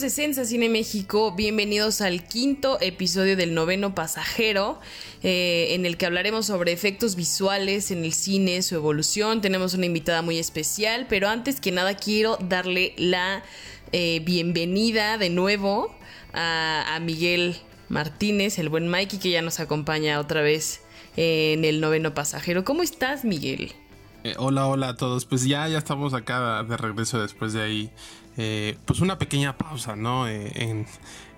De 0.00 0.10
Sensa 0.10 0.44
Cine 0.44 0.68
México, 0.68 1.32
bienvenidos 1.32 2.02
al 2.02 2.22
quinto 2.22 2.78
episodio 2.80 3.36
del 3.36 3.52
noveno 3.52 3.96
pasajero, 3.96 4.78
eh, 5.24 5.68
en 5.70 5.86
el 5.86 5.96
que 5.96 6.06
hablaremos 6.06 6.46
sobre 6.46 6.70
efectos 6.70 7.16
visuales 7.16 7.90
en 7.90 8.04
el 8.04 8.12
cine, 8.12 8.62
su 8.62 8.76
evolución. 8.76 9.40
Tenemos 9.40 9.74
una 9.74 9.86
invitada 9.86 10.22
muy 10.22 10.38
especial, 10.38 11.06
pero 11.08 11.28
antes 11.28 11.60
que 11.60 11.72
nada 11.72 11.96
quiero 11.96 12.36
darle 12.36 12.94
la 12.96 13.42
eh, 13.90 14.22
bienvenida 14.24 15.18
de 15.18 15.30
nuevo 15.30 15.92
a, 16.32 16.98
Miguel 17.02 17.56
Martínez, 17.88 18.58
el 18.60 18.68
buen 18.68 18.86
Mikey, 18.88 19.18
que 19.18 19.30
ya 19.30 19.42
nos 19.42 19.58
acompaña 19.58 20.20
otra 20.20 20.42
vez 20.42 20.80
en 21.16 21.64
el 21.64 21.80
noveno 21.80 22.14
pasajero. 22.14 22.64
¿Cómo 22.64 22.84
estás, 22.84 23.24
Miguel? 23.24 23.72
Eh, 24.22 24.34
hola, 24.38 24.66
hola 24.66 24.90
a 24.90 24.96
todos. 24.96 25.24
Pues 25.24 25.44
ya, 25.44 25.66
ya 25.66 25.78
estamos 25.78 26.14
acá 26.14 26.62
de 26.62 26.76
regreso 26.76 27.20
después 27.20 27.52
de 27.52 27.62
ahí 27.62 27.90
eh, 28.40 28.78
pues 28.84 29.00
una 29.00 29.18
pequeña 29.18 29.58
pausa, 29.58 29.96
¿no? 29.96 30.28
Eh, 30.28 30.86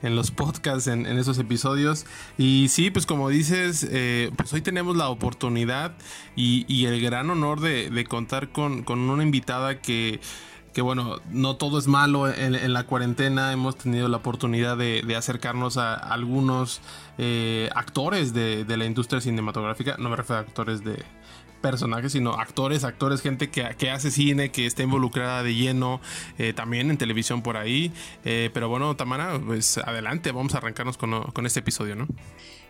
en, 0.03 0.15
los 0.15 0.31
podcasts, 0.31 0.87
en, 0.87 1.07
esos 1.07 1.39
episodios. 1.39 2.05
Y 2.37 2.69
sí, 2.69 2.91
pues 2.91 3.07
como 3.07 3.31
dices, 3.31 3.87
eh, 3.91 4.31
pues 4.37 4.53
hoy 4.53 4.61
tenemos 4.61 4.97
la 4.97 5.09
oportunidad 5.09 5.95
y, 6.37 6.85
el 6.85 7.01
gran 7.01 7.31
honor 7.31 7.61
de, 7.61 8.05
contar 8.07 8.51
con, 8.51 8.85
una 8.87 9.23
invitada 9.23 9.81
que 9.81 10.21
que 10.75 10.83
bueno, 10.83 11.17
no 11.31 11.57
todo 11.57 11.81
es 11.81 11.89
malo 11.89 12.33
en, 12.33 12.73
la 12.73 12.85
cuarentena, 12.85 13.53
hemos 13.53 13.77
tenido 13.77 14.07
la 14.07 14.19
oportunidad 14.19 14.77
de, 14.77 15.03
acercarnos 15.17 15.79
a 15.79 15.95
algunos 15.95 16.81
actores 17.75 18.33
de, 18.33 18.65
de, 18.65 18.77
la 18.77 18.85
industria 18.85 19.21
cinematográfica, 19.21 19.97
no 19.99 20.11
me 20.11 20.17
refiero 20.17 20.39
a 20.39 20.43
actores 20.43 20.85
de, 20.85 21.05
personajes, 21.61 22.13
sino 22.13 22.33
actores, 22.35 22.85
actores, 22.85 23.21
gente 23.21 23.51
que, 23.51 23.69
que 23.79 23.91
hace 23.91 24.11
cine, 24.11 24.51
que 24.51 24.67
está 24.67 24.83
involucrada 24.83 25.43
de 25.43 25.55
lleno, 25.55 26.01
eh, 26.39 26.53
también 26.53 26.91
en 26.91 26.99
televisión 26.99 27.43
por 27.43 27.57
ahí. 27.57 27.93
Eh, 28.25 28.51
pero 28.53 28.69
bueno, 28.69 28.97
Tamara, 28.97 29.41
pues 29.45 29.79
adelante, 29.79 30.33
vamos 30.33 30.55
a 30.55 30.59
arrancarnos 30.59 30.97
con, 30.97 31.23
con, 31.33 31.47
este 31.47 31.61
episodio, 31.61 31.97
¿no? 31.97 32.07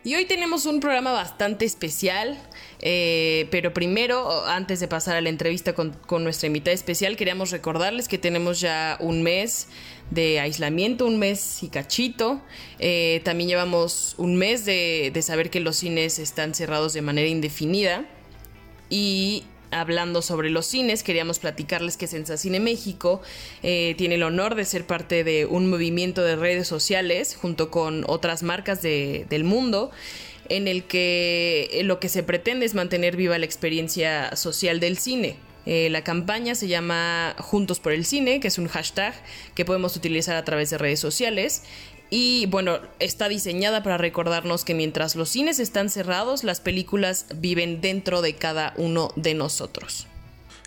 Y 0.02 0.14
hoy 0.14 0.24
tenemos 0.24 0.64
un 0.64 0.80
programa 0.80 1.12
bastante 1.12 1.66
especial, 1.66 2.38
eh, 2.80 3.48
pero 3.50 3.74
primero, 3.74 4.46
antes 4.46 4.80
de 4.80 4.88
pasar 4.88 5.16
a 5.16 5.20
la 5.20 5.28
entrevista 5.28 5.74
con, 5.74 5.92
con, 5.92 6.24
nuestra 6.24 6.46
invitada 6.46 6.74
especial, 6.74 7.16
queríamos 7.16 7.50
recordarles 7.50 8.08
que 8.08 8.16
tenemos 8.16 8.60
ya 8.60 8.96
un 9.00 9.22
mes 9.22 9.68
de 10.10 10.40
aislamiento, 10.40 11.06
un 11.06 11.18
mes 11.18 11.62
y 11.62 11.68
cachito. 11.68 12.40
también 13.24 13.48
llevamos 13.48 14.14
un 14.16 14.36
mes 14.36 14.64
de, 14.64 15.10
de 15.12 15.22
saber 15.22 15.50
que 15.50 15.60
los 15.60 15.76
cines 15.76 16.18
están 16.18 16.54
cerrados 16.54 16.94
de 16.94 17.02
manera 17.02 17.28
indefinida. 17.28 18.06
Y 18.90 19.44
hablando 19.70 20.20
sobre 20.20 20.50
los 20.50 20.66
cines, 20.66 21.02
queríamos 21.02 21.38
platicarles 21.38 21.96
que 21.96 22.06
Sensacine 22.06 22.60
México 22.60 23.22
eh, 23.62 23.94
tiene 23.96 24.16
el 24.16 24.22
honor 24.24 24.56
de 24.56 24.64
ser 24.64 24.86
parte 24.86 25.24
de 25.24 25.46
un 25.46 25.70
movimiento 25.70 26.22
de 26.22 26.36
redes 26.36 26.66
sociales 26.66 27.36
junto 27.40 27.70
con 27.70 28.04
otras 28.08 28.42
marcas 28.42 28.82
del 28.82 29.44
mundo 29.44 29.90
en 30.48 30.66
el 30.66 30.84
que 30.84 31.80
lo 31.84 32.00
que 32.00 32.08
se 32.08 32.24
pretende 32.24 32.66
es 32.66 32.74
mantener 32.74 33.16
viva 33.16 33.38
la 33.38 33.46
experiencia 33.46 34.34
social 34.36 34.80
del 34.80 34.98
cine. 34.98 35.36
Eh, 35.66 35.88
la 35.90 36.02
campaña 36.02 36.54
se 36.54 36.66
llama 36.66 37.36
Juntos 37.38 37.80
por 37.80 37.92
el 37.92 38.04
Cine, 38.04 38.40
que 38.40 38.48
es 38.48 38.58
un 38.58 38.66
hashtag 38.66 39.14
que 39.54 39.64
podemos 39.64 39.94
utilizar 39.94 40.34
a 40.36 40.44
través 40.44 40.70
de 40.70 40.78
redes 40.78 40.98
sociales 40.98 41.62
y 42.10 42.46
bueno, 42.46 42.80
está 42.98 43.28
diseñada 43.28 43.82
para 43.82 43.96
recordarnos 43.96 44.64
que 44.64 44.74
mientras 44.74 45.14
los 45.14 45.28
cines 45.28 45.60
están 45.60 45.88
cerrados, 45.88 46.42
las 46.42 46.60
películas 46.60 47.26
viven 47.36 47.80
dentro 47.80 48.20
de 48.20 48.34
cada 48.34 48.74
uno 48.76 49.12
de 49.14 49.34
nosotros. 49.34 50.08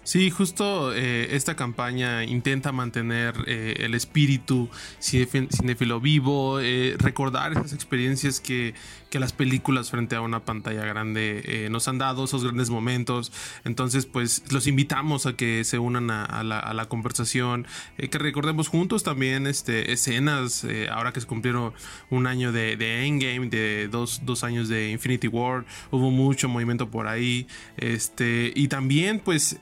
Sí, 0.04 0.30
justo 0.30 0.94
eh, 0.94 1.34
esta 1.34 1.56
campaña 1.56 2.26
intenta 2.26 2.74
mantener 2.74 3.36
eh, 3.48 3.76
el 3.80 3.94
espíritu 3.96 4.70
cinéfilo 5.00 6.02
vivo, 6.02 6.60
eh, 6.60 6.96
recordar 6.98 7.54
esas 7.54 7.72
experiencias 7.72 8.42
que, 8.42 8.74
que, 9.14 9.20
las 9.24 9.32
películas 9.32 9.90
frente 9.90 10.16
a 10.16 10.22
una 10.22 10.44
pantalla 10.44 10.84
grande 10.84 11.68
nos 11.72 11.88
han 11.88 11.98
dado, 11.98 12.26
esos 12.26 12.44
grandes 12.44 12.70
momentos. 12.70 13.32
Entonces, 13.64 14.06
pues 14.06 14.44
los 14.52 14.68
invitamos 14.68 15.26
a 15.26 15.38
que 15.38 15.64
se 15.64 15.80
unan 15.80 16.12
a, 16.12 16.44
la, 16.44 16.86
conversación, 16.90 17.66
que 17.96 18.18
recordemos 18.18 18.68
juntos 18.68 19.04
también 19.04 19.48
este, 19.48 19.94
escenas, 19.94 20.66
ahora 20.92 21.14
que 21.14 21.22
se 21.22 21.28
cumplieron 21.28 21.74
un 22.10 22.28
año 22.28 22.52
de, 22.52 22.74
Endgame, 23.06 23.48
de 23.48 23.88
dos, 23.88 24.22
dos, 24.26 24.44
años 24.44 24.68
de 24.68 24.90
Infinity 24.90 25.28
War, 25.28 25.64
hubo 25.92 26.12
mucho 26.12 26.50
movimiento 26.50 26.90
por 26.90 27.08
ahí. 27.08 27.48
Este, 27.78 28.52
y 28.56 28.68
también, 28.68 29.20
pues, 29.20 29.58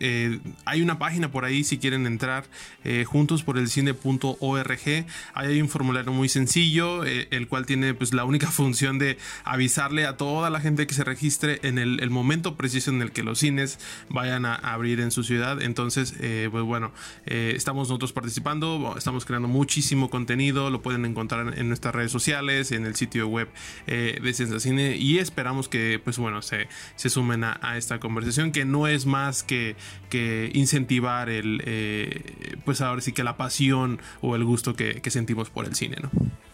hay 0.66 0.82
una 0.82 0.98
página 0.98 1.30
por 1.30 1.46
ahí 1.46 1.64
si 1.64 1.78
quieren 1.78 2.08
entrar 2.08 2.46
eh, 2.84 3.06
juntos 3.06 3.44
por 3.44 3.58
el 3.58 3.68
cine.org. 3.68 5.06
Ahí 5.34 5.48
hay 5.48 5.62
un 5.62 5.70
formulario 5.70 6.12
muy 6.12 6.30
sencillo, 6.30 7.06
eh, 7.06 7.28
el 7.32 7.48
cual 7.48 7.66
tiene 7.66 7.94
pues 7.94 8.14
la 8.14 8.26
única 8.26 8.48
función 8.52 9.00
de 9.00 9.18
avisarle 9.44 10.06
a 10.06 10.18
toda 10.18 10.50
la 10.50 10.60
gente 10.60 10.88
que 10.88 10.94
se 10.94 11.04
registre 11.04 11.60
en 11.64 11.78
el, 11.78 12.10
momento 12.10 12.58
preciso 12.58 12.92
en 12.92 13.02
el 13.02 13.12
que 13.12 13.24
los 13.24 13.40
cines 13.40 13.80
vayan 14.10 14.46
a 14.46 14.56
abrir 14.56 15.00
en 15.00 15.12
su 15.12 15.24
ciudad. 15.24 15.62
Entonces, 15.62 16.14
eh, 16.20 16.50
pues 16.52 16.64
bueno, 16.64 16.92
estamos 17.26 17.88
nosotros 17.88 18.12
participando, 18.14 18.96
estamos 18.98 19.26
creando 19.26 19.48
muchísimo 19.48 20.10
contenido, 20.10 20.70
lo 20.70 20.82
pueden 20.82 21.06
encontrar 21.06 21.58
en 21.58 21.68
nuestras 21.68 21.96
redes 21.96 22.12
sociales, 22.12 22.72
en 22.72 22.86
el 22.86 22.96
sitio 22.96 23.28
web 23.28 23.50
de 23.88 24.34
Sensacine 24.34 24.98
y 24.98 25.20
esperamos 25.20 25.68
que 25.68 26.00
pues 26.04 26.18
bueno 26.18 26.42
se, 26.42 26.68
se 26.96 27.10
sumen 27.10 27.44
a, 27.44 27.78
esta 27.78 28.00
conversación 28.00 28.52
que 28.52 28.66
no 28.66 28.88
es 28.88 29.06
más 29.06 29.44
que, 29.44 29.76
que 30.10 30.52
incentivar 30.54 31.30
el, 31.30 31.62
eh, 31.66 32.58
pues 32.66 32.82
ahora 32.82 33.02
sí 33.02 33.12
que 33.12 33.24
la 33.24 33.38
pasión 33.38 34.00
o 34.22 34.36
el 34.36 34.44
gusto 34.44 34.76
que, 34.76 35.02
sentimos 35.12 35.50
por 35.50 35.66
el 35.66 35.76
cine, 35.76 35.98
¿no? 36.02 36.10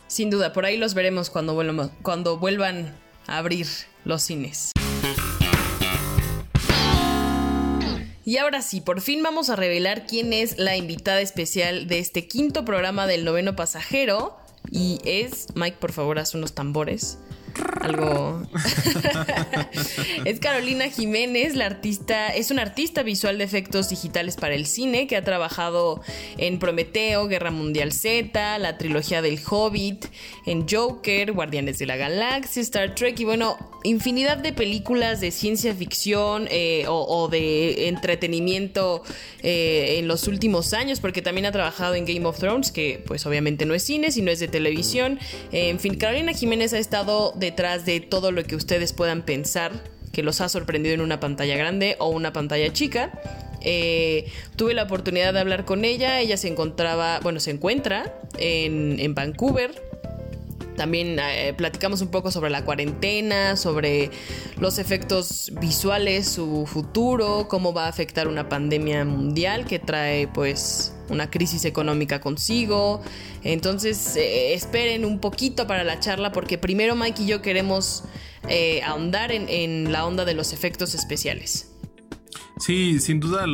Sin 0.07 0.29
duda, 0.29 0.53
por 0.53 0.65
ahí 0.65 0.77
los 0.77 0.93
veremos 0.93 1.29
cuando 1.29 1.53
vuelvan, 1.53 2.95
a 3.27 3.37
abrir 3.37 3.67
los 4.05 4.23
cines. 4.23 4.71
Y 8.23 8.37
ahora 8.37 8.61
sí, 8.61 8.81
por 8.81 9.01
fin 9.01 9.21
vamos 9.23 9.49
a 9.49 9.55
revelar 9.55 10.05
quién 10.05 10.33
es 10.33 10.57
la 10.57 10.75
invitada 10.75 11.21
especial 11.21 11.87
de 11.87 11.99
este 11.99 12.27
quinto 12.27 12.65
programa 12.65 13.07
del 13.07 13.25
noveno 13.25 13.55
pasajero. 13.55 14.37
Y 14.69 14.99
es, 15.05 15.47
Mike, 15.55 15.77
por 15.79 15.91
favor, 15.91 16.19
haz 16.19 16.33
unos 16.35 16.53
tambores 16.53 17.19
algo. 17.81 18.43
es 20.25 20.39
Carolina 20.39 20.89
Jiménez, 20.89 21.55
la 21.55 21.65
artista, 21.65 22.29
es 22.29 22.51
una 22.51 22.61
artista 22.61 23.03
visual 23.03 23.37
de 23.37 23.43
efectos 23.43 23.89
digitales 23.89 24.35
para 24.35 24.55
el 24.55 24.65
cine 24.65 25.07
que 25.07 25.15
ha 25.15 25.23
trabajado 25.23 26.01
en 26.37 26.59
Prometeo, 26.59 27.27
Guerra 27.27 27.51
Mundial 27.51 27.91
Z, 27.91 28.57
la 28.59 28.77
trilogía 28.77 29.21
del 29.21 29.39
Hobbit, 29.49 30.05
en 30.45 30.67
Joker, 30.67 31.31
Guardianes 31.33 31.79
de 31.79 31.85
la 31.85 31.95
Galaxia, 31.95 32.61
Star 32.61 32.95
Trek 32.95 33.19
y 33.19 33.25
bueno, 33.25 33.57
infinidad 33.83 34.37
de 34.37 34.53
películas 34.53 35.21
de 35.21 35.31
ciencia 35.31 35.73
ficción 35.73 36.47
eh, 36.51 36.85
o, 36.87 37.27
de 37.29 37.87
entretenimiento 37.87 39.03
eh, 39.43 39.95
en 39.99 40.07
los 40.07 40.27
últimos 40.27 40.73
años, 40.73 40.99
porque 40.99 41.21
también 41.21 41.45
ha 41.45 41.51
trabajado 41.51 41.95
en 41.95 42.05
Game 42.05 42.25
of 42.25 42.37
Thrones, 42.37 42.71
que 42.71 43.03
pues 43.05 43.25
obviamente 43.25 43.65
no 43.65 43.73
es 43.73 43.83
cine, 43.83 44.11
sino 44.11 44.31
es 44.31 44.39
de 44.39 44.47
televisión. 44.47 45.19
en 45.51 45.79
fin, 45.79 45.95
Carolina 45.95 46.33
Jiménez 46.33 46.73
ha 46.73 46.79
estado 46.79 47.33
detrás 47.47 47.85
de 47.85 47.99
todo 47.99 48.31
lo 48.31 48.43
que 48.43 48.55
ustedes 48.55 48.93
puedan 48.93 49.23
pensar 49.23 49.71
que 50.11 50.23
los 50.23 50.41
ha 50.41 50.49
sorprendido 50.49 50.93
en 50.95 51.01
una 51.01 51.19
pantalla 51.19 51.55
grande 51.55 51.95
o 51.99 52.09
una 52.09 52.33
pantalla 52.33 52.71
chica. 52.73 53.11
Eh, 53.61 54.25
tuve 54.55 54.73
la 54.73 54.83
oportunidad 54.83 55.33
de 55.33 55.39
hablar 55.39 55.65
con 55.65 55.85
ella, 55.85 56.19
ella 56.19 56.37
se 56.37 56.47
encontraba, 56.47 57.19
bueno, 57.21 57.39
se 57.39 57.51
encuentra 57.51 58.19
en, 58.37 58.97
en 58.99 59.15
Vancouver, 59.15 59.86
también 60.77 61.17
eh, 61.19 61.53
platicamos 61.57 62.01
un 62.01 62.09
poco 62.09 62.31
sobre 62.31 62.49
la 62.49 62.63
cuarentena, 62.63 63.57
sobre 63.57 64.11
los 64.57 64.77
efectos 64.77 65.51
visuales, 65.59 66.29
su 66.29 66.65
futuro, 66.65 67.47
cómo 67.49 67.73
va 67.73 67.85
a 67.85 67.89
afectar 67.89 68.29
una 68.29 68.47
pandemia 68.47 69.03
mundial 69.03 69.65
que 69.65 69.79
trae 69.79 70.29
pues 70.29 70.95
una 71.09 71.29
crisis 71.29 71.65
económica 71.65 72.21
consigo. 72.21 73.01
Entonces 73.43 74.15
eh, 74.15 74.53
esperen 74.53 75.03
un 75.03 75.19
poquito 75.19 75.67
para 75.67 75.83
la 75.83 75.99
charla 75.99 76.31
porque 76.31 76.57
primero 76.57 76.95
Mike 76.95 77.23
y 77.23 77.25
yo 77.25 77.41
queremos 77.41 78.03
eh, 78.47 78.81
ahondar 78.83 79.31
en, 79.31 79.91
la 79.91 80.05
onda 80.05 80.23
de 80.23 80.35
los 80.35 80.53
efectos 80.53 80.93
especiales. 80.93 81.73
Sí, 82.59 82.99
sin 82.99 83.19
duda, 83.19 83.45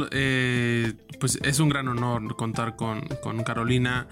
pues 1.20 1.40
es 1.44 1.60
un 1.60 1.70
gran 1.70 1.88
honor 1.88 2.36
contar 2.36 2.76
con, 2.76 3.08
con 3.22 3.44
Carolina 3.44 4.08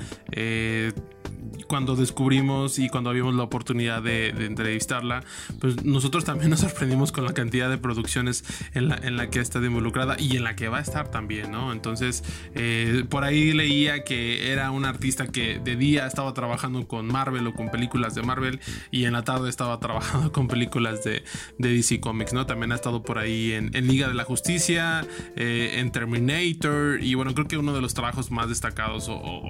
cuando 1.71 1.95
descubrimos 1.95 2.79
y 2.79 2.89
cuando 2.89 3.13
vimos 3.13 3.33
la 3.33 3.43
oportunidad 3.43 4.03
de, 4.03 4.27
entrevistarla, 4.27 5.23
pues 5.61 5.85
nosotros 5.85 6.25
también 6.25 6.49
nos 6.49 6.59
sorprendimos 6.59 7.13
con 7.13 7.23
la 7.23 7.33
cantidad 7.33 7.69
de 7.69 7.77
producciones 7.77 8.43
en 8.73 8.89
la, 8.89 8.97
en 8.97 9.15
la 9.15 9.29
que 9.29 9.39
está 9.39 9.59
involucrada 9.59 10.17
y 10.19 10.35
en 10.35 10.43
la 10.43 10.57
que 10.57 10.67
va 10.67 10.79
a 10.79 10.81
estar 10.81 11.09
también, 11.11 11.49
¿no? 11.49 11.71
Entonces, 11.71 12.25
eh, 12.55 13.05
por 13.09 13.23
ahí 13.23 13.53
leía 13.53 14.03
que 14.03 14.51
era 14.51 14.69
una 14.71 14.89
artista 14.89 15.27
que 15.27 15.59
de 15.59 15.77
día 15.77 16.07
estaba 16.07 16.33
trabajando 16.33 16.85
con 16.89 17.07
Marvel 17.07 17.47
o 17.47 17.53
con 17.53 17.71
películas 17.71 18.15
de 18.15 18.23
Marvel 18.23 18.59
y 18.91 19.05
en 19.05 19.13
la 19.13 19.23
tarde 19.23 19.49
estaba 19.49 19.79
trabajando 19.79 20.29
con 20.33 20.49
películas 20.49 21.05
de, 21.05 21.23
de 21.57 21.73
DC 21.73 22.01
Comics, 22.01 22.33
¿no? 22.33 22.45
También 22.45 22.73
ha 22.73 22.75
estado 22.75 23.01
por 23.01 23.17
ahí 23.17 23.53
en, 23.53 23.71
Liga 23.87 24.09
de 24.09 24.13
la 24.13 24.25
Justicia, 24.25 25.07
eh, 25.37 25.75
en 25.79 25.93
Terminator 25.93 27.01
y 27.01 27.15
bueno, 27.15 27.33
creo 27.33 27.47
que 27.47 27.57
uno 27.57 27.73
de 27.73 27.79
los 27.79 27.93
trabajos 27.93 28.29
más 28.29 28.49
destacados 28.49 29.07
o, 29.09 29.41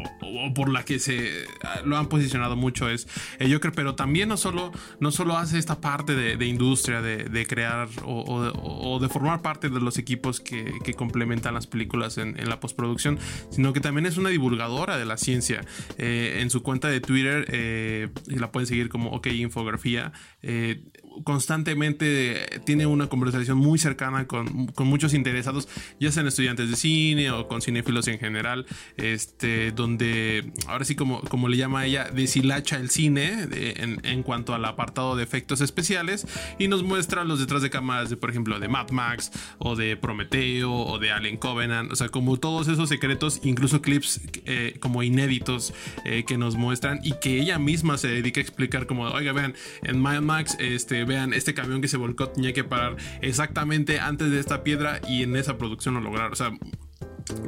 por 0.53 0.69
la 0.69 0.83
que 0.83 0.99
se 0.99 1.45
lo 1.85 1.97
han 1.97 2.07
posicionado 2.07 2.55
mucho 2.55 2.89
es 2.89 3.07
el 3.39 3.53
Joker, 3.53 3.71
pero 3.71 3.95
también 3.95 4.29
no 4.29 4.37
solo, 4.37 4.71
no 4.99 5.11
solo 5.11 5.37
hace 5.37 5.57
esta 5.57 5.79
parte 5.79 6.15
de, 6.15 6.45
industria, 6.45 7.01
de, 7.01 7.45
crear 7.47 7.87
o, 8.05 8.99
de 8.99 9.09
formar 9.09 9.41
parte 9.41 9.69
de 9.69 9.79
los 9.79 9.97
equipos 9.97 10.39
que, 10.39 10.71
complementan 10.95 11.53
las 11.53 11.67
películas 11.67 12.17
en, 12.17 12.37
la 12.49 12.59
postproducción, 12.59 13.17
sino 13.49 13.73
que 13.73 13.79
también 13.79 14.05
es 14.05 14.17
una 14.17 14.29
divulgadora 14.29 14.97
de 14.97 15.05
la 15.05 15.17
ciencia. 15.17 15.61
Eh, 15.97 16.39
en 16.41 16.49
su 16.49 16.63
cuenta 16.63 16.89
de 16.89 16.99
Twitter, 16.99 17.45
eh, 17.49 18.09
la 18.27 18.51
pueden 18.51 18.67
seguir 18.67 18.89
como 18.89 19.11
OK 19.11 19.27
Infografía, 19.27 20.11
eh, 20.41 20.83
constantemente 21.23 22.61
tiene 22.65 22.85
una 22.85 23.07
conversación 23.07 23.57
muy 23.57 23.77
cercana 23.79 24.27
con, 24.27 24.71
muchos 24.77 25.13
interesados, 25.13 25.67
ya 25.99 26.11
sean 26.11 26.27
estudiantes 26.27 26.69
de 26.69 26.75
cine 26.75 27.31
o 27.31 27.47
con 27.47 27.61
cinéfilos 27.61 28.07
en 28.07 28.19
general, 28.19 28.65
este, 28.97 29.71
donde 29.71 30.51
ahora 30.67 30.85
sí 30.85 30.95
como, 30.95 31.21
como 31.21 31.47
le 31.47 31.57
llama 31.57 31.85
ella, 31.85 32.09
deshilacha 32.11 32.77
el 32.77 32.89
cine 32.89 33.47
en, 33.51 34.23
cuanto 34.23 34.53
al 34.53 34.65
apartado 34.65 35.15
de 35.15 35.23
efectos 35.23 35.61
especiales 35.61 36.27
y 36.59 36.67
nos 36.67 36.83
muestra 36.83 37.23
los 37.23 37.39
detrás 37.39 37.61
de 37.61 37.69
cámaras 37.69 38.09
de, 38.09 38.17
por 38.17 38.29
ejemplo, 38.29 38.59
de 38.59 38.67
Mad 38.67 38.91
Max 38.91 39.31
o 39.57 39.75
de 39.75 39.97
Prometeo 39.97 40.71
o 40.71 40.99
de 40.99 41.11
Alien 41.11 41.37
Covenant, 41.37 41.91
o 41.91 41.95
sea, 41.95 42.09
como 42.09 42.37
todos 42.37 42.67
esos 42.67 42.89
secretos, 42.89 43.39
incluso 43.43 43.81
clips 43.81 44.21
eh, 44.45 44.77
como 44.79 45.03
inéditos 45.03 45.73
eh, 46.05 46.23
que 46.25 46.37
nos 46.37 46.55
muestran 46.55 46.99
y 47.03 47.13
que 47.13 47.39
ella 47.39 47.59
misma 47.59 47.97
se 47.97 48.07
dedica 48.07 48.39
a 48.39 48.43
explicar 48.43 48.85
como, 48.85 49.03
oiga, 49.05 49.33
vean, 49.33 49.55
en 49.83 49.99
Mad 49.99 50.21
Max, 50.21 50.55
este, 50.59 51.00
vean, 51.03 51.33
este 51.33 51.53
camión 51.53 51.81
que 51.81 51.87
se 51.87 51.97
volcó 51.97 52.29
tenía 52.29 52.53
que 52.53 52.63
parar 52.63 52.97
exactamente 53.21 53.99
antes 53.99 54.31
de 54.31 54.39
esta 54.39 54.63
piedra 54.63 55.01
y 55.07 55.23
en 55.23 55.35
esa 55.35 55.57
producción 55.57 55.95
lo 55.95 56.01
lograron. 56.01 56.33
O 56.33 56.35
sea, 56.35 56.51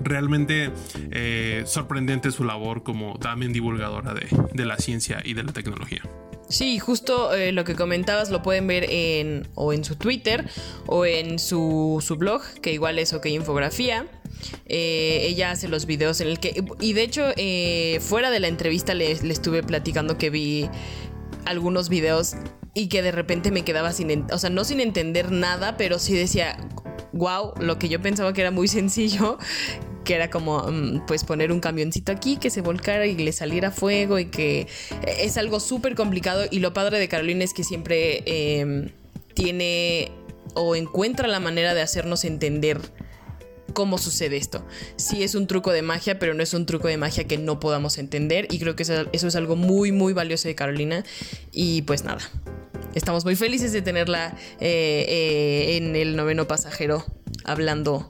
realmente 0.04 0.72
eh, 1.12 1.64
sorprendente 1.66 2.32
su 2.32 2.44
labor 2.44 2.84
como 2.84 3.18
también 3.20 3.54
divulgadora 3.54 4.14
de, 4.14 4.66
la 4.66 4.78
ciencia 4.78 5.22
y 5.24 5.34
de 5.34 5.44
la 5.44 5.54
tecnología. 5.54 6.02
Sí, 6.50 6.78
justo 6.78 7.34
eh, 7.34 7.52
lo 7.52 7.64
que 7.64 7.74
comentabas 7.76 8.30
lo 8.30 8.44
pueden 8.44 8.68
ver 8.68 8.86
en 8.90 9.48
o 9.56 9.74
en 9.74 9.84
su 9.84 9.96
Twitter 9.96 10.48
o 10.86 11.06
en 11.06 11.40
su, 11.40 12.04
blog, 12.18 12.42
que 12.62 12.74
igual 12.74 13.00
es 13.00 13.14
OK 13.14 13.26
Infografía. 13.28 14.06
Eh, 14.66 15.26
ella 15.28 15.52
hace 15.52 15.68
los 15.68 15.86
videos 15.86 16.22
en 16.22 16.28
el 16.28 16.40
que... 16.40 16.64
Y 16.80 16.94
de 16.94 17.04
hecho, 17.04 17.32
fuera 18.02 18.30
de 18.30 18.40
la 18.40 18.50
entrevista 18.50 18.94
le, 18.94 19.16
le, 19.22 19.34
estuve 19.34 19.64
platicando 19.64 20.18
que 20.18 20.30
vi 20.30 20.70
algunos 21.46 21.90
videos 21.90 22.36
y 22.74 22.88
que 22.88 23.02
de 23.02 23.12
repente 23.12 23.52
me 23.52 23.64
quedaba 23.64 23.92
sin, 23.94 24.26
o 24.32 24.38
sea, 24.38 24.50
no 24.50 24.64
sin 24.64 24.80
entender 24.80 25.32
nada, 25.32 25.78
pero 25.78 26.00
sí 26.00 26.14
decía, 26.14 26.58
wow, 27.12 27.54
lo 27.60 27.78
que 27.78 27.90
yo 27.90 28.02
pensaba 28.02 28.34
que 28.34 28.42
era 28.42 28.52
muy 28.52 28.68
sencillo, 28.68 29.38
que 30.04 30.16
era 30.16 30.30
como 30.30 30.60
mm, 30.72 31.06
pues 31.06 31.24
poner 31.24 31.52
un 31.52 31.60
camioncito 31.60 32.12
aquí 32.12 32.38
que 32.38 32.50
se 32.50 32.62
volcara 32.62 33.06
y 33.06 33.16
le 33.16 33.32
saliera 33.32 33.72
fuego 33.72 34.20
y 34.20 34.26
que 34.26 34.68
es 35.08 35.38
algo 35.38 35.60
súper 35.60 35.96
complicado 35.96 36.46
y 36.50 36.60
lo 36.60 36.74
padre 36.74 37.00
de 37.00 37.08
Carolina 37.08 37.44
es 37.44 37.54
que 37.54 37.64
siempre 37.64 38.24
em, 38.26 38.90
tiene 39.34 40.12
o 40.56 40.76
encuentra 40.76 41.28
la 41.28 41.40
manera 41.40 41.74
de 41.74 41.82
hacernos 41.82 42.26
entender 42.26 42.80
cómo 43.74 43.98
sucede 43.98 44.38
esto. 44.38 44.66
Sí 44.98 45.24
es 45.24 45.36
un 45.36 45.48
truco 45.48 45.72
de 45.72 45.82
magia, 45.82 46.20
pero 46.20 46.34
no 46.34 46.44
es 46.44 46.54
un 46.54 46.66
truco 46.66 46.88
de 46.88 46.98
magia 46.98 47.26
que 47.26 47.38
no 47.38 47.60
podamos 47.60 47.98
entender 47.98 48.48
y 48.52 48.60
creo 48.60 48.76
que 48.76 48.84
eso, 48.84 49.08
es 49.12 49.36
algo 49.36 49.56
muy, 49.56 49.92
muy 49.92 50.14
valioso 50.14 50.48
de 50.48 50.56
Carolina. 50.56 51.04
Y 51.52 51.84
pues 51.84 52.04
nada, 52.04 52.20
estamos 52.94 53.26
muy 53.26 53.36
felices 53.36 53.72
de 53.72 53.82
tenerla 53.82 54.36
eh, 54.60 55.06
eh, 55.08 55.78
en 55.78 55.96
el 55.96 56.16
noveno 56.16 56.48
pasajero 56.48 57.06
hablando 57.46 58.10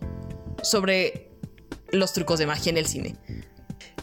sobre 0.63 1.29
los 1.91 2.13
trucos 2.13 2.39
de 2.39 2.47
magia 2.47 2.71
en 2.71 2.77
el 2.77 2.87
cine. 2.87 3.15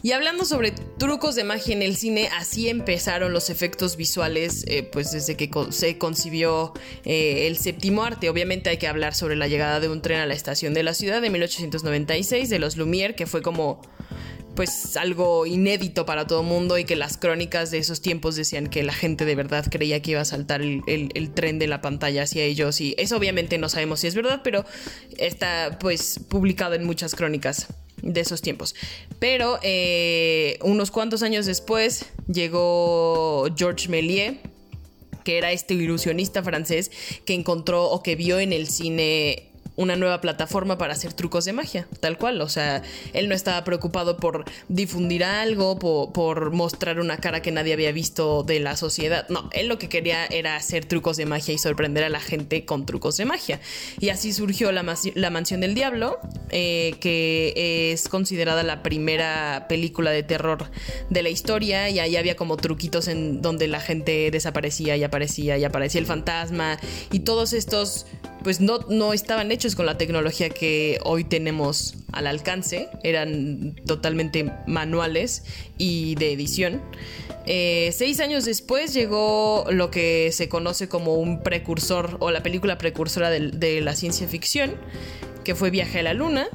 Y 0.03 0.13
hablando 0.13 0.45
sobre 0.45 0.71
trucos 0.71 1.35
de 1.35 1.43
magia 1.43 1.75
en 1.75 1.83
el 1.83 1.95
cine, 1.95 2.29
así 2.35 2.69
empezaron 2.69 3.33
los 3.33 3.51
efectos 3.51 3.97
visuales, 3.97 4.63
eh, 4.67 4.81
pues 4.81 5.11
desde 5.11 5.37
que 5.37 5.49
se 5.69 5.97
concibió 5.99 6.73
eh, 7.05 7.45
el 7.45 7.57
séptimo 7.57 8.03
arte. 8.03 8.29
Obviamente 8.29 8.71
hay 8.71 8.77
que 8.77 8.87
hablar 8.87 9.13
sobre 9.13 9.35
la 9.35 9.47
llegada 9.47 9.79
de 9.79 9.89
un 9.89 10.01
tren 10.01 10.19
a 10.19 10.25
la 10.25 10.33
estación 10.33 10.73
de 10.73 10.81
la 10.81 10.95
ciudad 10.95 11.21
de 11.21 11.29
1896 11.29 12.49
de 12.49 12.59
los 12.59 12.77
Lumière, 12.77 13.13
que 13.13 13.27
fue 13.27 13.43
como 13.43 13.79
pues 14.55 14.97
algo 14.97 15.45
inédito 15.45 16.05
para 16.05 16.27
todo 16.27 16.41
el 16.41 16.47
mundo 16.47 16.77
y 16.77 16.83
que 16.83 16.95
las 16.95 17.17
crónicas 17.17 17.71
de 17.71 17.77
esos 17.77 18.01
tiempos 18.01 18.35
decían 18.35 18.67
que 18.67 18.83
la 18.83 18.93
gente 18.93 19.23
de 19.23 19.35
verdad 19.35 19.65
creía 19.69 20.01
que 20.01 20.11
iba 20.11 20.21
a 20.21 20.25
saltar 20.25 20.61
el, 20.61 20.81
el, 20.87 21.31
tren 21.31 21.57
de 21.57 21.67
la 21.67 21.79
pantalla 21.81 22.23
hacia 22.23 22.43
ellos 22.43 22.81
y 22.81 22.93
eso 22.97 23.15
obviamente 23.15 23.57
no 23.57 23.69
sabemos 23.69 24.01
si 24.01 24.07
es 24.07 24.15
verdad, 24.15 24.41
pero 24.43 24.65
está 25.17 25.77
pues 25.79 26.19
publicado 26.27 26.75
en 26.75 26.83
muchas 26.83 27.15
crónicas 27.15 27.67
de 28.01 28.21
esos 28.21 28.41
tiempos. 28.41 28.75
Pero 29.19 29.59
eh, 29.63 30.57
unos 30.61 30.91
cuantos 30.91 31.23
años 31.23 31.45
después 31.45 32.05
llegó 32.31 33.47
Georges 33.55 33.89
Méliès, 33.89 34.37
que 35.23 35.37
era 35.37 35.51
este 35.51 35.75
ilusionista 35.75 36.43
francés 36.43 36.91
que 37.25 37.33
encontró 37.33 37.85
o 37.89 38.01
que 38.01 38.15
vio 38.15 38.39
en 38.39 38.53
el 38.53 38.67
cine 38.67 39.50
una 39.81 39.95
nueva 39.95 40.21
plataforma 40.21 40.77
para 40.77 40.93
hacer 40.93 41.13
trucos 41.13 41.45
de 41.45 41.53
magia, 41.53 41.87
tal 41.99 42.17
cual. 42.17 42.41
O 42.41 42.49
sea, 42.49 42.83
él 43.13 43.27
no 43.27 43.35
estaba 43.35 43.63
preocupado 43.63 44.17
por 44.17 44.45
difundir 44.69 45.23
algo, 45.23 45.79
por, 45.79 46.51
mostrar 46.51 46.99
una 46.99 47.17
cara 47.17 47.41
que 47.41 47.51
nadie 47.51 47.73
había 47.73 47.91
visto 47.91 48.43
de 48.43 48.59
la 48.59 48.77
sociedad. 48.77 49.27
No, 49.29 49.49
él 49.53 49.67
lo 49.67 49.77
que 49.79 49.89
quería 49.89 50.25
era 50.25 50.55
hacer 50.55 50.85
trucos 50.85 51.17
de 51.17 51.25
magia 51.25 51.53
y 51.53 51.57
sorprender 51.57 52.03
a 52.03 52.09
la 52.09 52.19
gente 52.19 52.65
con 52.65 52.85
trucos 52.85 53.17
de 53.17 53.25
magia. 53.25 53.59
Y 53.99 54.09
así 54.09 54.33
surgió 54.33 54.71
La, 54.71 54.83
Mansión 54.83 55.61
del 55.61 55.73
Diablo, 55.73 56.19
eh, 56.49 56.95
que 56.99 57.91
es 57.91 58.07
considerada 58.07 58.63
la 58.63 58.83
primera 58.83 59.65
película 59.67 60.11
de 60.11 60.23
terror 60.23 60.69
de 61.09 61.23
la 61.23 61.29
historia. 61.29 61.89
Y 61.89 61.99
ahí 61.99 62.15
había 62.15 62.35
como 62.35 62.57
truquitos 62.57 63.07
en 63.07 63.41
donde 63.41 63.67
la 63.67 63.79
gente 63.79 64.29
desaparecía 64.31 64.95
y 64.97 65.03
aparecía 65.03 65.57
y 65.57 65.63
aparecía 65.63 65.99
el 65.99 66.07
fantasma. 66.07 66.77
Y 67.11 67.19
todos 67.19 67.53
estos 67.53 68.05
pues 68.43 68.59
no, 68.59 68.79
no 68.89 69.13
estaban 69.13 69.51
hechos 69.51 69.70
con 69.75 69.85
la 69.85 69.97
tecnología 69.97 70.49
que 70.49 70.99
hoy 71.03 71.23
tenemos 71.23 71.95
al 72.11 72.27
alcance, 72.27 72.89
eran 73.03 73.75
totalmente 73.85 74.51
manuales 74.67 75.43
y 75.77 76.15
de 76.15 76.33
edición. 76.33 76.81
Eh, 77.45 77.91
seis 77.93 78.19
años 78.19 78.45
después 78.45 78.93
llegó 78.93 79.65
lo 79.69 79.89
que 79.89 80.31
se 80.31 80.47
conoce 80.47 80.87
como 80.87 81.15
un 81.15 81.41
precursor 81.41 82.17
o 82.19 82.31
la 82.31 82.43
película 82.43 82.77
precursora 82.77 83.29
de, 83.29 83.81
la 83.81 83.95
ciencia 83.95 84.27
ficción, 84.27 84.75
que 85.43 85.55
fue 85.55 85.69
Viaje 85.71 85.99
a 85.99 86.03
la 86.03 86.13
Luna. 86.13 86.47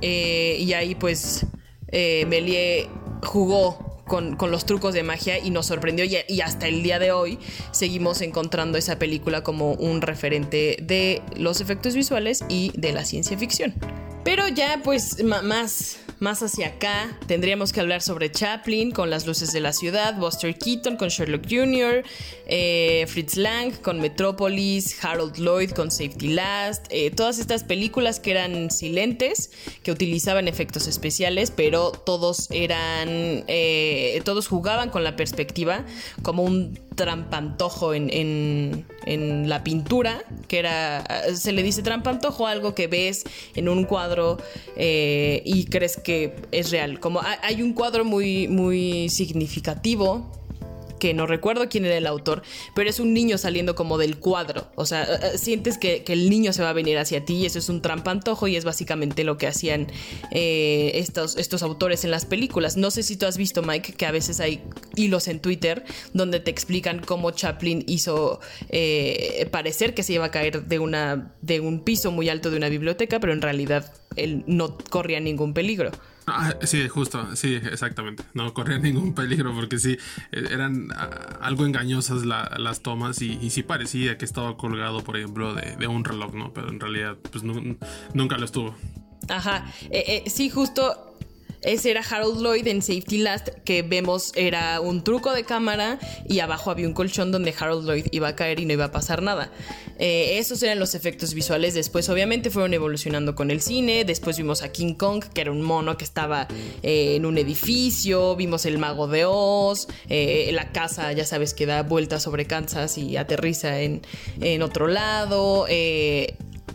Eh, 0.00 0.56
y 0.60 0.72
ahí 0.72 0.94
pues 0.94 1.46
eh, 1.88 2.26
Méliès 2.28 2.86
jugó 3.22 3.85
con, 4.06 4.36
los 4.50 4.64
trucos 4.66 4.94
de 4.94 5.02
magia 5.02 5.38
y 5.38 5.50
nos 5.50 5.66
sorprendió 5.66 6.04
y, 6.04 6.40
hasta 6.40 6.68
el 6.68 6.82
día 6.82 6.98
de 6.98 7.12
hoy 7.12 7.38
seguimos 7.72 8.20
encontrando 8.20 8.78
esa 8.78 8.98
película 8.98 9.42
como 9.42 9.72
un 9.72 10.00
referente 10.00 10.78
de 10.80 11.22
los 11.36 11.60
efectos 11.60 11.94
visuales 11.94 12.44
y 12.48 12.72
de 12.76 12.92
la 12.92 13.04
ciencia 13.04 13.36
ficción. 13.36 13.74
Pero 14.24 14.48
ya 14.48 14.80
pues 14.82 15.22
más 15.22 15.98
más 16.18 16.42
hacia 16.42 16.68
acá 16.68 17.18
tendríamos 17.26 17.72
que 17.72 17.80
hablar 17.80 18.00
sobre 18.00 18.30
Chaplin 18.30 18.90
con 18.90 19.10
Las 19.10 19.26
Luces 19.26 19.52
de 19.52 19.60
la 19.60 19.72
Ciudad, 19.72 20.16
Buster 20.16 20.56
Keaton 20.56 20.96
con 20.96 21.08
Sherlock 21.08 21.44
Jr., 21.48 22.04
eh, 22.46 23.04
Fritz 23.08 23.36
Lang 23.36 23.72
con 23.82 24.00
Metropolis, 24.00 25.04
Harold 25.04 25.36
Lloyd 25.36 25.70
con 25.72 25.90
Safety 25.90 26.28
Last, 26.28 26.86
eh, 26.90 27.10
todas 27.10 27.38
estas 27.38 27.64
películas 27.64 28.20
que 28.20 28.30
eran 28.30 28.70
silentes, 28.70 29.50
que 29.82 29.92
utilizaban 29.92 30.48
efectos 30.48 30.86
especiales, 30.86 31.50
pero 31.50 31.90
todos 31.90 32.48
eran, 32.50 33.44
eh, 33.48 34.20
todos 34.24 34.48
jugaban 34.48 34.90
con 34.90 35.04
la 35.04 35.16
perspectiva 35.16 35.84
como 36.22 36.44
un 36.44 36.78
trampantojo 36.94 37.92
en, 37.92 38.86
la 39.48 39.62
pintura, 39.62 40.24
que 40.48 40.58
era, 40.58 41.04
se 41.34 41.52
le 41.52 41.62
dice 41.62 41.82
trampantojo, 41.82 42.46
algo 42.46 42.74
que 42.74 42.86
ves 42.86 43.24
en 43.54 43.68
un 43.68 43.84
cuadro 43.84 44.38
y 44.76 45.66
crees 45.66 45.98
que 46.06 46.36
es 46.52 46.70
real. 46.70 47.00
Como 47.00 47.20
hay 47.42 47.62
un 47.62 47.72
cuadro 47.72 48.04
muy, 48.04 48.46
muy 48.46 49.08
significativo 49.08 50.30
que 51.00 51.14
no 51.14 51.26
recuerdo 51.26 51.68
quién 51.68 51.84
era 51.84 51.96
el 51.96 52.06
autor, 52.06 52.42
pero 52.76 52.88
es 52.88 53.00
un 53.00 53.12
niño 53.12 53.38
saliendo 53.38 53.74
como 53.74 53.98
del 53.98 54.16
cuadro. 54.18 54.68
O 54.76 54.86
sea, 54.86 55.02
eh, 55.02 55.18
eh, 55.34 55.38
sientes 55.38 55.78
que, 55.78 56.04
el 56.06 56.30
niño 56.30 56.52
se 56.52 56.62
va 56.62 56.70
a 56.70 56.72
venir 56.72 56.96
hacia 56.96 57.24
ti 57.24 57.34
y 57.38 57.46
eso 57.46 57.58
es 57.58 57.68
un 57.68 57.82
trampantojo 57.82 58.46
y 58.46 58.54
es 58.54 58.64
básicamente 58.64 59.24
lo 59.24 59.36
que 59.36 59.48
hacían 59.48 59.88
eh, 60.30 60.92
estos, 60.94 61.36
estos 61.36 61.64
autores 61.64 62.04
en 62.04 62.12
las 62.12 62.24
películas. 62.24 62.76
No 62.76 62.92
sé 62.92 63.02
si 63.02 63.16
tú 63.16 63.26
has 63.26 63.36
visto, 63.36 63.62
Mike, 63.62 63.94
que 63.94 64.06
a 64.06 64.12
veces 64.12 64.38
hay 64.38 64.62
hilos 64.94 65.26
en 65.26 65.40
Twitter 65.40 65.84
donde 66.14 66.38
te 66.38 66.52
explican 66.52 67.00
cómo 67.04 67.32
Chaplin 67.32 67.84
hizo 67.88 68.38
parecer 69.50 69.92
que 69.92 70.04
se 70.04 70.12
iba 70.12 70.26
a 70.26 70.30
caer 70.30 70.66
de, 70.66 70.78
una, 70.78 71.34
de 71.42 71.58
un 71.58 71.80
piso 71.80 72.12
muy 72.12 72.28
alto 72.28 72.52
de 72.52 72.58
una 72.58 72.68
biblioteca, 72.68 73.18
pero 73.18 73.32
en 73.32 73.42
realidad 73.42 73.92
él 74.16 74.44
no 74.46 74.76
corría 74.90 75.20
ningún 75.20 75.54
peligro. 75.54 75.90
Ah, 76.26 76.54
sí, 76.62 76.88
justo, 76.88 77.36
sí, 77.36 77.54
exactamente. 77.54 78.24
No 78.34 78.52
corría 78.52 78.78
ningún 78.78 79.14
peligro 79.14 79.54
porque 79.54 79.78
sí, 79.78 79.96
eh, 80.32 80.44
eran 80.50 80.88
ah, 80.92 81.38
algo 81.40 81.64
engañosas 81.64 82.24
las 82.24 82.80
tomas 82.80 83.22
y, 83.22 83.50
sí 83.50 83.62
parecía 83.62 84.18
que 84.18 84.24
estaba 84.24 84.56
colgado, 84.56 85.04
por 85.04 85.16
ejemplo, 85.16 85.54
de, 85.54 85.86
un 85.86 86.04
reloj, 86.04 86.34
¿no? 86.34 86.52
Pero 86.52 86.68
en 86.68 86.80
realidad, 86.80 87.16
pues 87.30 87.44
nunca 87.44 88.38
lo 88.38 88.44
estuvo. 88.44 88.74
Ajá, 89.28 89.72
eh, 89.90 90.22
eh, 90.26 90.30
sí, 90.30 90.50
justo 90.50 91.05
ese 91.66 91.90
era 91.90 92.00
Harold 92.00 92.40
Lloyd 92.40 92.66
en 92.68 92.80
Safety 92.80 93.18
Last, 93.18 93.48
que 93.64 93.82
vemos 93.82 94.32
era 94.36 94.80
un 94.80 95.02
truco 95.02 95.32
de 95.32 95.42
cámara 95.42 95.98
y 96.28 96.38
abajo 96.38 96.70
había 96.70 96.86
un 96.86 96.94
colchón 96.94 97.32
donde 97.32 97.52
Harold 97.58 97.86
Lloyd 97.86 98.06
iba 98.12 98.28
a 98.28 98.36
caer 98.36 98.60
y 98.60 98.66
no 98.66 98.72
iba 98.72 98.84
a 98.84 98.92
pasar 98.92 99.20
nada. 99.20 99.50
Eh, 99.98 100.38
esos 100.38 100.62
eran 100.62 100.78
los 100.78 100.94
efectos 100.94 101.34
visuales. 101.34 101.74
Después, 101.74 102.08
obviamente, 102.08 102.50
fueron 102.50 102.72
evolucionando 102.72 103.34
con 103.34 103.50
el 103.50 103.60
cine. 103.60 104.04
Después 104.04 104.36
vimos 104.36 104.62
a 104.62 104.70
King 104.70 104.94
Kong, 104.94 105.24
que 105.24 105.40
era 105.40 105.50
un 105.50 105.62
mono 105.62 105.96
que 105.96 106.04
estaba 106.04 106.46
eh, 106.82 107.16
en 107.16 107.26
un 107.26 107.36
edificio. 107.36 108.36
Vimos 108.36 108.64
el 108.64 108.78
Mago 108.78 109.08
de 109.08 109.24
Oz. 109.26 109.88
Eh, 110.08 110.50
la 110.52 110.70
casa, 110.70 111.12
ya 111.12 111.24
sabes, 111.24 111.52
que 111.52 111.66
da 111.66 111.82
vueltas 111.82 112.22
sobre 112.22 112.46
Kansas 112.46 112.96
y 112.96 113.16
aterriza 113.16 113.80
en, 113.80 114.02
en 114.40 114.62
otro 114.62 114.86
lado. 114.86 115.66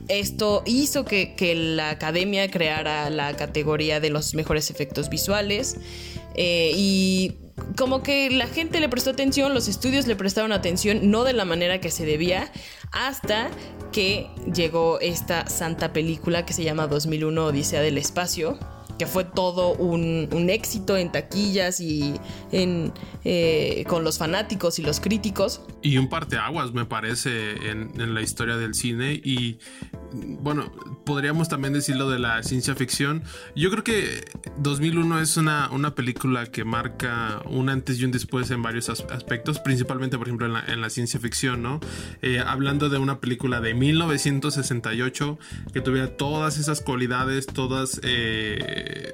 Esto 0.07 0.63
hizo 0.65 1.05
que, 1.05 1.35
la 1.55 1.89
academia 1.89 2.49
creara 2.49 3.09
la 3.09 3.35
categoría 3.35 3.99
de 3.99 4.09
los 4.09 4.33
mejores 4.35 4.69
efectos 4.69 5.09
visuales 5.09 5.77
eh, 6.35 6.71
y 6.75 7.37
como 7.77 8.03
que 8.03 8.29
la 8.29 8.47
gente 8.47 8.79
le 8.79 8.89
prestó 8.89 9.11
atención, 9.11 9.53
los 9.53 9.67
estudios 9.67 10.07
le 10.07 10.15
prestaron 10.15 10.51
atención, 10.51 11.11
no 11.11 11.23
de 11.23 11.33
la 11.33 11.45
manera 11.45 11.79
que 11.79 11.91
se 11.91 12.05
debía, 12.05 12.51
hasta 12.91 13.49
que 13.91 14.29
llegó 14.53 14.99
esta 14.99 15.47
santa 15.47 15.93
película 15.93 16.45
que 16.45 16.53
se 16.53 16.63
llama 16.63 16.87
2001 16.87 17.45
Odisea 17.45 17.81
del 17.81 17.97
Espacio, 17.97 18.57
que 19.01 19.07
fue 19.07 19.23
todo 19.23 19.73
un, 19.73 20.29
éxito 20.51 20.95
en 20.95 21.11
taquillas 21.11 21.79
y 21.79 22.13
en, 22.51 22.93
eh, 23.23 23.83
con 23.87 24.03
los 24.03 24.19
fanáticos 24.19 24.77
y 24.77 24.83
los 24.83 24.99
críticos. 24.99 25.63
Y 25.81 25.97
un 25.97 26.07
parteaguas, 26.07 26.71
me 26.71 26.85
parece, 26.85 27.71
en, 27.71 27.99
en 27.99 28.13
la 28.13 28.21
historia 28.21 28.57
del 28.57 28.75
cine. 28.75 29.13
Y 29.13 29.57
bueno, 30.13 30.71
podríamos 31.05 31.49
también 31.49 31.73
decirlo 31.73 32.09
de 32.09 32.19
la 32.19 32.43
ciencia 32.43 32.75
ficción. 32.75 33.23
Yo 33.55 33.71
creo 33.71 33.83
que 33.83 34.25
2001 34.57 35.19
es 35.19 35.37
una, 35.37 35.69
una 35.71 35.95
película 35.95 36.45
que 36.47 36.63
marca 36.63 37.41
un 37.45 37.69
antes 37.69 37.99
y 37.99 38.05
un 38.05 38.11
después 38.11 38.51
en 38.51 38.61
varios 38.61 38.89
aspectos, 38.89 39.59
principalmente, 39.59 40.17
por 40.17 40.27
ejemplo, 40.27 40.47
en 40.47 40.81
la, 40.81 40.89
ciencia 40.89 41.19
ficción, 41.19 41.61
¿no? 41.63 41.79
Eh, 42.21 42.39
hablando 42.45 42.89
de 42.89 42.97
una 42.97 43.19
película 43.19 43.61
de 43.61 43.73
1968 43.73 45.39
que 45.73 45.81
tuviera 45.81 46.17
todas 46.17 46.57
esas 46.57 46.81
cualidades, 46.81 47.45
todas 47.45 48.01
eh, 48.03 49.13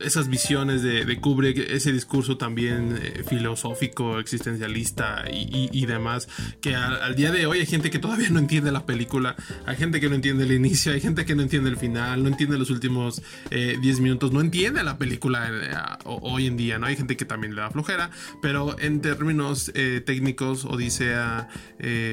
esas 0.00 0.28
visiones 0.28 0.82
de, 0.82 1.04
de, 1.04 1.20
Kubrick, 1.20 1.58
ese 1.58 1.92
discurso 1.92 2.36
también 2.36 2.98
eh, 3.00 3.22
filosófico, 3.26 4.18
existencialista 4.18 5.24
y, 5.30 5.86
demás, 5.86 6.28
que 6.60 6.74
al, 6.74 7.14
día 7.14 7.30
de 7.30 7.46
hoy 7.46 7.60
hay 7.60 7.66
gente 7.66 7.90
que 7.90 7.98
todavía 7.98 8.28
no 8.30 8.38
entiende 8.38 8.72
la 8.72 8.86
película, 8.86 9.36
hay 9.66 9.76
gente 9.76 10.00
que 10.00 10.08
no 10.08 10.14
entiende 10.14 10.44
el 10.44 10.52
inicio, 10.52 10.92
hay 10.92 11.00
gente 11.00 11.24
que 11.24 11.34
no 11.34 11.42
entiende 11.42 11.70
el 11.70 11.76
final, 11.76 12.22
no 12.22 12.28
entiende 12.28 12.58
los 12.58 12.70
últimos 12.70 13.22
10 13.50 13.50
eh, 13.50 14.00
minutos, 14.00 14.32
no 14.32 14.40
entiende 14.40 14.82
la 14.82 14.98
película 14.98 15.48
eh, 15.50 15.74
hoy 16.04 16.46
en 16.46 16.56
día, 16.56 16.78
¿no? 16.78 16.86
Hay 16.86 16.96
gente 16.96 17.16
que 17.16 17.24
también 17.24 17.54
le 17.54 17.60
da 17.60 17.70
flojera, 17.70 18.10
pero 18.42 18.78
en 18.78 19.00
términos 19.00 19.72
técnicos, 20.04 20.64
Odisea, 20.64 21.48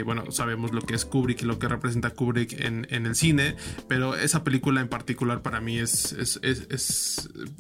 bueno, 0.06 0.32
sabemos 0.32 0.72
lo 0.72 0.82
que 0.82 0.96
es 0.96 1.06
Kubrick 1.06 1.42
y 1.42 1.46
lo 1.46 1.60
que 1.60 1.68
representa 1.68 2.12
Kubrick 2.12 2.54
en, 2.60 2.88
en, 2.90 3.06
el 3.06 3.16
cine, 3.16 3.56
pero 3.88 4.16
esa 4.16 4.44
película 4.44 4.82
en 4.82 4.88
particular 4.88 5.42
para 5.42 5.62
mí 5.62 5.80
es 5.80 6.16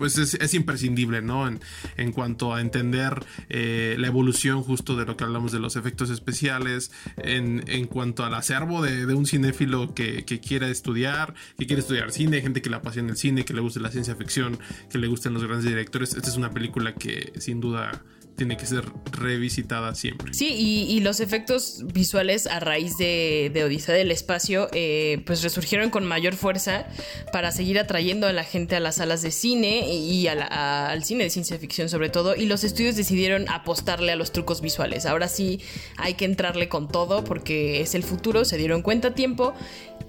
pues 0.01 0.17
es, 0.17 0.53
imprescindible, 0.55 1.21
¿no? 1.21 1.47
En, 1.47 1.59
en, 1.95 2.11
cuanto 2.11 2.55
a 2.55 2.61
entender 2.61 3.23
eh, 3.49 3.95
la 3.99 4.07
evolución 4.07 4.63
justo 4.63 4.95
de 4.95 5.05
lo 5.05 5.15
que 5.15 5.25
hablamos 5.25 5.51
de 5.51 5.59
los 5.59 5.75
efectos 5.75 6.09
especiales, 6.09 6.91
en, 7.17 7.63
en 7.67 7.85
cuanto 7.85 8.25
al 8.25 8.33
acervo 8.33 8.81
de, 8.81 9.05
de 9.05 9.13
un 9.13 9.27
cinéfilo 9.27 9.93
que, 9.93 10.25
que, 10.25 10.39
quiera 10.39 10.69
estudiar, 10.69 11.35
que 11.55 11.67
quiere 11.67 11.81
estudiar 11.81 12.11
cine, 12.11 12.41
gente 12.41 12.63
que 12.63 12.71
le 12.71 12.77
apasiona 12.77 13.11
el 13.11 13.17
cine, 13.17 13.45
que 13.45 13.53
le 13.53 13.61
guste 13.61 13.79
la 13.79 13.91
ciencia 13.91 14.15
ficción, 14.15 14.57
que 14.89 14.97
le 14.97 15.05
gusten 15.05 15.35
los 15.35 15.43
grandes 15.43 15.69
directores. 15.69 16.15
Esta 16.15 16.29
es 16.31 16.35
una 16.35 16.49
película 16.49 16.95
que 16.95 17.33
sin 17.37 17.61
duda 17.61 18.01
tiene 18.35 18.57
que 18.57 18.65
ser 18.65 18.85
revisitada 19.11 19.93
siempre. 19.95 20.33
Sí, 20.33 20.53
y, 20.87 20.99
los 21.01 21.19
efectos 21.19 21.83
visuales 21.93 22.47
a 22.47 22.59
raíz 22.59 22.97
de, 22.97 23.63
Odisea 23.65 23.95
del 23.95 24.11
Espacio, 24.11 24.69
eh, 24.73 25.23
pues 25.25 25.43
resurgieron 25.43 25.89
con 25.89 26.05
mayor 26.05 26.35
fuerza 26.35 26.87
para 27.31 27.51
seguir 27.51 27.79
atrayendo 27.79 28.27
a 28.27 28.33
la 28.33 28.43
gente 28.43 28.75
a 28.75 28.79
las 28.79 28.95
salas 28.95 29.21
de 29.21 29.31
cine 29.31 29.93
y 29.93 30.27
al 30.27 31.03
cine 31.03 31.23
de 31.23 31.29
ciencia 31.29 31.57
ficción 31.57 31.89
sobre 31.89 32.09
todo, 32.09 32.35
y 32.35 32.45
los 32.45 32.63
estudios 32.63 32.95
decidieron 32.95 33.49
apostarle 33.49 34.11
a 34.11 34.15
los 34.15 34.31
trucos 34.31 34.61
visuales. 34.61 35.05
Ahora 35.05 35.27
sí 35.27 35.61
hay 35.97 36.15
que 36.15 36.25
entrarle 36.25 36.69
con 36.69 36.87
todo 36.87 37.23
porque 37.23 37.81
es 37.81 37.95
el 37.95 38.03
futuro, 38.03 38.45
se 38.45 38.57
dieron 38.57 38.81
cuenta 38.81 39.09
a 39.09 39.15
tiempo 39.15 39.53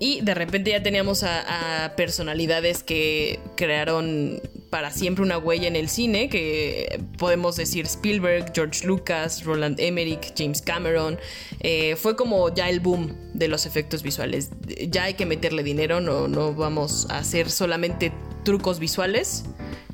y 0.03 0.21
de 0.21 0.35
repente 0.35 0.73
ya 0.73 0.83
teníamos 0.83 1.23
a, 1.23 1.93
personalidades 1.97 2.83
que 2.83 3.39
crearon 3.55 4.41
para 4.69 4.91
siempre 4.91 5.23
una 5.23 5.39
huella 5.39 5.69
en 5.69 5.77
el 5.77 5.89
cine, 5.89 6.29
que 6.29 7.01
podemos 7.19 7.55
decir 7.55 7.85
Spielberg, 7.85 8.51
George 8.53 8.85
Lucas, 8.85 9.45
Roland 9.45 9.79
Emmerich, 9.79 10.33
James 10.37 10.61
Cameron. 10.61 11.21
Eh, 11.61 11.95
fue 11.95 12.17
como 12.17 12.53
ya 12.53 12.69
el 12.69 12.81
boom 12.81 13.17
de 13.33 13.47
los 13.47 13.65
efectos 13.65 14.03
visuales. 14.03 14.51
Ya 14.89 15.05
hay 15.05 15.15
que 15.15 15.25
meterle 15.25 15.63
dinero, 15.63 16.01
no, 16.01 16.27
no 16.27 16.53
vamos 16.53 17.07
a 17.09 17.19
hacer 17.19 17.49
solamente 17.49 18.13
trucos 18.45 18.81
visuales. 18.81 19.45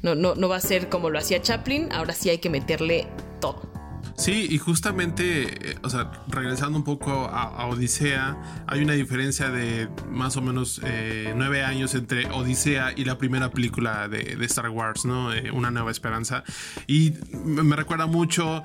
No, 0.01 0.15
no, 0.15 0.35
no 0.35 0.49
va 0.49 0.57
a 0.57 0.61
ser 0.61 0.89
como 0.89 1.11
lo 1.11 1.19
hacía 1.19 1.43
Chaplin, 1.43 1.93
ahora 1.93 2.15
sí 2.15 2.31
hay 2.31 2.39
que 2.39 2.49
meterle 2.49 3.07
todo. 3.43 3.78
Sí, 4.19 4.49
y 4.51 4.59
justamente, 4.59 5.71
eh, 5.71 5.79
o 5.85 5.89
sea, 5.89 6.11
regresando 6.27 6.77
un 6.77 6.83
poco 6.83 7.29
a, 7.29 7.67
Odisea, 7.67 8.65
hay 8.67 8.83
una 8.83 8.95
diferencia 8.95 9.49
de 9.49 9.89
más 10.11 10.37
o 10.37 10.43
menos 10.43 10.81
eh, 10.85 11.33
nueve 11.37 11.63
años 11.63 11.95
entre 11.95 12.27
Odisea 12.27 12.93
y 12.97 13.05
la 13.05 13.17
primera 13.17 13.53
película 13.53 14.09
de, 14.09 14.37
Star 14.47 14.71
Wars, 14.71 15.05
¿no? 15.05 15.33
Eh, 15.33 15.53
una 15.53 15.71
nueva 15.71 15.93
esperanza. 15.93 16.43
Y 16.89 17.15
me, 17.45 17.77
recuerda 17.77 18.07
mucho 18.07 18.65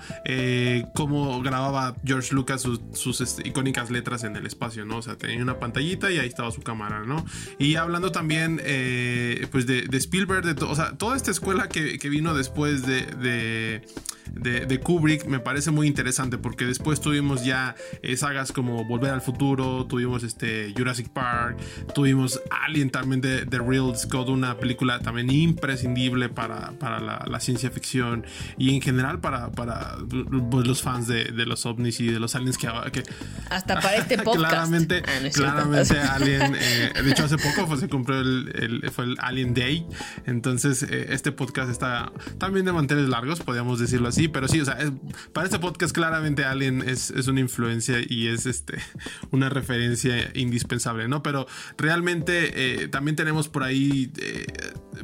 cómo 0.95 1.39
grababa 1.43 1.95
George 2.03 2.33
Lucas 2.33 2.67
sus, 2.93 3.22
este, 3.22 3.48
icónicas 3.48 3.91
letras 3.91 4.24
en 4.24 4.36
el 4.36 4.48
espacio, 4.48 4.86
¿no? 4.86 4.98
O 4.98 5.01
sea, 5.03 5.17
tenía 5.17 5.43
una 5.43 5.60
pantallita 5.60 6.10
y 6.10 6.17
ahí 6.17 6.27
estaba 6.27 6.50
su 6.50 6.63
cámara, 6.63 7.03
¿no? 7.05 7.24
Y 7.60 7.75
hablando 7.75 8.12
también, 8.12 8.57
pues, 9.51 9.67
de, 9.67 9.86
Spielberg, 9.91 10.55
de 10.55 10.65
o 10.65 10.74
sea, 10.74 10.93
toda 10.98 11.15
esta 11.15 11.29
escuela 11.29 11.69
que, 11.69 12.10
vino 12.10 12.33
después 12.33 12.88
de 12.88 13.83
de, 14.31 14.79
Kubrick 14.79 15.25
me 15.25 15.39
parece 15.43 15.71
muy 15.71 15.88
interesante 15.88 16.38
porque 16.38 16.65
después 16.65 17.00
tuvimos 17.00 17.45
ya 17.45 17.75
eh, 18.01 18.17
sagas 18.17 18.51
como 18.51 18.85
Volver 18.85 19.12
al 19.12 19.21
Futuro, 19.21 19.85
tuvimos 19.85 20.23
este 20.23 20.73
Jurassic 20.75 21.09
Park, 21.09 21.57
tuvimos 21.93 22.41
Alien 22.50 22.89
también 22.89 23.21
de, 23.21 23.45
de 23.45 23.59
Real 23.59 23.95
Scott, 23.95 24.29
una 24.29 24.57
película 24.57 25.00
también 25.00 25.29
imprescindible 25.29 26.29
para, 26.29 26.71
para 26.71 27.00
la, 27.00 27.39
ciencia 27.39 27.69
ficción 27.71 28.25
y 28.57 28.73
en 28.73 28.81
general 28.81 29.19
para, 29.19 29.51
para 29.51 29.97
pues, 30.50 30.65
los 30.65 30.81
fans 30.81 31.07
de, 31.07 31.25
de, 31.25 31.45
los 31.45 31.65
ovnis 31.65 32.00
y 32.00 32.07
de 32.07 32.19
los 32.19 32.35
aliens 32.35 32.57
que... 32.57 32.69
que 32.91 33.03
Hasta 33.50 33.75
para 33.81 33.95
este 33.97 34.17
podcast. 34.17 34.50
claramente, 34.50 35.03
ah, 35.05 35.29
claramente 35.33 36.00
Alien, 36.13 36.55
eh, 36.55 36.93
de 37.03 37.12
hecho 37.12 37.25
hace 37.25 37.38
poco 37.38 37.67
fue, 37.67 37.77
se 37.77 37.89
cumplió 37.89 38.21
el, 38.21 38.89
fue 38.93 39.05
el 39.05 39.17
Alien 39.19 39.53
Day, 39.53 39.85
entonces 40.25 40.83
eh, 40.83 41.07
este 41.09 41.33
podcast 41.33 41.69
está 41.69 42.12
también 42.38 42.65
de 42.65 42.71
manteles 42.71 43.09
largos, 43.09 43.41
podríamos 43.41 43.79
decirlo 43.79 44.07
así 44.07 44.23
pero 44.27 44.47
sí, 44.47 44.62
o 44.62 44.65
sea, 44.65 44.77
para 45.33 45.45
este 45.45 45.59
podcast 45.59 45.93
claramente 45.93 46.45
Alien 46.45 46.83
es, 46.87 47.11
una 47.27 47.39
influencia 47.39 47.97
y 48.07 48.27
es 48.27 48.45
este 48.45 48.77
una 49.31 49.49
referencia 49.49 50.31
indispensable, 50.35 51.07
¿no? 51.07 51.23
Pero 51.23 51.47
realmente 51.77 52.83
eh, 52.83 52.87
también 52.87 53.15
tenemos 53.15 53.49
por 53.49 53.63
ahí 53.63 54.11
eh, 54.17 54.45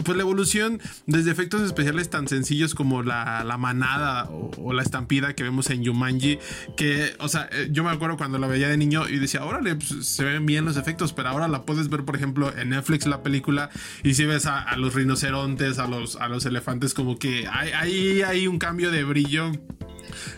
pues 0.06 0.16
la 0.16 0.22
evolución 0.22 0.80
desde 1.08 1.32
efectos 1.32 1.62
especiales 1.62 2.10
tan 2.10 2.28
sencillos 2.28 2.76
como 2.76 3.02
la, 3.02 3.44
manada 3.58 4.30
o, 4.30 4.72
la 4.74 4.84
estampida 4.84 5.34
que 5.34 5.44
vemos 5.44 5.70
en 5.70 5.84
Yumanji, 5.84 6.38
que, 6.78 7.16
o 7.20 7.28
sea, 7.28 7.50
eh, 7.52 7.70
yo 7.72 7.84
me 7.84 7.90
acuerdo 7.90 8.16
cuando 8.16 8.38
la 8.38 8.48
veía 8.48 8.70
de 8.70 8.78
niño 8.78 9.10
y 9.10 9.18
decía, 9.18 9.44
órale, 9.44 9.76
pues, 9.76 10.06
se 10.06 10.24
ven 10.24 10.46
bien 10.46 10.64
los 10.64 10.78
efectos, 10.78 11.12
pero 11.12 11.30
ahora 11.30 11.48
la 11.48 11.66
puedes 11.66 11.90
ver, 11.90 12.06
por 12.06 12.16
ejemplo, 12.16 12.56
en 12.56 12.70
Netflix 12.70 13.08
la 13.08 13.24
película 13.24 13.70
y 14.04 14.14
si 14.14 14.26
ves 14.26 14.46
a, 14.46 14.76
los 14.78 14.94
rinocerontes, 14.94 15.80
a 15.80 15.88
los, 15.88 16.16
a 16.16 16.28
los 16.30 16.46
elefantes, 16.46 16.94
como 16.94 17.18
que 17.18 17.48
hay, 17.48 18.22
hay 18.22 18.48
un 18.48 18.60
cambio 18.60 18.92
de 18.92 19.04
brillo 19.04 19.52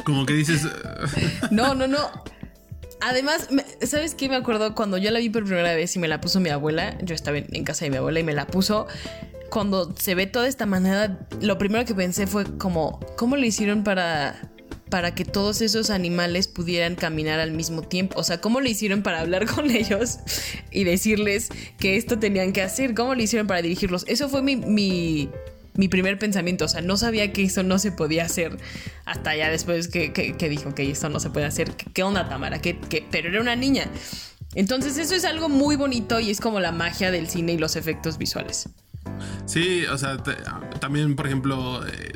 Como 0.03 0.25
que 0.25 0.33
dices. 0.33 0.67
no, 1.51 1.75
no, 1.75 1.87
no. 1.87 2.09
Además, 3.01 3.49
¿sabes 3.81 4.13
qué? 4.13 4.29
Me 4.29 4.35
acuerdo 4.35 4.75
cuando 4.75 4.97
yo 4.97 5.09
la 5.09 5.19
vi 5.19 5.29
por 5.29 5.43
primera 5.43 5.73
vez 5.73 5.95
y 5.95 5.99
me 5.99 6.07
la 6.07 6.21
puso 6.21 6.39
mi 6.39 6.49
abuela. 6.49 6.97
Yo 7.01 7.15
estaba 7.15 7.37
en 7.37 7.63
casa 7.63 7.85
de 7.85 7.91
mi 7.91 7.97
abuela 7.97 8.19
y 8.19 8.23
me 8.23 8.33
la 8.33 8.45
puso. 8.45 8.87
Cuando 9.49 9.93
se 9.97 10.15
ve 10.15 10.27
toda 10.27 10.47
esta 10.47 10.65
manera, 10.65 11.19
lo 11.41 11.57
primero 11.57 11.83
que 11.83 11.95
pensé 11.95 12.27
fue 12.27 12.45
como, 12.57 12.99
¿cómo 13.17 13.35
lo 13.35 13.45
hicieron 13.45 13.83
para 13.83 14.39
para 14.91 15.15
que 15.15 15.23
todos 15.23 15.61
esos 15.61 15.89
animales 15.89 16.49
pudieran 16.49 16.95
caminar 16.95 17.39
al 17.39 17.53
mismo 17.53 17.81
tiempo. 17.81 18.19
O 18.19 18.23
sea, 18.23 18.41
¿cómo 18.41 18.59
lo 18.59 18.67
hicieron 18.67 19.01
para 19.01 19.21
hablar 19.21 19.45
con 19.55 19.71
ellos 19.71 20.19
y 20.69 20.83
decirles 20.83 21.49
que 21.79 21.95
esto 21.95 22.19
tenían 22.19 22.51
que 22.53 22.61
hacer? 22.61 22.93
¿Cómo 22.93 23.15
lo 23.15 23.23
hicieron 23.23 23.47
para 23.47 23.63
dirigirlos? 23.63 24.03
Eso 24.07 24.29
fue 24.29 24.43
mi, 24.43 25.29
primer 25.89 26.19
pensamiento. 26.19 26.65
O 26.65 26.67
sea, 26.67 26.81
no 26.81 26.97
sabía 26.97 27.31
que 27.31 27.43
eso 27.43 27.63
no 27.63 27.79
se 27.79 27.91
podía 27.91 28.25
hacer 28.25 28.57
hasta 29.05 29.35
ya 29.35 29.49
después 29.49 29.87
que, 29.87 30.13
que, 30.13 30.49
dijo 30.49 30.75
que 30.75 30.89
esto 30.89 31.09
no 31.09 31.19
se 31.19 31.29
puede 31.29 31.45
hacer. 31.45 31.73
¿Qué, 31.75 32.03
onda, 32.03 32.27
Tamara? 32.29 32.59
¿Qué, 32.61 32.77
Pero 33.11 33.29
era 33.29 33.41
una 33.41 33.55
niña. 33.55 33.85
Entonces 34.53 34.97
eso 34.97 35.15
es 35.15 35.25
algo 35.25 35.49
muy 35.49 35.75
bonito 35.75 36.19
y 36.19 36.29
es 36.29 36.41
como 36.41 36.59
la 36.59 36.71
magia 36.71 37.11
del 37.11 37.29
cine 37.29 37.53
y 37.53 37.57
los 37.57 37.75
efectos 37.75 38.17
visuales. 38.17 38.69
Sí, 39.45 39.85
o 39.85 39.97
sea, 39.97 40.17
también, 40.79 41.15
por 41.15 41.27
ejemplo, 41.27 41.85
eh, 41.87 42.13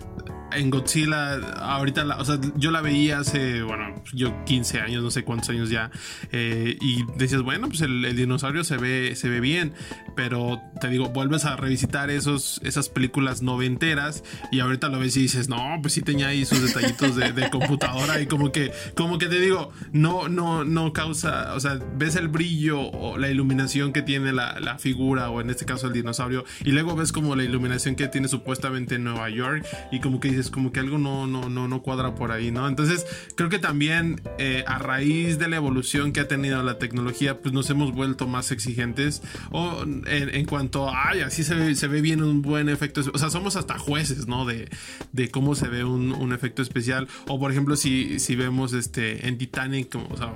en 0.58 0.70
Godzilla, 0.70 1.36
ahorita, 1.58 2.04
la, 2.06 2.18
o 2.18 2.26
sea, 2.26 2.40
yo 2.56 2.72
la 2.72 2.82
veía 2.82 3.20
hace, 3.20 3.62
bueno, 3.62 4.04
yo 4.14 4.44
15 4.46 4.80
años, 4.80 5.04
no 5.04 5.12
sé 5.12 5.24
cuántos 5.24 5.50
años 5.50 5.70
ya, 5.70 5.92
eh, 6.32 6.78
y 6.82 7.04
decías, 7.18 7.42
bueno, 7.42 7.68
pues 7.68 7.82
el, 7.82 8.16
dinosaurio 8.16 8.64
se 8.64 8.78
ve, 8.78 9.16
se 9.16 9.30
ve 9.30 9.40
bien, 9.40 9.74
pero 10.16 10.62
te 10.80 10.90
digo, 10.90 11.10
vuelves 11.10 11.46
a 11.46 11.56
revisitar 11.56 12.10
esos, 12.10 12.62
esas 12.64 12.90
películas 12.90 13.42
noventeras 13.42 14.24
y 14.52 14.60
ahorita 14.60 14.90
lo 14.90 15.00
ves 15.00 15.18
y 15.18 15.22
dices, 15.22 15.50
no, 15.50 15.80
pues 15.82 15.94
sí 15.94 16.02
tenía 16.02 16.28
ahí 16.28 16.46
sus 16.46 16.62
detallitos 16.62 17.16
de, 17.16 17.50
computadora 17.50 18.20
y 18.22 18.28
como 18.28 18.52
que, 18.52 18.72
como 18.96 19.18
que 19.18 19.28
te 19.28 19.40
digo, 19.40 19.72
no, 19.92 20.28
no, 20.30 20.64
no 20.64 20.94
causa, 20.94 21.54
o 21.54 21.60
sea, 21.60 21.80
ves 21.96 22.16
el 22.16 22.28
brillo 22.28 22.82
o 22.82 23.18
la 23.18 23.30
iluminación 23.30 23.94
que 23.94 24.02
tiene 24.02 24.34
la, 24.34 24.60
la 24.60 24.78
figura 24.78 25.30
o 25.30 25.42
en 25.42 25.50
este 25.50 25.66
caso 25.66 25.88
el 25.88 25.94
dinosaurio 25.94 26.44
y 26.64 26.72
luego 26.72 26.96
ves 26.96 27.12
como 27.12 27.36
la 27.36 27.44
iluminación 27.44 27.96
que 27.96 28.08
tiene 28.08 28.28
supuestamente 28.28 28.96
en 28.96 29.04
Nueva 29.04 29.30
York 29.30 29.66
y 29.92 30.00
como 30.00 30.20
que 30.20 30.30
dices, 30.30 30.45
como 30.50 30.72
que 30.72 30.80
algo 30.80 30.98
no, 30.98 31.28
no, 31.28 31.50
no, 31.50 31.68
no 31.68 31.82
cuadra 31.82 32.16
por 32.16 32.32
ahí, 32.32 32.52
¿no? 32.52 32.68
Entonces, 32.68 33.06
creo 33.36 33.50
que 33.50 33.60
también 33.60 34.22
eh, 34.38 34.64
a 34.68 34.80
raíz 34.80 35.40
de 35.40 35.48
la 35.48 35.58
evolución 35.58 36.12
que 36.12 36.20
ha 36.20 36.28
tenido 36.28 36.62
la 36.64 36.78
tecnología, 36.78 37.40
pues 37.42 37.54
nos 37.54 37.70
hemos 37.70 37.92
vuelto 37.94 38.28
más 38.28 38.52
exigentes 38.52 39.22
o 39.52 39.84
en, 40.06 40.46
cuanto 40.46 40.90
a, 40.90 41.10
ay, 41.10 41.22
así 41.22 41.44
se 41.44 41.56
ve, 41.56 41.75
se 41.75 41.88
ve, 41.88 42.02
bien 42.02 42.24
un 42.24 42.42
buen 42.42 42.70
efecto, 42.70 43.02
o 43.14 43.18
sea, 43.18 43.30
somos 43.30 43.56
hasta 43.56 43.78
jueces, 43.78 44.28
¿no? 44.28 44.46
De, 44.46 44.70
de 45.12 45.30
cómo 45.30 45.56
se 45.56 45.68
ve 45.68 45.84
un, 45.84 46.12
un, 46.12 46.34
efecto 46.34 46.62
especial. 46.62 47.08
O 47.28 47.40
por 47.40 47.52
ejemplo, 47.52 47.75
si, 47.75 48.20
si 48.20 48.36
vemos 48.36 48.74
este 48.74 49.28
en 49.28 49.38
Titanic, 49.38 49.92
como, 49.92 50.08
o 50.08 50.18
sea, 50.18 50.34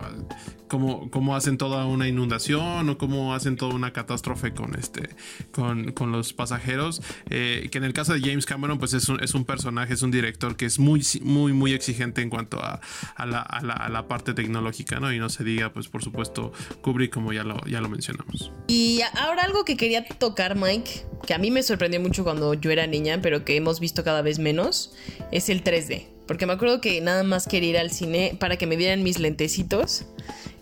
cómo 0.68 1.36
hacen 1.36 1.58
toda 1.58 1.86
una 1.86 2.08
inundación 2.08 2.90
o 2.90 2.98
cómo 2.98 3.34
hacen 3.34 3.56
toda 3.56 3.74
una 3.74 3.92
catástrofe 3.92 4.54
con 4.54 4.76
este 4.76 5.10
con, 5.52 5.92
con 5.92 6.12
los 6.12 6.34
pasajeros 6.34 7.02
eh, 7.30 7.70
que 7.72 7.78
en 7.78 7.84
el 7.84 7.94
caso 7.94 8.14
de 8.14 8.22
James 8.22 8.46
Cameron 8.46 8.78
pues 8.78 8.94
es 8.94 9.10
un, 9.10 9.22
es 9.22 9.34
un, 9.34 9.46
personaje 9.46 9.98
es 10.00 10.04
un 10.04 10.12
director 10.12 10.56
que 10.56 10.66
es 10.66 10.80
muy 10.80 11.06
muy 11.22 11.52
muy 11.52 11.74
exigente 11.74 12.22
en 12.22 12.30
cuanto 12.30 12.60
a, 12.62 12.80
la, 13.26 14.06
parte 14.08 14.34
tecnológica 14.34 15.00
no 15.00 15.14
y 15.14 15.20
no 15.20 15.30
se 15.30 15.44
diga 15.44 15.74
pues 15.74 15.88
por 15.90 16.04
supuesto 16.04 16.54
Kubrick 16.82 17.14
como 17.14 17.34
ya 17.34 17.44
lo 17.44 17.60
ya 17.66 17.82
lo 17.82 17.90
mencionamos. 17.90 18.52
Y 18.68 19.02
ahora 19.18 19.44
algo 19.44 19.66
que 19.66 19.76
quería 19.76 20.06
tocar 20.06 20.56
Mike 20.56 21.06
que 21.28 21.34
a 21.34 21.38
mí 21.38 21.52
me 21.52 21.62
sorprendió 21.64 22.00
mucho 22.00 22.24
cuando 22.24 22.54
yo 22.54 22.72
era 22.72 22.88
niña 22.88 23.20
pero 23.22 23.44
que 23.44 23.58
hemos 23.58 23.80
visto 23.80 24.04
cada 24.04 24.22
vez 24.22 24.40
menos 24.40 24.96
es 25.32 25.50
el 25.50 25.64
3D 25.64 26.08
porque 26.28 26.46
me 26.46 26.54
acuerdo 26.54 26.80
que 26.80 27.02
nada 27.02 27.24
más 27.24 27.48
quería 27.48 27.70
ir 27.72 27.78
al 27.78 27.92
cine 27.92 28.38
para 28.40 28.58
que 28.58 28.68
me 28.68 28.78
dieran 28.78 29.04
mis 29.04 29.20
lentecitos 29.20 30.06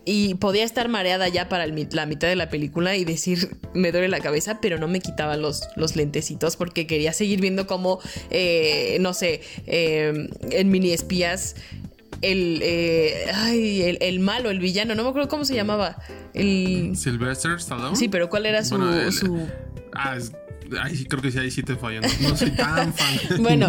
y 0.07 0.35
podía 0.35 0.63
estar 0.63 0.87
mareada 0.87 1.27
ya 1.27 1.49
para 1.49 1.67
la 1.67 2.05
mitad 2.05 2.29
de 2.29 2.35
la 2.37 2.49
película 2.49 2.95
y 2.95 3.03
decir, 3.03 3.57
me 3.73 3.91
duele 3.91 4.07
la 4.07 4.21
cabeza, 4.21 4.59
pero 4.61 4.79
no 4.79 4.87
me 4.87 5.01
quitaba 5.01 5.35
los, 5.35 5.67
los 5.75 5.97
lentecitos 5.97 6.55
porque 6.55 6.87
quería 6.87 7.11
seguir 7.11 7.41
viendo 7.41 7.67
como, 7.67 7.99
eh, 8.29 8.97
no 9.01 9.13
sé, 9.13 9.41
eh, 9.65 10.29
en 10.51 10.69
mini 10.69 10.91
espías 10.91 11.55
el, 12.21 12.61
eh, 12.63 13.25
ay, 13.33 13.97
el, 13.99 14.19
malo, 14.21 14.49
el 14.49 14.59
villano, 14.59 14.95
no 14.95 15.03
me 15.03 15.09
acuerdo 15.09 15.27
cómo 15.27 15.43
se 15.43 15.55
llamaba. 15.55 15.97
El... 16.33 16.95
Sylvester 16.95 17.55
Stallone. 17.57 17.97
Sí, 17.97 18.07
pero 18.07 18.29
¿cuál 18.29 18.45
era 18.45 18.63
su... 18.63 18.77
su... 19.11 19.45
Ah, 19.93 20.17
Ay, 20.81 21.05
creo 21.05 21.21
que 21.21 21.31
sí, 21.31 21.39
ahí 21.39 21.51
sí 21.51 21.63
te 21.63 21.75
fallo. 21.75 22.01
No, 22.21 22.35
soy 22.35 22.51
tan 22.51 22.93
fan. 22.93 23.17
bueno, 23.41 23.67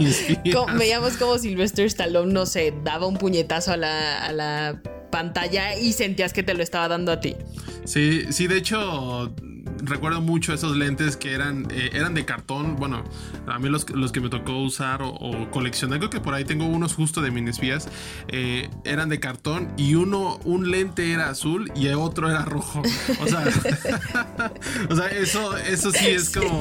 veíamos 0.78 1.16
como 1.16 1.38
Sylvester 1.38 1.86
Stallone, 1.86 2.32
no 2.32 2.46
sé, 2.46 2.74
daba 2.84 3.06
un 3.06 3.16
puñetazo 3.16 3.72
a 3.72 3.76
la, 3.76 4.24
a 4.24 4.32
la 4.32 4.82
pantalla 5.10 5.76
y 5.76 5.92
sentías 5.92 6.32
que 6.32 6.42
te 6.42 6.54
lo 6.54 6.62
estaba 6.62 6.88
dando 6.88 7.12
a 7.12 7.20
ti. 7.20 7.36
Sí, 7.84 8.26
sí, 8.30 8.46
de 8.46 8.58
hecho 8.58 9.34
recuerdo 9.82 10.20
mucho 10.20 10.52
esos 10.52 10.76
lentes 10.76 11.16
que 11.16 11.32
eran, 11.32 11.66
eh, 11.70 11.90
eran 11.92 12.14
de 12.14 12.24
cartón. 12.24 12.76
Bueno, 12.76 13.04
a 13.46 13.58
mí 13.58 13.68
los, 13.68 13.84
que 13.84 14.20
me 14.20 14.28
tocó 14.28 14.58
usar 14.58 15.00
o, 15.02 15.50
coleccionar, 15.50 15.98
creo 15.98 16.10
que 16.10 16.20
por 16.20 16.34
ahí 16.34 16.44
tengo 16.44 16.66
unos 16.66 16.94
justo 16.94 17.20
de 17.20 17.30
mini 17.30 17.50
espías, 17.50 17.88
eh, 18.28 18.68
eran 18.84 19.08
de 19.08 19.20
cartón 19.20 19.68
y 19.76 19.94
uno, 19.94 20.38
un 20.44 20.70
lente 20.70 21.12
era 21.12 21.30
azul 21.30 21.70
y 21.74 21.88
otro 21.88 22.30
era 22.30 22.44
rojo. 22.44 22.82
O 23.20 23.26
sea, 23.26 23.44
o 24.90 24.96
sea 24.96 25.08
eso, 25.08 25.56
eso 25.56 25.90
sí 25.90 26.06
es 26.08 26.30
como 26.30 26.60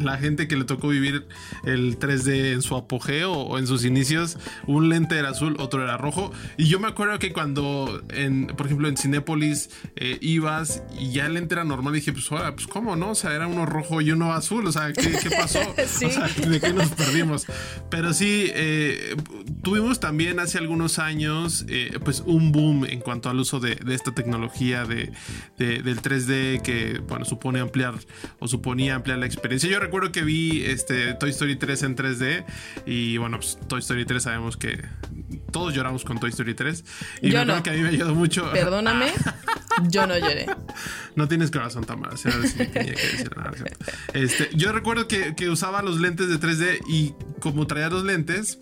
la 0.00 0.18
gente 0.18 0.48
que 0.48 0.56
le 0.56 0.64
tocó 0.64 0.88
vivir 0.88 1.26
el 1.64 1.98
3D 1.98 2.52
en 2.52 2.62
su 2.62 2.76
apogeo 2.76 3.32
o 3.32 3.58
en 3.58 3.66
sus 3.66 3.84
inicios. 3.84 4.38
Un 4.66 4.88
lente 4.88 5.16
era 5.16 5.30
azul, 5.30 5.56
otro 5.58 5.82
era 5.82 5.96
rojo. 5.96 6.32
Y 6.56 6.66
yo 6.66 6.80
me 6.80 6.88
acuerdo 6.88 7.18
que 7.18 7.32
cuando, 7.32 8.02
en, 8.10 8.46
por 8.48 8.66
ejemplo, 8.66 8.88
en 8.88 8.96
Cinépolis 8.96 9.70
eh, 9.96 10.18
ibas 10.20 10.82
y 10.98 11.12
ya 11.12 11.26
el 11.26 11.34
lente 11.34 11.55
era 11.56 11.64
normal. 11.64 11.94
dije, 11.94 12.12
pues, 12.12 12.28
pues, 12.28 12.66
¿cómo 12.66 12.96
no? 12.96 13.10
O 13.10 13.14
sea, 13.14 13.32
era 13.34 13.46
uno 13.46 13.66
rojo 13.66 14.00
y 14.00 14.10
uno 14.10 14.32
azul. 14.32 14.66
O 14.66 14.72
sea, 14.72 14.92
¿qué, 14.92 15.30
pasó? 15.30 15.60
O 15.76 16.10
sea, 16.10 16.28
¿de 16.28 16.60
qué 16.60 16.72
nos 16.72 16.90
perdimos? 16.90 17.46
Pero 17.90 18.12
sí, 18.12 18.50
eh, 18.54 19.16
tuvimos 19.62 20.00
también 20.00 20.38
hace 20.40 20.58
algunos 20.58 20.98
años, 20.98 21.64
eh, 21.68 21.98
pues, 22.04 22.22
un 22.26 22.52
boom 22.52 22.84
en 22.84 23.00
cuanto 23.00 23.30
al 23.30 23.38
uso 23.38 23.60
de, 23.60 23.78
esta 23.88 24.12
tecnología 24.14 24.84
de, 24.84 25.12
del 25.56 26.02
3D 26.02 26.62
que, 26.62 27.00
bueno, 27.08 27.24
supone 27.24 27.60
ampliar 27.60 27.94
o 28.38 28.48
suponía 28.48 28.94
ampliar 28.94 29.18
la 29.18 29.26
experiencia. 29.26 29.70
Yo 29.70 29.80
recuerdo 29.80 30.12
que 30.12 30.22
vi 30.22 30.64
este 30.64 31.14
Toy 31.14 31.30
Story 31.30 31.56
3 31.56 31.82
en 31.82 31.96
3D 31.96 32.44
y, 32.86 33.16
bueno, 33.16 33.38
pues, 33.38 33.58
Toy 33.68 33.80
Story 33.80 34.04
3 34.04 34.22
sabemos 34.22 34.56
que 34.56 34.84
todos 35.52 35.74
lloramos 35.74 36.04
con 36.04 36.18
Toy 36.18 36.30
Story 36.30 36.54
3. 36.54 36.84
Y 37.22 37.30
yo 37.30 37.44
no. 37.44 37.62
que 37.62 37.70
a 37.70 37.72
mí 37.72 37.80
me 37.80 37.88
ayudó 37.88 38.14
mucho. 38.14 38.50
Perdóname, 38.52 39.06
yo 39.88 40.06
no 40.06 40.16
lloré. 40.18 40.46
No 41.14 41.28
tienes 41.28 41.50
corazón, 41.50 41.84
Tamara. 41.84 42.14
Este, 44.14 44.50
yo 44.54 44.72
recuerdo 44.72 45.08
que, 45.08 45.34
que 45.34 45.48
usaba 45.48 45.82
los 45.82 46.00
lentes 46.00 46.28
de 46.28 46.38
3D 46.38 46.80
y 46.88 47.14
como 47.40 47.66
traía 47.66 47.88
los 47.88 48.04
lentes, 48.04 48.58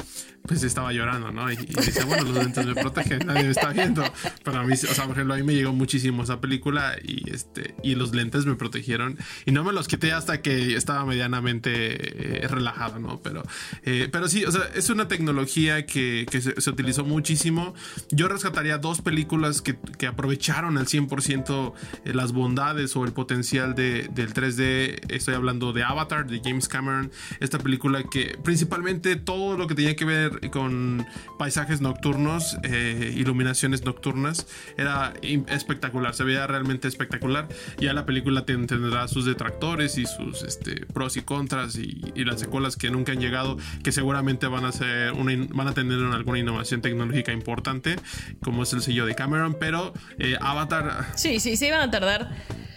pues 0.47 0.63
estaba 0.63 0.93
llorando, 0.93 1.33
¿no? 1.33 1.51
Y, 1.51 1.57
decía, 1.57 2.05
bueno, 2.05 2.25
los 2.25 2.35
lentes 2.35 2.67
me 2.67 2.75
protegen, 2.75 3.27
nadie 3.27 3.45
me 3.45 3.51
está 3.51 3.71
viendo. 3.71 4.05
Pero 4.43 4.59
a 4.59 4.63
mí, 4.63 4.75
o 4.75 4.77
sea, 4.77 5.07
por 5.07 5.15
ejemplo, 5.15 5.33
a 5.33 5.37
mí 5.39 5.43
me 5.43 5.55
llegó 5.55 5.73
muchísimo 5.73 6.23
esa 6.23 6.39
película 6.41 6.97
y 7.03 7.31
este 7.31 7.75
y 7.83 7.95
los 7.95 8.15
lentes 8.15 8.45
me 8.45 8.55
protegieron 8.55 9.17
y 9.47 9.53
no 9.53 9.65
me 9.65 9.73
los 9.73 9.89
quité 9.89 10.13
hasta 10.13 10.43
que 10.43 10.77
estaba 10.77 11.07
medianamente 11.07 12.43
eh, 12.45 12.49
relajado, 12.49 12.99
¿no? 12.99 13.21
Pero, 13.23 13.43
eh, 13.85 14.11
pero 14.13 14.29
sí, 14.29 14.45
o 14.45 14.53
sea, 14.53 14.69
es 14.75 14.91
una 14.91 15.09
tecnología 15.09 15.87
que, 15.87 16.27
que 16.31 16.43
se, 16.43 16.71
utilizó 16.71 17.07
muchísimo. 17.07 17.73
Yo 18.11 18.29
rescataría 18.29 18.77
dos 18.77 19.01
películas 19.01 19.63
que, 19.63 19.79
que 19.97 20.07
aprovecharon 20.07 20.77
al 20.77 20.87
100% 20.87 21.73
eh, 22.05 22.13
las 22.13 22.33
bondades 22.33 22.95
o 22.97 23.05
el 23.07 23.13
potencial 23.13 23.75
de, 23.75 24.11
del 24.13 24.35
3D. 24.35 25.11
Estoy 25.11 25.35
hablando 25.35 25.73
de 25.73 25.85
Avatar, 25.85 26.27
de 26.27 26.43
James 26.45 26.69
Cameron, 26.69 27.11
esta 27.41 27.59
película 27.59 28.03
que 28.03 28.37
principalmente 28.45 29.17
todo 29.17 29.57
lo 29.57 29.67
que 29.67 29.75
tenía 29.75 29.97
que 29.97 30.05
ver 30.05 30.34
con 30.51 31.07
paisajes 31.39 31.81
nocturnos, 31.81 32.57
eh, 32.63 33.13
iluminaciones 33.17 33.85
nocturnas. 33.85 34.47
Era 34.77 35.13
espectacular, 35.23 36.15
se 36.15 36.25
veía 36.25 36.47
realmente 36.47 36.89
espectacular. 36.89 37.49
Ya 37.79 37.93
la 37.93 38.07
película 38.07 38.45
tendrá 38.45 39.09
sus 39.09 39.25
detractores 39.25 39.99
y 39.99 40.07
sus 40.07 40.43
este, 40.43 40.87
pros 40.87 41.17
y 41.17 41.23
contras 41.23 41.77
y, 41.77 42.03
las 42.25 42.41
secuelas 42.41 42.77
que 42.77 42.91
nunca 42.91 43.13
han 43.13 43.21
llegado, 43.21 43.59
que 43.83 43.93
seguramente 43.93 44.47
van 44.47 44.65
a 44.65 44.73
ser 44.73 45.13
van 45.13 45.69
a 45.69 45.75
tener 45.75 45.99
alguna 46.13 46.39
innovación 46.39 46.81
tecnológica 46.81 47.33
importante, 47.33 47.97
como 48.43 48.63
es 48.63 48.73
el 48.73 48.81
sello 48.81 49.05
de 49.05 49.15
Cameron, 49.15 49.57
pero 49.61 49.93
eh, 50.19 50.37
Avatar. 50.41 51.07
Sí, 51.17 51.39
sí, 51.41 51.57
se 51.57 51.69
iban 51.69 51.81
a 51.81 51.91
tardar 51.91 52.31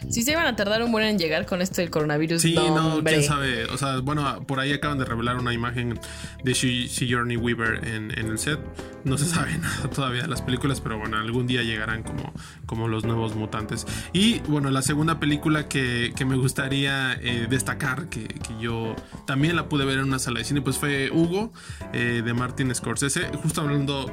Si 0.10 0.24
se 0.24 0.32
iban 0.32 0.46
a 0.46 0.56
tardar 0.56 0.84
un 0.84 0.92
buen 0.92 1.06
en 1.06 1.18
llegar 1.18 1.46
con 1.46 1.62
esto 1.62 1.82
del 1.82 1.90
coronavirus. 1.90 2.42
Sí, 2.42 2.56
no, 2.56 3.04
quién 3.04 3.24
sabe. 3.24 3.66
O 3.66 3.78
sea, 3.78 4.00
bueno, 4.00 4.44
por 4.46 4.60
ahí 4.60 4.74
acaban 4.74 4.98
de 4.98 5.06
revelar 5.06 5.38
una 5.38 5.54
imagen 5.54 6.00
de 6.44 6.56
Sigourney 6.56 7.38
Weaver 7.38 7.88
en, 7.88 8.12
el 8.12 8.38
set. 8.40 8.60
No 9.04 9.18
se 9.18 9.26
sabe 9.26 9.58
nada 9.58 9.90
todavía 9.90 10.24
de 10.24 10.28
las 10.28 10.42
películas, 10.42 10.82
pero 10.82 10.98
bueno, 10.98 11.18
algún 11.18 11.48
día 11.48 11.64
llegarán 11.64 12.04
como, 12.04 12.34
como 12.66 12.88
los 12.88 13.06
nuevos 13.06 13.36
mutantes. 13.36 13.86
Y 14.14 14.40
bueno, 14.48 14.70
la 14.70 14.82
segunda 14.82 15.20
película 15.20 15.68
que, 15.68 16.14
me 16.28 16.36
gustaría 16.36 17.14
eh, 17.14 17.48
destacar, 17.50 18.10
que, 18.10 18.28
yo 18.60 18.96
también 19.26 19.56
la 19.56 19.70
pude 19.70 19.86
ver 19.86 20.00
en 20.00 20.06
una 20.06 20.20
sala 20.20 20.40
de 20.40 20.46
cine, 20.46 20.62
pues 20.62 20.78
fue 20.78 21.10
Hugo 21.12 21.54
eh, 21.94 22.22
de 22.24 22.34
Martin 22.34 22.74
Scorsese. 22.74 23.28
Justo 23.42 23.62
hablando 23.62 24.12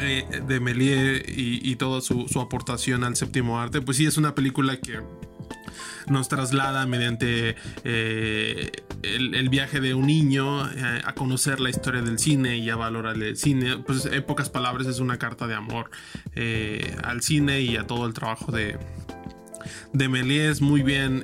eh, 0.00 0.26
de 0.46 0.60
Méliès 0.60 1.22
y, 1.28 1.76
toda 1.76 2.00
su, 2.00 2.26
aportación 2.40 3.04
al 3.04 3.14
séptimo 3.14 3.60
arte, 3.60 3.80
pues 3.80 3.96
sí 3.96 4.06
es 4.06 4.16
una 4.16 4.34
película 4.34 4.76
que 4.76 5.00
nos 6.08 6.28
traslada 6.28 6.84
mediante 6.86 7.54
eh, 7.84 8.72
el, 9.02 9.48
viaje 9.48 9.80
de 9.80 9.94
un 9.94 10.06
niño 10.06 10.68
eh, 10.68 11.00
a 11.04 11.14
conocer 11.14 11.60
la 11.60 11.70
historia 11.70 12.02
del 12.02 12.18
cine 12.18 12.56
y 12.56 12.70
a 12.70 12.76
valorar 12.76 13.22
el 13.22 13.36
cine. 13.36 13.76
Pues 13.78 14.06
en 14.06 14.24
pocas 14.24 14.50
palabras 14.50 14.88
es 14.88 14.98
una 14.98 15.18
carta 15.18 15.46
de 15.46 15.54
amor 15.54 15.90
al 17.04 17.22
cine 17.22 17.60
y 17.60 17.76
a 17.76 17.86
todo 17.86 18.06
el 18.06 18.14
trabajo 18.14 18.50
de, 18.50 18.78
de 19.92 20.08
Méliès 20.08 20.60
muy 20.60 20.82
bien 20.82 21.22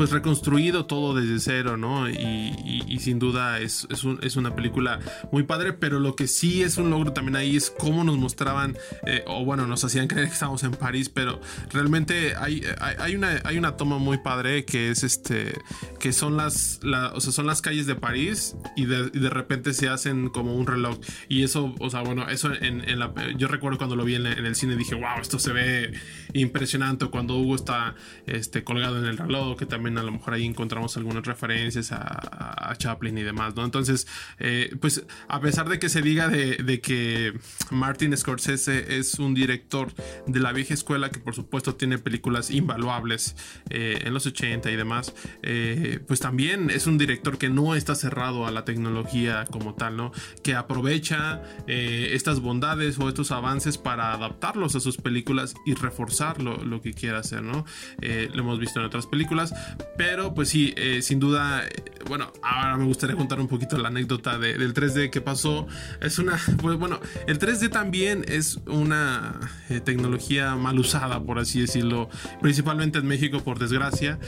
pues 0.00 0.12
reconstruido 0.12 0.86
todo 0.86 1.14
desde 1.14 1.38
cero, 1.40 1.76
¿no? 1.76 2.08
Y, 2.08 2.98
sin 3.00 3.18
duda 3.18 3.60
es, 3.60 3.86
es, 3.90 4.36
una 4.36 4.54
película 4.54 4.98
muy 5.30 5.42
padre, 5.42 5.74
pero 5.74 6.00
lo 6.00 6.16
que 6.16 6.26
sí 6.26 6.62
es 6.62 6.78
un 6.78 6.88
logro 6.88 7.12
también 7.12 7.36
ahí 7.36 7.54
es 7.54 7.70
cómo 7.70 8.02
nos 8.02 8.16
mostraban, 8.16 8.78
eh, 9.06 9.22
o 9.26 9.44
bueno, 9.44 9.66
nos 9.66 9.84
hacían 9.84 10.06
creer 10.06 10.28
que 10.28 10.32
estábamos 10.32 10.62
en 10.64 10.70
París, 10.70 11.10
pero 11.10 11.38
realmente 11.70 12.34
hay, 12.34 12.62
hay, 12.80 13.14
una, 13.14 13.42
hay 13.44 13.58
una 13.58 13.76
toma 13.76 13.98
muy 13.98 14.16
padre 14.16 14.64
que 14.64 14.90
es 14.90 15.02
este, 15.02 15.52
que 15.98 16.14
son 16.14 16.38
las, 16.38 16.80
o 17.12 17.20
sea, 17.20 17.32
son 17.32 17.46
las 17.46 17.60
calles 17.60 17.86
de 17.86 17.94
París 17.94 18.56
y 18.76 18.86
de, 18.86 19.28
repente 19.28 19.74
se 19.74 19.90
hacen 19.90 20.30
como 20.30 20.54
un 20.54 20.66
reloj. 20.66 20.98
Y 21.28 21.42
eso, 21.42 21.74
o 21.78 21.90
sea, 21.90 22.00
bueno, 22.00 22.26
eso 22.30 22.50
en, 22.58 22.98
la, 22.98 23.12
yo 23.36 23.48
recuerdo 23.48 23.76
cuando 23.76 23.96
lo 23.96 24.04
vi 24.06 24.14
en, 24.14 24.24
el 24.24 24.54
cine 24.54 24.76
dije, 24.76 24.94
wow, 24.94 25.20
esto 25.20 25.38
se 25.38 25.52
ve 25.52 25.92
impresionante 26.32 27.04
cuando 27.06 27.36
Hugo 27.36 27.54
está 27.54 27.96
este, 28.26 28.64
colgado 28.64 28.98
en 28.98 29.04
el 29.04 29.18
reloj, 29.18 29.58
que 29.58 29.66
también 29.66 29.89
a 29.98 30.02
lo 30.02 30.12
mejor 30.12 30.34
ahí 30.34 30.44
encontramos 30.44 30.96
algunas 30.96 31.24
referencias 31.24 31.92
a, 31.92 32.74
Chaplin 32.76 33.18
y 33.18 33.22
demás, 33.22 33.56
¿no? 33.56 33.64
Entonces, 33.64 34.06
eh, 34.38 34.74
pues 34.80 35.04
a 35.28 35.40
pesar 35.40 35.68
de 35.68 35.78
que 35.78 35.88
se 35.88 36.02
diga 36.02 36.28
de, 36.28 36.80
que 36.80 37.34
Martin 37.70 38.16
Scorsese 38.16 38.98
es 38.98 39.18
un 39.18 39.34
director 39.34 39.92
de 40.26 40.40
la 40.40 40.52
vieja 40.52 40.72
escuela 40.72 41.10
que 41.10 41.18
por 41.18 41.34
supuesto 41.34 41.74
tiene 41.74 41.98
películas 41.98 42.50
invaluables 42.50 43.36
eh, 43.68 44.02
en 44.04 44.14
los 44.14 44.26
80 44.26 44.70
y 44.70 44.76
demás, 44.76 45.14
eh, 45.42 46.00
pues 46.06 46.20
también 46.20 46.70
es 46.70 46.86
un 46.86 46.96
director 46.96 47.38
que 47.38 47.50
no 47.50 47.74
está 47.74 47.94
cerrado 47.94 48.46
a 48.46 48.50
la 48.50 48.64
tecnología 48.64 49.44
como 49.50 49.74
tal, 49.74 49.96
¿no? 49.96 50.12
Que 50.42 50.54
aprovecha 50.54 51.42
estas 51.66 52.40
bondades 52.40 52.98
o 52.98 53.08
estos 53.08 53.30
avances 53.30 53.78
para 53.78 54.12
adaptarlos 54.12 54.74
a 54.74 54.80
sus 54.80 54.96
películas 54.96 55.54
y 55.66 55.74
reforzar 55.74 56.40
lo, 56.40 56.80
que 56.80 56.94
quiera 56.94 57.18
hacer, 57.18 57.42
¿no? 57.42 57.64
lo 58.00 58.40
hemos 58.40 58.58
visto 58.58 58.80
en 58.80 58.86
otras 58.86 59.06
películas, 59.06 59.52
pero 59.96 60.34
pues 60.34 60.48
sí, 60.48 60.74
eh, 60.76 61.02
sin 61.02 61.20
duda, 61.20 61.64
eh, 61.64 61.70
bueno, 62.08 62.32
ahora 62.42 62.76
me 62.76 62.84
gustaría 62.84 63.16
contar 63.16 63.40
un 63.40 63.48
poquito 63.48 63.78
la 63.78 63.88
anécdota 63.88 64.38
del 64.38 64.74
3D 64.74 65.10
que 65.10 65.20
pasó. 65.20 65.66
Es 66.00 66.18
una, 66.18 66.38
pues 66.60 66.78
bueno, 66.78 67.00
el 67.26 67.38
3D 67.38 67.70
también 67.70 68.24
es 68.28 68.58
una 68.66 69.40
eh, 69.68 69.80
tecnología 69.80 70.56
mal 70.56 70.78
usada, 70.78 71.22
por 71.22 71.38
así 71.38 71.60
decirlo, 71.60 72.08
principalmente 72.40 72.98
en 72.98 73.06
México, 73.06 73.40
por 73.40 73.58
desgracia. 73.58 74.18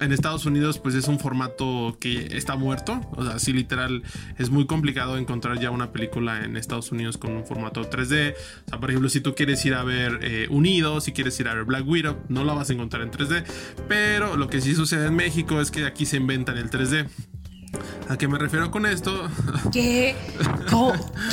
En 0.00 0.12
Estados 0.12 0.46
Unidos 0.46 0.78
pues 0.78 0.94
es 0.94 1.08
un 1.08 1.18
formato 1.18 1.96
que 2.00 2.36
está 2.36 2.56
muerto, 2.56 3.00
o 3.12 3.24
sea, 3.24 3.38
sí 3.38 3.52
literal 3.52 4.02
es 4.38 4.50
muy 4.50 4.66
complicado 4.66 5.16
encontrar 5.16 5.58
ya 5.58 5.70
una 5.70 5.92
película 5.92 6.44
en 6.44 6.56
Estados 6.56 6.92
Unidos 6.92 7.18
con 7.18 7.32
un 7.32 7.46
formato 7.46 7.82
3D. 7.82 8.34
O 8.34 8.68
sea, 8.68 8.80
por 8.80 8.90
ejemplo, 8.90 9.08
si 9.08 9.20
tú 9.20 9.34
quieres 9.34 9.64
ir 9.64 9.74
a 9.74 9.84
ver 9.84 10.20
Unido, 10.50 11.00
si 11.00 11.12
quieres 11.12 11.38
ir 11.40 11.48
a 11.48 11.54
ver 11.54 11.64
Black 11.64 11.86
Widow, 11.86 12.16
no 12.28 12.44
la 12.44 12.54
vas 12.54 12.70
a 12.70 12.72
encontrar 12.72 13.02
en 13.02 13.10
3D, 13.10 13.44
pero 13.88 14.36
lo 14.36 14.48
que 14.48 14.60
sí 14.60 14.74
sucede 14.74 15.06
en 15.06 15.14
México 15.14 15.60
es 15.60 15.70
que 15.70 15.86
aquí 15.86 16.06
se 16.06 16.16
inventan 16.16 16.58
el 16.58 16.70
3D. 16.70 17.08
¿A 18.08 18.16
qué 18.16 18.28
me 18.28 18.38
refiero 18.38 18.70
con 18.70 18.86
esto? 18.86 19.28
¿Qué? 19.72 20.14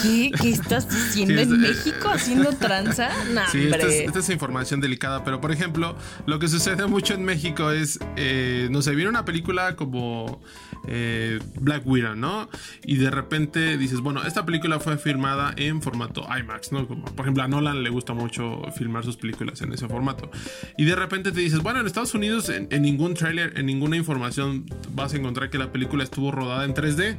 ¿Qué? 0.01 0.31
¿Qué 0.41 0.49
estás 0.49 0.89
diciendo 0.89 1.41
en 1.41 1.61
México 1.61 2.09
haciendo 2.09 2.51
tranza? 2.53 3.09
sí, 3.51 3.69
esta 3.71 4.19
es, 4.19 4.29
información 4.29 4.79
delicada, 4.79 5.23
pero 5.23 5.41
por 5.41 5.51
ejemplo, 5.51 5.95
lo 6.25 6.39
que 6.39 6.47
sucede 6.47 6.85
mucho 6.87 7.13
en 7.13 7.23
México 7.25 7.71
es, 7.71 7.99
eh, 8.15 8.67
no 8.71 8.81
sé, 8.81 8.95
viene 8.95 9.09
una 9.09 9.25
película 9.25 9.75
como 9.75 10.41
eh, 10.87 11.39
Black 11.59 11.85
Widow, 11.85 12.15
¿no? 12.15 12.49
Y 12.85 12.97
de 12.97 13.09
repente 13.09 13.77
dices, 13.77 14.01
bueno, 14.01 14.23
esta 14.23 14.45
película 14.45 14.79
fue 14.79 14.97
filmada 14.97 15.53
en 15.55 15.81
formato 15.81 16.27
IMAX, 16.27 16.71
¿no? 16.71 16.87
Como, 16.87 17.05
por 17.05 17.25
ejemplo, 17.25 17.43
a 17.43 17.47
Nolan 17.47 17.83
le 17.83 17.89
gusta 17.89 18.13
mucho 18.13 18.61
filmar 18.75 19.03
sus 19.03 19.17
películas 19.17 19.61
en 19.61 19.71
ese 19.73 19.87
formato. 19.87 20.29
Y 20.77 20.85
de 20.85 20.95
repente 20.95 21.31
te 21.31 21.39
dices, 21.39 21.59
bueno, 21.59 21.79
en 21.79 21.85
Estados 21.85 22.13
Unidos 22.13 22.49
en, 22.49 22.67
ningún 22.81 23.13
tráiler, 23.13 23.57
en 23.57 23.65
ninguna 23.65 23.95
información 23.95 24.65
vas 24.93 25.13
a 25.13 25.17
encontrar 25.17 25.49
que 25.49 25.57
la 25.57 25.71
película 25.71 26.03
estuvo 26.03 26.31
rodada 26.33 26.65
en 26.65 26.73
3D. 26.73 27.17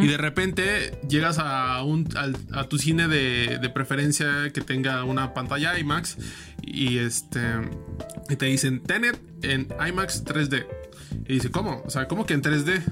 Y 0.00 0.06
de 0.06 0.16
repente 0.16 1.00
llegas 1.08 1.38
a, 1.40 1.82
un, 1.82 2.06
a, 2.52 2.64
tu 2.64 2.78
cine 2.78 3.08
de, 3.08 3.58
de, 3.58 3.68
preferencia 3.70 4.50
que 4.52 4.60
tenga 4.60 5.02
una 5.02 5.34
pantalla 5.34 5.76
IMAX 5.78 6.18
y, 6.62 6.98
este, 6.98 7.40
y 8.28 8.36
te 8.36 8.46
dicen 8.46 8.80
Tenet 8.82 9.18
en 9.42 9.68
IMAX 9.84 10.24
3D. 10.24 10.66
Y 11.26 11.34
dice, 11.34 11.50
¿cómo? 11.50 11.82
O 11.84 11.90
sea, 11.90 12.06
¿cómo 12.06 12.26
que 12.26 12.34
en 12.34 12.42
3D? 12.42 12.82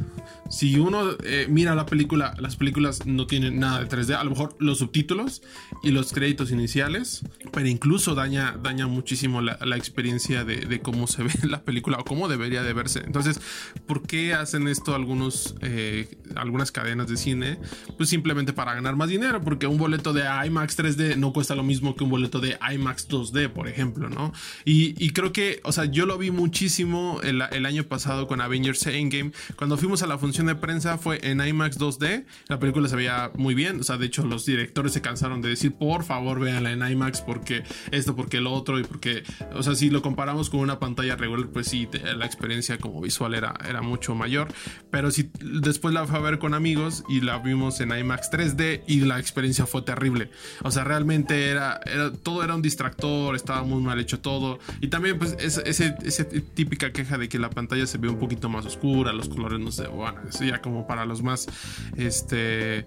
Si 0.51 0.77
uno 0.81 1.13
eh, 1.23 1.47
mira 1.49 1.77
la 1.77 1.87
película, 1.87 2.35
las 2.41 2.57
películas 2.57 3.07
no 3.07 3.29
tienen 3.29 3.61
nada 3.61 3.85
de 3.85 3.89
3D. 3.89 4.19
A 4.19 4.25
lo 4.25 4.31
mejor 4.31 4.57
los 4.59 4.79
subtítulos 4.79 5.43
y 5.85 5.93
los 5.93 6.13
créditos 6.13 6.51
iniciales, 6.51 7.23
pero 7.53 7.69
incluso 7.69 8.17
daña, 8.17 8.59
daña 8.61 8.89
muchísimo 8.89 9.41
la, 9.43 9.77
experiencia 9.77 10.45
de, 10.45 10.81
cómo 10.81 11.07
se 11.07 11.23
ve 11.23 11.31
la 11.45 11.63
película 11.63 11.99
o 12.01 12.05
cómo 12.05 12.27
debería 12.27 12.65
de 12.65 12.73
verse. 12.73 13.01
Entonces, 13.07 13.41
¿por 13.87 14.03
qué 14.03 14.35
hacen 14.35 14.67
esto 14.67 14.97
algunos, 14.97 15.55
eh, 15.63 16.19
algunas 16.35 16.73
cadenas 16.73 17.07
de 17.07 17.17
cine? 17.17 17.61
Pues 17.97 18.09
simplemente 18.09 18.53
para 18.53 18.75
ganar 18.75 18.97
más 18.97 19.09
dinero, 19.09 19.41
porque 19.43 19.69
un 19.69 19.79
boleto 19.79 20.13
de 20.13 20.25
IMAX 20.47 20.77
3D 20.77 21.17
no 21.17 21.33
cuesta 21.33 21.55
lo 21.55 21.63
mismo 21.63 21.95
que 21.95 22.03
un 22.03 22.11
boleto 22.11 22.41
de 22.41 22.59
IMAX 22.75 23.09
2D, 23.09 23.51
por 23.51 23.69
ejemplo, 23.69 24.11
¿no? 24.11 24.33
Y, 24.65 25.11
creo 25.11 25.33
que, 25.33 25.61
o 25.63 25.71
sea, 25.71 25.85
yo 25.85 26.07
lo 26.07 26.19
vi 26.19 26.33
muchísimo 26.33 27.21
el, 27.23 27.43
el 27.53 27.67
año 27.67 27.85
pasado 27.85 28.27
con 28.27 28.41
Avengers 28.41 28.85
Endgame. 28.87 29.31
Cuando 29.57 29.77
fuimos 29.77 30.03
a 30.03 30.07
la 30.07 30.19
función 30.19 30.40
de 30.47 30.55
prensa 30.55 30.99
fue 30.99 31.21
en 31.23 31.41
IMAX 31.41 31.79
2D. 31.79 32.25
La 32.49 32.59
película 32.59 32.89
se 32.89 32.97
veía 32.97 33.31
muy 33.35 33.55
bien. 33.55 33.81
O 33.81 33.83
sea, 33.83 33.97
de 33.97 34.07
hecho, 34.07 34.25
los 34.25 34.45
directores 34.45 34.93
se 34.93 35.01
cansaron 35.01 35.41
de 35.43 35.49
decir, 35.49 35.73
por 35.73 36.05
favor, 36.05 36.41
véanla 36.41 36.73
en 36.73 36.87
IMAX 36.87 37.21
porque 37.21 37.63
esto, 37.91 38.17
porque 38.17 38.41
lo 38.41 38.53
otro 38.53 38.79
y 38.79 38.85
porque, 38.85 39.23
o 39.55 39.63
sea, 39.63 39.75
si 39.75 39.91
lo 39.91 40.03
comparamos 40.03 40.51
con 40.51 40.61
una 40.61 40.79
pantalla 40.79 41.17
regular, 41.17 41.49
pues 41.49 41.69
sí, 41.69 41.89
la 42.17 42.27
experiencia 42.27 42.79
como 42.79 43.01
visual 43.01 43.35
era, 43.35 43.55
era 43.69 43.83
mucho 43.83 44.15
mayor. 44.15 44.49
Pero 44.91 45.11
si 45.11 45.31
después 45.41 45.95
la 45.95 46.07
fue 46.07 46.19
a 46.19 46.23
ver 46.23 46.39
con 46.39 46.55
amigos 46.55 47.05
y 47.09 47.21
la 47.21 47.39
vimos 47.39 47.81
en 47.81 47.97
IMAX 47.97 48.31
3D 48.31 48.83
y 48.87 49.01
la 49.01 49.19
experiencia 49.19 49.67
fue 49.67 49.83
terrible. 49.83 50.31
O 50.63 50.71
sea, 50.71 50.85
realmente 50.85 51.49
era, 51.49 51.81
era 51.87 52.13
todo 52.13 52.45
era 52.45 52.55
un 52.55 52.63
distractor, 52.63 53.35
estaba 53.37 53.63
muy 53.63 53.83
mal 53.83 53.99
hecho 53.99 54.21
todo. 54.21 54.59
Y 54.81 54.89
también, 54.89 55.19
pues, 55.19 55.37
esa 55.39 55.61
ese, 55.63 56.25
típica 56.55 56.93
queja 56.93 57.19
de 57.19 57.29
que 57.29 57.39
la 57.39 57.51
pantalla 57.51 57.87
se 57.87 57.99
ve 57.99 58.09
un 58.09 58.19
poquito 58.19 58.49
más 58.49 58.67
oscura, 58.67 59.13
los 59.13 59.29
colores 59.29 59.61
no 59.61 59.71
sé, 59.71 59.87
bueno, 59.87 60.21
eso 60.31 60.45
ya 60.45 60.61
como 60.61 60.87
para 60.87 61.05
los 61.05 61.23
más, 61.23 61.47
este, 61.97 62.87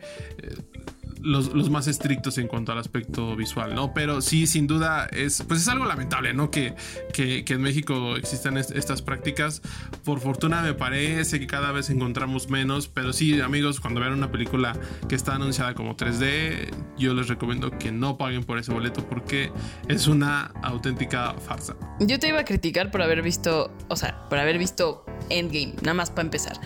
los, 1.23 1.69
más 1.69 1.88
estrictos 1.88 2.38
en 2.38 2.47
cuanto 2.47 2.71
al 2.71 2.77
aspecto 2.77 3.36
visual, 3.36 3.73
¿no? 3.73 3.93
Pero 3.93 4.21
sí, 4.21 4.45
sin 4.45 4.67
duda, 4.67 5.07
es, 5.12 5.43
pues 5.47 5.62
es 5.62 5.67
algo 5.67 5.86
lamentable, 5.86 6.33
¿no? 6.33 6.51
Que, 6.51 6.75
que, 7.13 7.43
en 7.47 7.62
México 7.62 8.15
existan 8.17 8.57
estas 8.57 9.01
prácticas. 9.01 9.62
Por 10.03 10.19
fortuna 10.19 10.62
me 10.62 10.73
parece 10.73 11.39
que 11.39 11.47
cada 11.47 11.71
vez 11.71 11.89
encontramos 11.89 12.49
menos, 12.49 12.88
pero 12.88 13.13
sí, 13.13 13.39
amigos, 13.41 13.79
cuando 13.79 14.01
vean 14.01 14.13
una 14.13 14.31
película 14.31 14.77
que 15.07 15.15
está 15.15 15.36
anunciada 15.36 15.73
como 15.73 15.95
3D, 15.95 16.73
yo 16.97 17.13
les 17.13 17.27
recomiendo 17.27 17.71
que 17.77 17.91
no 17.91 18.17
paguen 18.17 18.43
por 18.43 18.57
ese 18.57 18.73
boleto 18.73 19.07
porque 19.07 19.51
es 19.88 20.07
una 20.07 20.51
auténtica 20.62 21.36
farsa. 21.36 21.75
Yo 21.99 22.19
te 22.19 22.27
iba 22.27 22.39
a 22.39 22.45
criticar 22.45 22.91
por 22.91 23.01
haber 23.01 23.21
visto, 23.21 23.71
o 23.88 23.95
sea, 23.95 24.27
por 24.29 24.39
haber 24.39 24.57
visto 24.57 25.05
Endgame, 25.29 25.75
nada 25.81 25.93
más 25.93 26.09
para 26.09 26.23
empezar. 26.23 26.59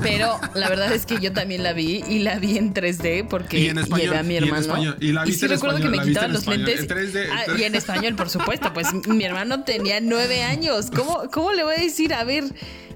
Pero 0.00 0.38
la 0.54 0.68
verdad 0.68 0.92
es 0.92 1.04
que 1.04 1.20
yo 1.20 1.32
también 1.32 1.62
la 1.62 1.72
vi 1.72 2.02
y 2.08 2.20
la 2.20 2.38
vi 2.38 2.56
en 2.56 2.72
3D 2.72 3.26
porque 3.28 3.72
llevé 3.88 4.16
a 4.16 4.22
mi 4.22 4.36
hermano. 4.36 4.96
Y, 5.00 5.12
la 5.12 5.26
sí 5.26 5.46
recuerdo 5.46 5.78
que 5.78 5.88
me 5.88 6.00
quitaban 6.00 6.32
los 6.32 6.46
lentes. 6.46 6.86
Ah, 7.30 7.44
y 7.58 7.62
en 7.64 7.74
español, 7.74 8.14
por 8.14 8.28
supuesto. 8.28 8.72
Pues 8.72 8.88
mi 9.08 9.24
hermano 9.24 9.64
tenía 9.64 10.00
nueve 10.00 10.42
años. 10.42 10.90
¿Cómo, 10.90 11.30
cómo 11.32 11.52
le 11.52 11.64
voy 11.64 11.74
a 11.76 11.80
decir? 11.80 12.14
A 12.14 12.24
ver, 12.24 12.44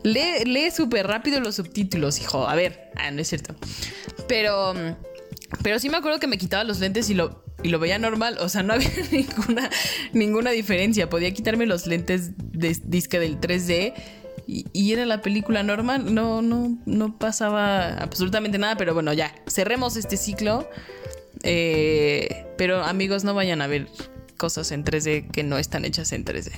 lee, 0.02 0.44
lee 0.44 0.70
súper 0.70 1.06
rápido 1.06 1.40
los 1.40 1.56
subtítulos, 1.56 2.20
hijo. 2.20 2.48
A 2.48 2.54
ver, 2.54 2.90
ah, 2.96 3.10
no 3.10 3.20
es 3.20 3.28
cierto. 3.28 3.54
Pero, 4.28 4.74
pero 5.62 5.78
sí 5.78 5.88
me 5.88 5.96
acuerdo 5.96 6.18
que 6.18 6.26
me 6.26 6.38
quitaba 6.38 6.64
los 6.64 6.80
lentes 6.80 7.10
y 7.10 7.14
lo 7.14 7.46
y 7.62 7.68
lo 7.68 7.78
veía 7.78 7.98
normal, 7.98 8.36
o 8.40 8.48
sea, 8.48 8.62
no 8.62 8.72
había 8.74 8.90
ninguna, 9.10 9.70
ninguna 10.12 10.50
diferencia. 10.50 11.08
Podía 11.08 11.32
quitarme 11.32 11.66
los 11.66 11.86
lentes 11.86 12.32
de 12.36 12.76
disque 12.84 13.18
del 13.18 13.40
3D 13.40 13.94
y, 14.46 14.92
era 14.92 15.04
la 15.06 15.22
película 15.22 15.62
normal, 15.62 16.14
no, 16.14 16.40
no, 16.40 16.78
no 16.86 17.18
pasaba 17.18 17.98
absolutamente 17.98 18.58
nada, 18.58 18.76
pero 18.76 18.94
bueno, 18.94 19.12
ya, 19.12 19.34
cerremos 19.48 19.96
este 19.96 20.16
ciclo. 20.16 20.68
Eh, 21.42 22.46
pero 22.56 22.82
amigos, 22.84 23.24
no 23.24 23.34
vayan 23.34 23.60
a 23.60 23.66
ver 23.66 23.88
cosas 24.36 24.70
en 24.72 24.84
3D 24.84 25.30
que 25.30 25.42
no 25.42 25.58
están 25.58 25.84
hechas 25.84 26.12
en 26.12 26.24
3D. 26.24 26.52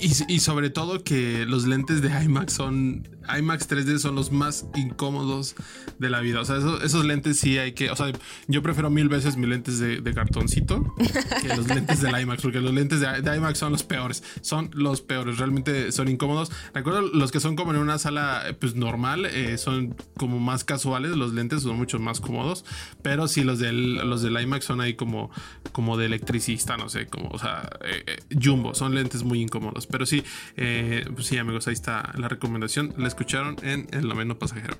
Y, 0.00 0.38
sobre 0.38 0.70
todo 0.70 1.02
que 1.02 1.44
los 1.44 1.66
lentes 1.66 2.02
de 2.02 2.08
IMAX 2.22 2.52
son. 2.52 3.08
IMAX 3.36 3.68
3D 3.68 3.98
son 3.98 4.14
los 4.14 4.32
más 4.32 4.66
incómodos 4.74 5.54
de 5.98 6.10
la 6.10 6.20
vida. 6.20 6.40
O 6.40 6.44
sea, 6.44 6.56
esos, 6.56 7.04
lentes 7.04 7.38
sí 7.38 7.58
hay 7.58 7.72
que. 7.72 7.90
O 7.90 7.96
sea, 7.96 8.12
yo 8.46 8.62
prefiero 8.62 8.90
mil 8.90 9.08
veces 9.08 9.36
mis 9.36 9.48
lentes 9.48 9.78
de, 9.78 10.14
cartoncito 10.14 10.94
que 11.42 11.48
los 11.48 11.66
lentes 11.74 12.00
del 12.00 12.18
IMAX, 12.20 12.42
porque 12.42 12.60
los 12.60 12.72
lentes 12.72 13.00
de, 13.00 13.36
IMAX 13.36 13.58
son 13.58 13.72
los 13.72 13.82
peores. 13.82 14.22
Son 14.40 14.70
los 14.74 15.00
peores. 15.00 15.38
Realmente 15.38 15.92
son 15.92 16.08
incómodos. 16.08 16.50
Recuerdo 16.74 17.02
los 17.02 17.30
que 17.30 17.40
son 17.40 17.56
como 17.56 17.72
en 17.72 17.78
una 17.78 17.98
sala 17.98 18.56
pues 18.60 18.74
normal, 18.74 19.26
eh, 19.26 19.58
son 19.58 19.94
como 20.16 20.38
más 20.38 20.64
casuales. 20.64 21.16
Los 21.16 21.34
lentes 21.34 21.62
son 21.62 21.76
mucho 21.76 21.98
más 21.98 22.20
cómodos. 22.20 22.64
Pero 23.02 23.28
sí, 23.28 23.44
los 23.44 23.58
del, 23.58 23.96
los 24.08 24.22
del 24.22 24.40
IMAX 24.40 24.64
son 24.64 24.80
ahí 24.80 24.94
como, 24.94 25.30
como 25.72 25.96
de 25.96 26.06
electricista, 26.06 26.76
no 26.76 26.88
sé, 26.88 27.06
como, 27.06 27.28
o 27.28 27.38
sea, 27.38 27.68
eh, 27.84 28.02
eh, 28.06 28.18
jumbo. 28.42 28.74
Son 28.74 28.94
lentes 28.94 29.22
muy 29.22 29.40
incómodos. 29.40 29.86
Pero 29.86 30.06
sí, 30.06 30.22
eh, 30.56 31.04
pues 31.14 31.26
sí, 31.26 31.38
amigos, 31.38 31.66
ahí 31.68 31.74
está 31.74 32.12
la 32.16 32.28
recomendación. 32.28 32.94
La 32.96 33.08
escucharon 33.18 33.56
en 33.64 33.88
El 33.90 34.06
Noveno 34.06 34.38
Pasajero. 34.38 34.78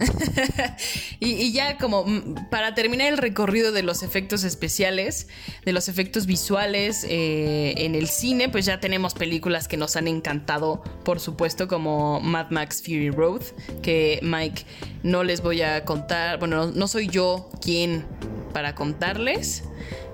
y, 1.20 1.52
ya 1.52 1.76
como 1.76 2.04
mm, 2.06 2.48
para 2.50 2.74
terminar 2.74 3.12
el 3.12 3.18
recorrido 3.18 3.70
de 3.70 3.82
los 3.82 4.02
efectos 4.02 4.44
especiales, 4.44 5.28
de 5.66 5.74
los 5.74 5.90
efectos 5.90 6.24
visuales 6.24 7.04
eh, 7.06 7.74
en 7.76 7.94
el 7.94 8.08
cine, 8.08 8.48
pues 8.48 8.64
ya 8.64 8.80
tenemos 8.80 9.12
películas 9.12 9.68
que 9.68 9.76
nos 9.76 9.96
han 9.96 10.08
encantado, 10.08 10.82
por 11.04 11.20
supuesto, 11.20 11.68
como 11.68 12.18
Mad 12.20 12.48
Max 12.48 12.80
Fury 12.82 13.10
Road, 13.10 13.42
que 13.82 14.20
Mike 14.22 14.64
no 15.02 15.22
les 15.22 15.42
voy 15.42 15.60
a 15.60 15.84
contar, 15.84 16.38
bueno, 16.38 16.72
no 16.72 16.88
soy 16.88 17.08
yo 17.08 17.50
quien 17.60 18.06
para 18.54 18.74
contarles 18.74 19.64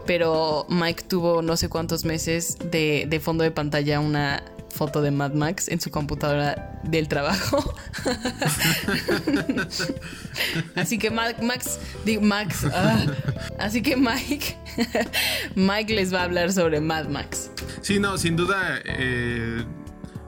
pero 0.06 0.66
Mike 0.68 1.04
tuvo 1.04 1.40
no 1.40 1.56
sé 1.56 1.68
cuántos 1.68 2.04
meses 2.04 2.56
de, 2.72 3.20
fondo 3.22 3.44
de 3.44 3.52
pantalla 3.52 4.00
una 4.00 4.42
foto 4.70 5.02
de 5.02 5.10
Mad 5.10 5.34
Max 5.34 5.68
en 5.68 5.80
su 5.80 5.90
computadora 5.90 6.80
del 6.84 7.08
trabajo. 7.08 7.74
así 10.74 10.98
que 10.98 11.10
Max, 11.10 11.78
Max, 12.20 12.66
ah. 12.72 13.06
así 13.58 13.82
que 13.82 13.96
Mike, 13.96 14.56
Mike 15.54 15.94
les 15.94 16.14
va 16.14 16.20
a 16.20 16.24
hablar 16.24 16.52
sobre 16.52 16.80
Mad 16.80 17.08
Max. 17.08 17.50
Sí, 17.82 17.98
no, 17.98 18.18
sin 18.18 18.36
duda. 18.36 18.80
Eh, 18.84 19.64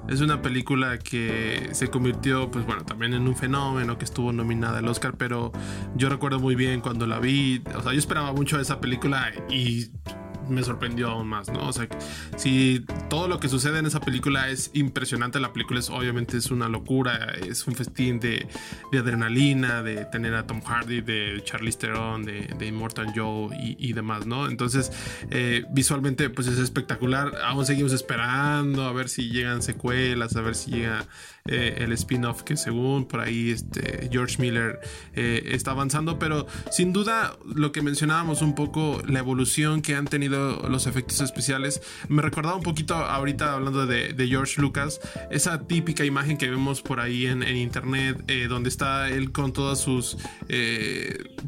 es 0.08 0.20
una 0.20 0.42
película 0.42 0.98
que 0.98 1.68
se 1.72 1.88
convirtió, 1.88 2.50
pues 2.50 2.66
bueno, 2.66 2.84
también 2.84 3.14
en 3.14 3.28
un 3.28 3.36
fenómeno 3.36 3.98
que 3.98 4.04
estuvo 4.04 4.32
nominada 4.32 4.78
al 4.78 4.88
Oscar, 4.88 5.14
pero 5.16 5.52
yo 5.94 6.08
recuerdo 6.08 6.40
muy 6.40 6.54
bien 6.54 6.80
cuando 6.80 7.06
la 7.06 7.20
vi, 7.20 7.62
o 7.74 7.82
sea, 7.82 7.92
yo 7.92 7.98
esperaba 7.98 8.32
mucho 8.32 8.60
esa 8.60 8.80
película 8.80 9.30
y 9.48 9.90
me 10.48 10.62
sorprendió 10.62 11.10
aún 11.10 11.28
más, 11.28 11.48
¿no? 11.50 11.68
O 11.68 11.72
sea, 11.72 11.88
si 12.36 12.84
todo 13.08 13.28
lo 13.28 13.40
que 13.40 13.48
sucede 13.48 13.78
en 13.78 13.86
esa 13.86 14.00
película 14.00 14.48
es 14.48 14.70
impresionante, 14.74 15.40
la 15.40 15.52
película 15.52 15.80
es 15.80 15.90
obviamente 15.90 16.36
es 16.36 16.50
una 16.50 16.68
locura, 16.68 17.32
es 17.46 17.66
un 17.66 17.74
festín 17.74 18.20
de, 18.20 18.46
adrenalina, 18.92 19.82
de 19.82 20.04
tener 20.06 20.34
a 20.34 20.46
Tom 20.46 20.60
Hardy, 20.62 21.00
de 21.00 21.42
Charlize 21.44 21.78
Theron, 21.78 22.24
de, 22.24 22.48
de 22.58 22.66
Immortal 22.66 23.12
Joe 23.14 23.56
y, 23.58 23.92
demás, 23.92 24.26
¿no? 24.26 24.48
Entonces, 24.48 24.92
eh, 25.30 25.64
visualmente, 25.70 26.30
pues 26.30 26.46
es 26.46 26.58
espectacular, 26.58 27.32
aún 27.44 27.66
seguimos 27.66 27.92
esperando 27.92 28.84
a 28.84 28.92
ver 28.92 29.08
si 29.08 29.30
llegan 29.30 29.62
secuelas, 29.62 30.36
a 30.36 30.40
ver 30.40 30.54
si 30.54 30.70
llega 30.70 31.06
eh, 31.48 31.78
el 31.78 31.90
spin-off 31.92 32.44
que 32.44 32.56
según 32.56 33.06
por 33.06 33.18
ahí 33.18 33.50
este, 33.50 34.08
George 34.12 34.40
Miller 34.40 34.78
eh, 35.14 35.42
está 35.46 35.72
avanzando, 35.72 36.16
pero 36.16 36.46
sin 36.70 36.92
duda 36.92 37.36
lo 37.44 37.72
que 37.72 37.82
mencionábamos 37.82 38.42
un 38.42 38.54
poco, 38.54 39.02
la 39.08 39.18
evolución 39.18 39.82
que 39.82 39.96
han 39.96 40.06
tenido 40.06 40.68
los 40.68 40.86
efectos 40.86 41.20
especiales, 41.20 41.82
me 42.08 42.22
recordaba 42.22 42.54
un 42.54 42.62
poquito 42.62 42.94
ahorita 42.94 43.54
hablando 43.54 43.86
de, 43.86 44.14
George 44.28 44.60
Lucas, 44.60 45.00
esa 45.32 45.66
típica 45.66 46.04
imagen 46.04 46.38
que 46.38 46.48
vemos 46.48 46.80
por 46.80 47.00
ahí 47.00 47.26
en, 47.26 47.42
internet, 47.42 48.22
eh, 48.28 48.46
donde 48.48 48.68
está 48.68 49.10
él 49.10 49.32
con 49.32 49.52
todas 49.52 49.80
sus 49.80 50.16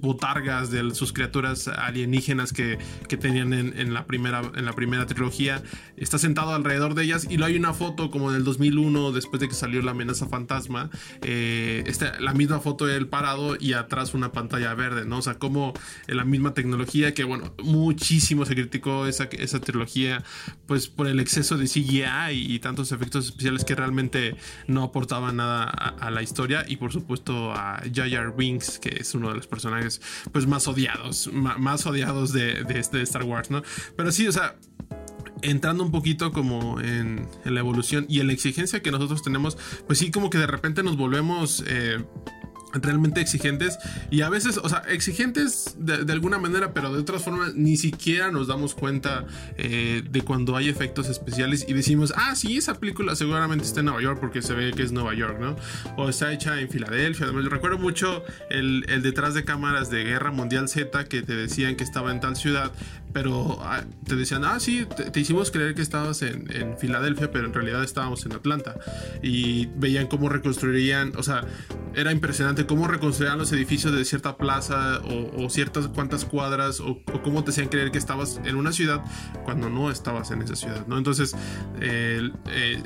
botargas 0.01 0.73
de 0.73 0.93
sus 0.93 1.13
criaturas 1.13 1.69
alienígenas 1.69 2.53
que, 2.53 2.79
tenían 3.21 3.53
en, 3.53 3.95
la 3.95 4.07
primera, 4.07 4.43
en 4.57 4.65
la 4.65 4.73
primera 4.73 5.07
trilogía, 5.07 5.63
está 5.97 6.19
sentado 6.19 6.53
alrededor 6.53 6.95
de 6.95 7.05
ellas 7.05 7.29
y 7.31 7.37
lo 7.37 7.47
hay 7.47 7.57
una 7.57 7.73
foto 7.73 8.11
como 8.11 8.33
del 8.33 8.43
2001 8.43 9.13
después 9.13 9.41
de 9.41 9.49
que 9.49 9.55
salió 9.55 9.84
la 9.85 9.93
amenaza 9.93 10.27
fantasma, 10.27 10.91
eh, 11.23 11.85
la 12.21 12.35
misma 12.35 12.61
foto 12.61 12.87
de 12.87 12.97
él 12.97 13.09
parado 13.09 13.57
y 13.59 13.75
atrás 13.75 14.15
una 14.15 14.33
pantalla 14.33 14.75
verde, 14.75 15.05
¿no? 15.05 15.19
O 15.19 15.23
sea, 15.23 15.35
como 15.35 15.75
la 16.07 16.25
misma 16.25 16.55
tecnología 16.55 17.15
que, 17.15 17.25
bueno, 17.25 17.55
muchísimo 17.63 18.45
se 18.45 18.55
criticó 18.55 19.07
esa, 19.07 19.25
esa 19.25 19.61
trilogía, 19.61 20.25
pues 20.67 20.89
por 20.89 21.07
el 21.07 21.21
exceso 21.21 21.57
de 21.57 21.67
CGI 21.67 22.33
y, 22.33 22.59
tantos 22.59 22.93
efectos 22.93 23.27
especiales 23.27 23.65
que 23.65 23.75
realmente 23.75 24.37
no 24.67 24.85
aportaban 24.85 25.37
nada 25.37 25.65
a, 25.65 26.11
la 26.11 26.23
historia 26.23 26.65
y 26.67 26.77
por 26.77 26.93
supuesto 26.93 27.53
a 27.53 27.83
Jar 27.93 28.35
Binks, 28.37 28.79
que 28.79 28.97
es 29.01 29.15
uno 29.15 29.29
de 29.29 29.37
los 29.37 29.47
personajes 29.47 30.01
pues 30.33 30.47
más 30.47 30.67
odiados, 30.69 31.31
más 31.33 31.85
odiados 31.87 32.33
de, 32.33 32.65
de, 32.65 32.83
de 32.91 33.03
Star 33.03 33.25
Wars, 33.25 33.51
¿no? 33.51 33.63
Pero 33.97 34.13
sí, 34.13 34.27
o 34.27 34.33
sea, 34.33 34.57
entrando 35.43 35.85
un 35.85 35.91
poquito 35.91 36.33
como 36.33 36.81
en, 36.81 37.27
la 37.45 37.61
evolución 37.61 38.07
y 38.09 38.21
en 38.21 38.29
la 38.29 38.33
exigencia 38.33 38.83
que 38.83 38.91
nosotros 38.91 39.23
tenemos, 39.23 39.57
pues 39.87 39.99
sí, 39.99 40.11
como 40.11 40.31
que 40.31 40.39
de 40.39 40.47
repente 40.47 40.83
nos 40.83 40.97
volvemos 40.97 41.65
eh, 41.67 42.05
realmente 42.75 43.21
exigentes 43.21 43.79
y 44.11 44.23
a 44.23 44.29
veces, 44.29 44.59
o 44.59 44.69
sea, 44.69 44.83
exigentes 44.89 45.77
de, 45.79 46.13
alguna 46.13 46.39
manera, 46.39 46.73
pero 46.73 46.93
de 46.93 47.01
otras 47.01 47.23
formas 47.23 47.55
ni 47.55 47.77
siquiera 47.77 48.31
nos 48.31 48.47
damos 48.47 48.75
cuenta 48.75 49.27
eh, 49.57 50.03
de 50.09 50.21
cuando 50.23 50.57
hay 50.57 50.69
efectos 50.69 51.09
especiales 51.09 51.65
y 51.69 51.73
decimos, 51.73 52.13
ah, 52.17 52.35
sí, 52.35 52.57
esa 52.57 52.75
película 52.75 53.17
seguramente 53.17 53.65
está 53.65 53.81
en 53.81 53.87
Nueva 53.87 54.03
York 54.03 54.19
porque 54.21 54.43
se 54.43 54.55
ve 54.55 54.73
que 54.73 54.83
es 54.83 54.93
Nueva 54.93 55.15
York, 55.15 55.39
¿no? 55.41 55.57
O 55.97 56.09
está 56.09 56.33
hecha 56.33 56.61
en 56.61 56.69
Filadelfia. 56.69 57.27
Además, 57.27 57.47
recuerdo 57.47 57.79
mucho 57.79 58.25
el, 58.51 58.85
el 58.89 59.03
detrás 59.03 59.35
de 59.35 59.45
cámaras 59.45 59.91
de 59.91 60.05
Guerra 60.05 60.31
Mundial 60.31 60.69
Z 60.69 61.05
que 61.07 61.23
te 61.23 61.35
decían 61.35 61.77
que 61.77 61.85
estaba 61.85 62.11
en 62.11 62.21
tal 62.21 62.37
ciudad, 62.37 62.73
pero 63.15 63.59
ah, 63.63 63.85
te 64.07 64.17
decían, 64.17 64.45
ah, 64.45 64.59
sí, 64.59 64.87
te, 65.13 65.21
hicimos 65.21 65.53
creer 65.53 65.75
que 65.75 65.83
estabas 65.83 66.23
en, 66.23 66.51
en, 66.53 66.77
Filadelfia, 66.77 67.31
pero 67.31 67.47
en 67.47 67.55
realidad 67.55 67.83
estábamos 67.85 68.27
en 68.27 68.33
Atlanta. 68.33 68.75
Y 69.23 69.67
veían 69.77 70.09
cómo 70.09 70.29
reconstruirían, 70.29 71.13
o 71.17 71.23
sea, 71.23 71.45
era 71.95 72.11
impresionante 72.11 72.64
cómo 72.67 72.87
reconstruían 72.89 73.39
los 73.39 73.53
edificios 73.53 73.95
de 73.95 74.05
cierta 74.05 74.37
plaza 74.37 75.01
o, 75.05 75.49
ciertas 75.49 75.89
cuantas 75.89 76.25
cuadras 76.25 76.81
o, 76.81 77.01
cómo 77.23 77.45
te 77.45 77.51
hacían 77.51 77.69
creer 77.69 77.91
que 77.91 77.99
estabas 77.99 78.41
en 78.45 78.57
una 78.57 78.73
ciudad 78.73 79.03
cuando 79.45 79.69
no 79.71 79.91
estabas 79.91 80.31
en 80.31 80.43
esa 80.43 80.57
ciudad, 80.57 80.87
¿no? 80.87 80.99
Entonces, 80.99 81.35
eh, 81.81 82.31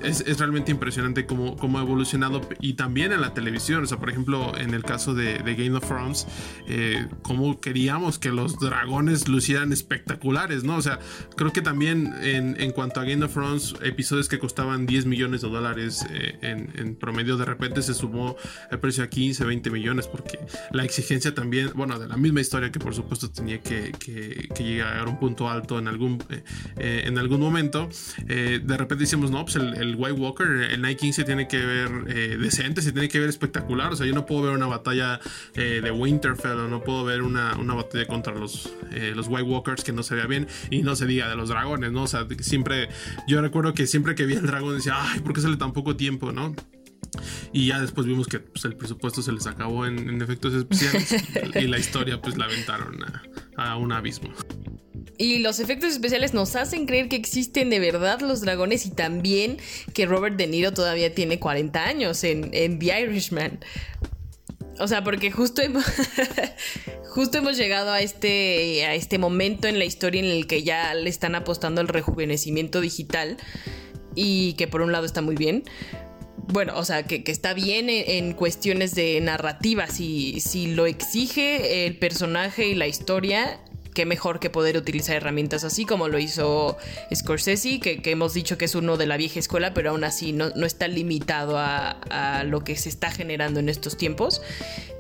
es, 0.03 0.39
realmente 0.39 0.71
impresionante 0.71 1.27
cómo, 1.27 1.57
cómo, 1.57 1.79
ha 1.79 1.83
evolucionado 1.83 2.41
y 2.61 2.75
también 2.75 3.13
en 3.13 3.21
la 3.21 3.35
televisión, 3.35 3.83
o 3.83 3.87
sea, 3.87 3.99
por 3.99 4.11
ejemplo, 4.11 4.57
en 4.57 4.75
el 4.75 4.83
caso 4.83 5.15
de, 5.15 5.39
Game 5.59 5.77
of 5.77 5.87
Thrones, 5.87 6.27
eh, 6.69 7.07
cómo 7.23 7.61
queríamos 7.61 8.19
que 8.19 8.31
los 8.31 8.59
dragones 8.59 9.29
lucieran 9.29 9.73
espectaculares, 9.73 10.63
¿no? 10.63 10.77
O 10.77 10.83
sea, 10.83 10.99
creo 11.37 11.53
que 11.53 11.63
también 11.63 12.15
en, 12.23 12.61
en 12.61 12.71
cuanto 12.73 13.01
a 13.01 13.05
Game 13.05 13.25
of 13.25 13.33
Thrones, 13.33 13.75
episodios 13.83 14.29
que 14.29 14.39
costaban 14.39 14.87
10 14.87 15.07
millones 15.07 15.41
de 15.41 15.49
dólares 15.49 16.07
eh, 16.11 16.39
en, 16.43 16.71
en 16.77 16.95
promedio, 16.97 17.37
de 17.37 17.45
repente 17.45 17.83
se 17.83 17.95
sumó 17.95 18.37
el 18.71 18.79
precio 18.79 19.05
a 19.05 19.09
15, 19.09 19.45
20 19.45 19.68
millones, 19.71 20.07
porque 20.07 20.39
la 20.73 20.85
exigencia 20.85 21.35
también, 21.35 21.71
bueno, 21.75 21.99
de 21.99 22.09
la 22.09 22.17
misma 22.17 22.41
historia 22.41 22.71
que 22.71 22.79
por 22.79 22.95
supuesto 22.95 23.31
tenía 23.31 23.61
que, 23.61 23.93
llegar 24.59 24.99
a 24.99 25.05
un 25.05 25.19
punto 25.19 25.49
alto 25.49 25.79
en 25.79 25.89
algún, 25.89 26.23
eh, 26.31 26.43
eh, 26.77 27.03
en 27.07 27.19
algún 27.19 27.41
momento, 27.41 27.89
eh, 28.29 28.61
de 28.63 28.77
repente 28.77 29.05
decimos, 29.05 29.31
no, 29.31 29.45
pues 29.45 29.57
el, 29.57 29.95
White 29.97 30.21
Walker, 30.21 30.47
el 30.47 30.83
Night 30.83 30.99
King 30.99 31.13
se 31.13 31.25
tiene 31.25 31.49
que 31.49 31.59
ver 31.59 32.39
decente, 32.39 32.83
se 32.83 32.93
tiene 32.93 33.09
que 33.09 33.19
ver 33.21 33.29
espectacular, 33.29 33.93
o 33.93 33.97
sea, 33.97 34.07
yo 34.07 34.15
no 34.15 34.27
puedo 34.27 34.43
ver 34.43 34.55
una 34.55 34.67
batalla 34.67 35.21
de 35.55 35.91
Winterfell 35.91 36.59
o 36.59 36.69
no 36.69 36.83
puedo 36.83 37.05
ver 37.05 37.23
una, 37.23 37.57
una 37.57 37.75
batalla 37.75 38.07
contra 38.07 38.35
los, 38.35 38.73
los 39.15 39.29
White 39.29 39.43
Walkers 39.43 39.85
que 39.85 39.93
no 39.93 40.03
se 40.03 40.15
vea 40.15 40.27
bien 40.27 40.47
y 40.71 40.83
no 40.83 40.97
se 40.97 41.07
diga 41.07 41.29
de 41.29 41.37
los 41.37 41.49
dragones, 41.49 41.93
¿no? 41.93 42.03
O 42.03 42.07
sea, 42.07 42.27
siempre, 42.41 42.89
yo 43.27 43.41
recuerdo 43.41 43.75
que 43.75 43.87
siempre 43.87 44.15
que 44.15 44.27
vi 44.27 44.35
el 44.35 44.47
dragón 44.47 44.77
decía, 44.77 44.95
ay, 44.97 45.21
¿por 45.21 45.33
qué 45.33 45.41
sale 45.41 45.57
tan 45.57 45.73
poco 45.73 45.97
tiempo, 45.97 46.33
¿no? 46.33 46.55
Y 47.53 47.69
ya 47.69 47.81
después 47.81 48.07
vimos 48.07 48.27
que 48.27 48.41
pues, 48.41 48.65
el 48.65 48.77
presupuesto 48.77 49.23
se 49.23 49.33
les 49.33 49.47
acabó 49.47 49.87
en, 49.87 50.21
efectos 50.21 50.55
especiales 50.55 51.15
y 51.55 51.67
la 51.67 51.79
historia 51.79 52.21
pues 52.21 52.37
la 52.37 52.45
aventaron 52.47 52.99
a, 53.57 53.77
un 53.77 53.93
abismo. 53.93 54.31
Y 55.17 55.39
los 55.39 55.59
efectos 55.59 55.93
especiales 55.93 56.35
nos 56.35 56.55
hacen 56.55 56.87
creer 56.87 57.09
que 57.09 57.17
existen 57.17 57.71
de 57.71 57.81
verdad 57.81 58.21
los 58.21 58.41
dragones 58.41 58.87
y 58.87 58.91
también 58.91 59.59
que 59.93 60.07
Robert 60.07 60.37
De 60.37 60.47
Niro 60.47 60.73
todavía 60.73 61.15
tiene 61.15 61.39
40 61.39 61.85
años 61.85 62.23
en, 62.25 62.51
en 62.53 62.79
The 62.79 63.03
Irishman. 63.03 63.61
O 64.81 64.87
sea, 64.87 65.03
porque 65.03 65.31
justo, 65.31 65.63
justo 67.11 67.39
hemos 67.39 67.57
llegado 67.57 67.91
a 67.91 68.01
este, 68.01 68.87
a 68.87 68.95
este 68.95 69.19
momento 69.19 69.67
en 69.67 69.79
la 69.79 69.85
historia 69.85 70.21
en 70.21 70.27
el 70.27 70.47
que 70.47 70.63
ya 70.63 70.95
le 70.95 71.11
están 71.11 71.35
apostando 71.35 71.81
al 71.81 71.89
rejuvenecimiento 71.89 72.81
digital 72.81 73.37
y 74.15 74.55
que 74.55 74.69
por 74.69 74.83
un 74.83 74.93
lado 74.93 75.05
está 75.05 75.21
muy 75.21 75.37
bien. 75.37 75.65
Bueno, 76.47 76.75
o 76.77 76.85
sea, 76.85 77.03
que, 77.03 77.23
está 77.27 77.53
bien 77.53 77.89
en, 77.91 78.33
cuestiones 78.33 78.95
de 78.95 79.21
narrativa. 79.21 79.87
Si, 79.89 80.41
si 80.41 80.69
lo 80.69 80.87
exige 80.87 81.87
el 81.87 81.99
personaje 81.99 82.69
y 82.69 82.75
la 82.75 82.87
historia, 82.87 83.61
qué 83.99 84.07
mejor 84.07 84.39
que 84.39 84.49
poder 84.49 84.77
utilizar 84.77 85.17
herramientas 85.17 85.65
así 85.65 85.85
como 85.85 86.07
lo 86.07 86.21
hizo 86.21 86.79
Scorsese, 87.13 87.81
que, 87.81 88.01
hemos 88.05 88.33
dicho 88.33 88.57
que 88.57 88.67
es 88.67 88.77
uno 88.77 88.97
de 88.97 89.07
la 89.07 89.17
vieja 89.17 89.41
escuela, 89.41 89.75
pero 89.75 89.91
aún 89.91 90.05
así 90.05 90.33
no, 90.33 90.47
está 90.65 90.87
limitado 90.87 91.57
a, 91.59 92.45
lo 92.47 92.63
que 92.63 92.77
se 92.77 92.91
está 92.91 93.11
generando 93.11 93.59
en 93.59 93.69
estos 93.69 93.97
tiempos. 93.97 94.41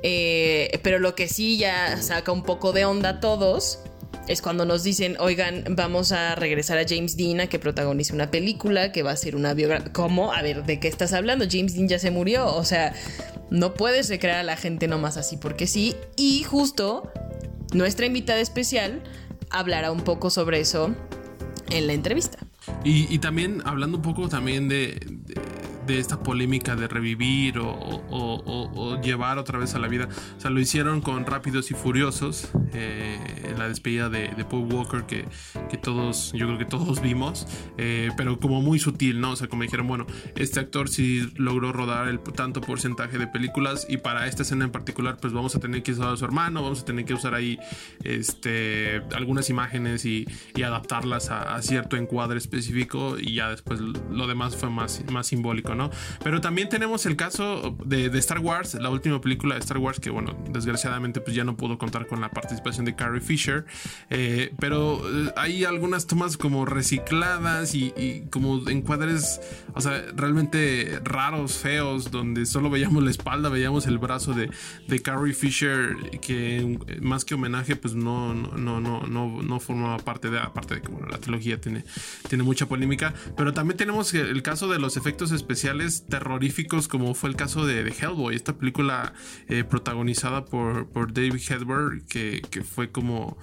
Eh, 0.02 0.80
pero 0.82 0.98
lo 0.98 1.14
que 1.14 1.28
sí 1.28 1.58
ya 1.58 2.02
saca 2.02 2.32
un 2.32 2.42
poco 2.42 2.72
de 2.72 2.86
onda 2.86 3.08
a 3.10 3.20
todos 3.20 3.78
es 4.28 4.42
cuando 4.42 4.66
nos 4.66 4.84
dicen, 4.84 5.16
oigan, 5.18 5.64
vamos 5.70 6.12
a 6.12 6.34
regresar 6.34 6.78
a 6.78 6.84
James 6.86 7.16
Dean 7.16 7.40
a 7.40 7.46
que 7.46 7.58
protagonice 7.58 8.12
una 8.12 8.30
película 8.30 8.92
que 8.92 9.02
va 9.02 9.12
a 9.12 9.16
ser 9.16 9.34
una 9.34 9.54
biografía. 9.54 9.92
¿Cómo? 9.92 10.32
A 10.32 10.42
ver, 10.42 10.64
¿de 10.64 10.78
qué 10.78 10.88
estás 10.88 11.14
hablando? 11.14 11.46
James 11.50 11.74
Dean 11.74 11.88
ya 11.88 11.98
se 11.98 12.10
murió. 12.10 12.54
O 12.54 12.64
sea, 12.64 12.94
no 13.50 13.72
puedes 13.72 14.10
recrear 14.10 14.38
a 14.38 14.42
la 14.42 14.56
gente 14.56 14.86
nomás 14.86 15.16
así 15.16 15.38
porque 15.38 15.66
sí. 15.66 15.96
Y 16.16 16.42
justo 16.42 17.10
nuestra 17.72 18.04
invitada 18.04 18.40
especial 18.40 19.02
hablará 19.50 19.90
un 19.90 20.02
poco 20.02 20.28
sobre 20.28 20.60
eso 20.60 20.94
en 21.70 21.86
la 21.86 21.94
entrevista. 21.94 22.38
Y, 22.84 23.18
también 23.18 23.62
hablando 23.64 23.96
un 23.96 24.02
poco 24.02 24.28
también 24.28 24.68
de 24.68 25.00
esta 25.96 26.22
polémica 26.22 26.76
de 26.76 26.88
revivir 26.88 27.58
o, 27.58 29.00
llevar 29.02 29.38
otra 29.38 29.58
vez 29.58 29.74
a 29.74 29.78
la 29.78 29.88
vida. 29.88 30.08
O 30.36 30.40
sea, 30.40 30.50
lo 30.50 30.60
hicieron 30.60 31.00
con 31.00 31.24
Rápidos 31.24 31.70
y 31.70 31.74
Furiosos, 31.74 32.50
eh, 32.74 33.54
la 33.56 33.68
despedida 33.68 34.08
de, 34.08 34.28
Paul 34.48 34.72
Walker, 34.72 35.04
que, 35.04 35.26
todos, 35.78 36.32
yo 36.32 36.46
creo 36.46 36.58
que 36.58 36.64
todos 36.64 37.00
vimos, 37.00 37.46
eh, 37.76 38.10
pero 38.16 38.38
como 38.40 38.60
muy 38.60 38.78
sutil, 38.78 39.20
¿no? 39.20 39.32
O 39.32 39.36
sea, 39.36 39.48
como 39.48 39.62
dijeron, 39.62 39.86
bueno, 39.86 40.06
este 40.36 40.60
actor 40.60 40.88
sí 40.88 41.30
logró 41.36 41.72
rodar 41.72 42.08
el 42.08 42.18
tanto 42.20 42.60
porcentaje 42.60 43.18
de 43.18 43.26
películas 43.26 43.86
y 43.88 43.98
para 43.98 44.26
esta 44.26 44.42
escena 44.42 44.64
en 44.64 44.72
particular, 44.72 45.18
pues 45.20 45.32
vamos 45.32 45.54
a 45.54 45.60
tener 45.60 45.82
que 45.82 45.92
usar 45.92 46.08
a 46.08 46.16
su 46.16 46.24
hermano, 46.24 46.62
vamos 46.62 46.82
a 46.82 46.84
tener 46.84 47.04
que 47.04 47.14
usar 47.14 47.34
ahí 47.34 47.58
este, 48.04 49.02
algunas 49.14 49.50
imágenes 49.50 50.04
y, 50.04 50.26
adaptarlas 50.68 51.30
a, 51.30 51.62
cierto 51.62 51.96
encuadre 51.96 52.36
específico 52.36 53.16
y 53.18 53.34
ya 53.36 53.48
después 53.48 53.80
lo 53.80 54.26
demás 54.26 54.54
fue 54.54 54.68
más, 54.68 55.02
más 55.10 55.28
simbólico, 55.28 55.74
pero 56.22 56.40
también 56.40 56.68
tenemos 56.68 57.06
el 57.06 57.16
caso 57.16 57.76
de, 57.84 58.06
Star 58.18 58.40
Wars, 58.40 58.74
la 58.74 58.90
última 58.90 59.20
película 59.20 59.54
de 59.54 59.60
Star 59.60 59.78
Wars, 59.78 60.00
que 60.00 60.10
bueno, 60.10 60.36
desgraciadamente 60.50 61.20
pues 61.20 61.36
ya 61.36 61.44
no 61.44 61.56
pudo 61.56 61.78
contar 61.78 62.06
con 62.06 62.20
la 62.20 62.30
participación 62.30 62.84
de 62.84 62.94
Carrie 62.94 63.20
Fisher, 63.20 63.64
eh, 64.10 64.52
pero 64.58 65.00
eh, 65.04 65.32
hay 65.36 65.64
algunas 65.64 66.06
tomas 66.06 66.36
como 66.36 66.64
recicladas 66.64 67.74
y, 67.74 68.24
como 68.30 68.68
encuadres, 68.68 69.40
o 69.74 69.80
sea, 69.80 70.04
realmente 70.14 71.00
raros, 71.04 71.58
feos, 71.58 72.10
donde 72.10 72.46
solo 72.46 72.70
veíamos 72.70 73.02
la 73.02 73.10
espalda, 73.10 73.48
veíamos 73.48 73.86
el 73.86 73.98
brazo 73.98 74.34
de, 74.34 74.50
de 74.86 75.00
Carrie 75.00 75.34
Fisher, 75.34 75.96
que 76.20 76.78
más 77.00 77.24
que 77.24 77.34
homenaje, 77.34 77.76
pues 77.76 77.94
no, 77.94 78.34
no, 78.34 78.80
no, 78.80 79.06
no, 79.06 79.42
no 79.42 79.60
formaba 79.60 79.98
parte 79.98 80.30
de, 80.30 80.38
aparte 80.38 80.76
de 80.76 80.82
que 80.82 80.88
bueno, 80.88 81.08
la 81.08 81.18
trilogía 81.18 81.60
tiene, 81.60 81.84
tiene 82.28 82.44
mucha 82.44 82.66
polémica, 82.66 83.14
pero 83.36 83.52
también 83.52 83.76
tenemos 83.76 84.12
el 84.14 84.42
caso 84.42 84.68
de 84.68 84.78
los 84.78 84.96
efectos 84.96 85.32
especiales 85.32 85.67
terroríficos 86.08 86.88
como 86.88 87.14
fue 87.14 87.30
el 87.30 87.36
caso 87.36 87.66
de, 87.66 87.88
Hellboy, 87.88 88.34
esta 88.34 88.56
película 88.56 89.12
eh, 89.48 89.64
protagonizada 89.64 90.44
por, 90.44 90.88
por 90.88 91.12
David 91.12 91.40
Hedberg 91.48 92.06
que, 92.06 92.42
que 92.50 92.62
fue 92.62 92.90
como 92.90 93.36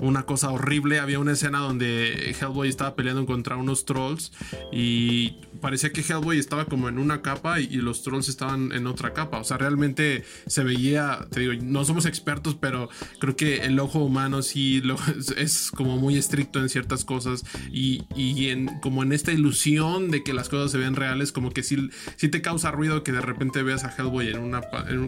una 0.00 0.24
cosa 0.24 0.50
horrible. 0.50 0.98
Había 0.98 1.18
una 1.18 1.32
escena 1.32 1.58
donde 1.58 2.34
Hellboy 2.38 2.68
estaba 2.68 2.94
peleando 2.94 3.26
contra 3.26 3.56
unos 3.56 3.84
trolls 3.84 4.32
y 4.72 5.36
parecía 5.60 5.90
que 5.92 6.02
Hellboy 6.02 6.38
estaba 6.38 6.66
como 6.66 6.88
en 6.88 6.98
una 6.98 7.22
capa 7.22 7.60
y, 7.60 7.78
los 7.78 8.02
trolls 8.02 8.28
estaban 8.28 8.72
en 8.72 8.86
otra 8.86 9.12
capa. 9.12 9.38
O 9.38 9.44
sea, 9.44 9.56
realmente 9.56 10.24
se 10.46 10.64
veía, 10.64 11.26
te 11.30 11.40
digo, 11.40 11.52
no 11.62 11.84
somos 11.84 12.06
expertos, 12.06 12.56
pero 12.60 12.88
creo 13.18 13.36
que 13.36 13.58
el 13.58 13.78
ojo 13.78 14.00
humano 14.00 14.42
sí 14.42 14.80
lo, 14.80 14.96
es 15.36 15.70
como 15.70 15.96
muy 15.96 16.16
estricto 16.16 16.60
en 16.60 16.68
ciertas 16.68 17.04
cosas 17.04 17.44
y, 17.72 18.04
en, 18.48 18.66
como 18.80 19.02
en 19.02 19.12
esta 19.12 19.32
ilusión 19.32 20.10
de 20.10 20.22
que 20.22 20.32
las 20.32 20.48
cosas 20.48 20.72
se 20.72 20.78
ven 20.78 20.96
reales, 20.96 21.32
como 21.32 21.50
que 21.50 21.62
sí, 21.62 21.88
te 22.16 22.42
causa 22.42 22.70
ruido 22.70 23.02
que 23.02 23.12
de 23.12 23.20
repente 23.20 23.62
veas 23.62 23.84
a 23.84 23.94
Hellboy 23.96 24.28
en 24.28 24.38
una, 24.38 24.60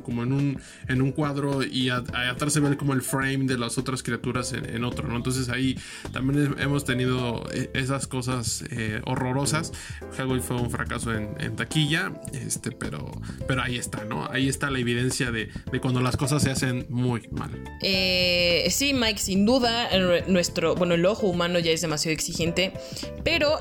como 0.03 0.23
en 0.23 0.33
un, 0.33 0.61
en 0.89 1.03
un 1.03 1.13
cuadro 1.13 1.63
y 1.65 1.91
atrás 1.91 2.53
se 2.53 2.61
ve 2.61 2.77
como 2.77 2.95
el 2.95 3.03
frame 3.03 3.45
de 3.47 3.59
las 3.59 3.79
otras 3.79 4.03
criaturas 4.03 4.53
en 4.53 4.80
otro, 4.85 5.09
¿no? 5.09 5.17
Entonces 5.17 5.49
ahí 5.49 5.79
también 6.13 6.57
hemos 6.59 6.85
tenido 6.85 7.47
eh, 7.53 7.71
esas 7.75 8.07
cosas 8.07 8.65
eh, 8.71 9.01
horrorosas. 9.05 9.73
Hellboy 10.17 10.41
fue 10.41 10.57
un 10.57 10.71
fracaso 10.71 11.15
en, 11.15 11.57
taquilla, 11.57 12.13
este, 12.33 12.71
pero, 12.71 13.11
pero 13.47 13.63
ahí 13.63 13.77
está, 13.77 14.05
¿no? 14.05 14.31
Ahí 14.31 14.49
está 14.49 14.71
la 14.71 14.79
evidencia 14.79 15.31
de, 15.31 15.51
cuando 15.81 16.01
las 16.01 16.17
cosas 16.17 16.43
se 16.43 16.51
hacen 16.51 16.87
muy 16.89 17.29
mal. 17.31 17.51
Eh, 17.83 18.67
sí, 18.71 18.93
Mike, 18.95 19.19
sin 19.19 19.45
duda, 19.47 19.89
nuestro, 20.29 20.75
bueno, 20.75 20.95
el 20.95 21.05
ojo 21.07 21.27
humano 21.27 21.59
ya 21.59 21.73
es 21.73 21.81
demasiado 21.81 22.13
exigente, 22.13 22.73
pero 23.25 23.59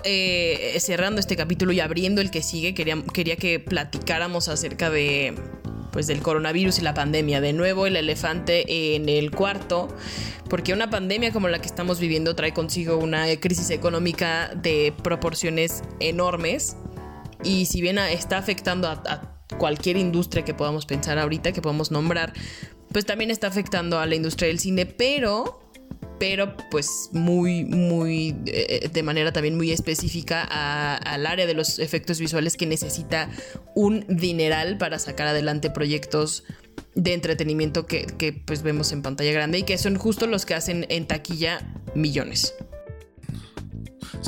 cerrando 0.80 1.20
este 1.20 1.36
capítulo 1.36 1.72
y 1.72 1.80
abriendo 1.80 2.22
el 2.22 2.32
que 2.32 2.42
sigue, 2.42 2.74
quería, 2.74 3.02
quería 3.14 3.36
que 3.36 3.60
platicáramos 3.60 4.48
acerca 4.48 4.90
de 4.90 5.34
pues 6.00 6.08
del 6.08 6.22
coronavirus 6.22 6.80
y 6.80 6.82
la 6.82 6.94
pandemia. 6.94 7.42
De 7.42 7.52
nuevo 7.52 7.86
el 7.86 7.98
elefante 7.98 8.96
en 8.96 9.10
el 9.10 9.32
cuarto, 9.32 9.90
porque 10.50 10.72
una 10.72 10.90
pandemia 10.90 11.34
como 11.34 11.50
la 11.50 11.60
que 11.60 11.68
estamos 11.68 12.00
viviendo 12.00 12.38
trae 12.38 12.54
consigo 12.54 12.96
una 12.96 13.26
crisis 13.42 13.70
económica 13.70 14.50
de 14.56 14.94
proporciones 15.04 15.84
enormes 16.00 16.78
y 17.44 17.66
si 17.66 17.82
bien 17.82 17.98
está 17.98 18.38
afectando 18.38 18.88
a, 18.88 19.36
cualquier 19.58 19.98
industria 19.98 20.46
que 20.46 20.54
podamos 20.54 20.86
pensar 20.86 21.20
ahorita, 21.20 21.52
que 21.52 21.62
podamos 21.62 21.92
nombrar, 21.92 22.32
pues 22.94 23.06
también 23.06 23.30
está 23.30 23.48
afectando 23.48 24.00
a 24.00 24.06
la 24.06 24.16
industria 24.16 24.48
del 24.48 24.60
cine, 24.60 24.86
pero 24.86 25.69
pero 26.20 26.56
pues 26.70 27.10
muy, 27.14 27.64
muy, 27.64 28.36
eh, 28.46 28.90
de 28.92 29.04
manera 29.04 29.32
también 29.32 29.56
muy 29.56 29.72
específica 29.72 30.44
al 30.44 31.26
área 31.26 31.46
de 31.48 31.54
los 31.54 31.80
efectos 31.80 32.20
visuales 32.20 32.58
que 32.58 32.66
necesita 32.66 33.30
un 33.74 34.06
dineral 34.08 34.78
para 34.78 35.00
sacar 35.00 35.28
adelante 35.28 35.70
proyectos 35.70 36.44
de 36.96 37.14
entretenimiento 37.14 37.86
que, 37.86 38.42
pues 38.46 38.62
vemos 38.62 38.92
en 38.92 39.02
pantalla 39.02 39.32
grande 39.32 39.60
y 39.60 39.64
que 39.64 39.78
son 39.78 39.96
justo 39.96 40.28
los 40.28 40.46
que 40.46 40.56
hacen 40.56 40.86
en 40.90 41.08
taquilla 41.08 41.62
millones. 41.96 42.54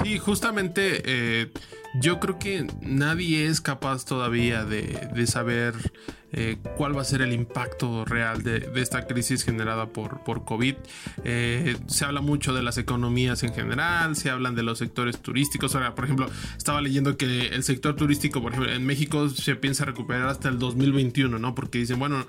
Sí, 0.01 0.17
justamente 0.17 1.01
eh, 1.05 1.51
yo 1.99 2.19
creo 2.19 2.39
que 2.39 2.67
nadie 2.81 3.47
es 3.47 3.59
capaz 3.59 4.05
todavía 4.05 4.63
de, 4.63 5.09
de 5.13 5.27
saber 5.27 5.73
eh, 6.33 6.57
cuál 6.77 6.95
va 6.95 7.01
a 7.01 7.05
ser 7.05 7.21
el 7.21 7.33
impacto 7.33 8.05
real 8.05 8.43
de, 8.43 8.69
esta 8.75 9.05
crisis 9.05 9.43
generada 9.43 9.87
por, 9.87 10.23
por 10.23 10.45
COVID. 10.45 10.75
Eh, 11.23 11.77
se 11.87 12.05
habla 12.05 12.21
mucho 12.21 12.53
de 12.53 12.63
las 12.63 12.77
economías 12.77 13.43
en 13.43 13.53
general, 13.53 14.15
se 14.15 14.29
hablan 14.29 14.55
de 14.55 14.63
los 14.63 14.77
sectores 14.77 15.21
turísticos. 15.21 15.75
Ahora, 15.75 15.93
por 15.95 16.05
ejemplo, 16.05 16.29
estaba 16.57 16.81
leyendo 16.81 17.17
que 17.17 17.47
el 17.47 17.63
sector 17.63 17.95
turístico, 17.95 18.41
por 18.41 18.53
ejemplo, 18.53 18.71
en 18.73 18.85
México 18.85 19.29
se 19.29 19.55
piensa 19.55 19.85
recuperar 19.85 20.27
hasta 20.27 20.49
el 20.49 20.57
2021, 20.57 21.37
¿no? 21.37 21.55
Porque 21.55 21.79
dicen, 21.79 21.99
bueno, 21.99 22.25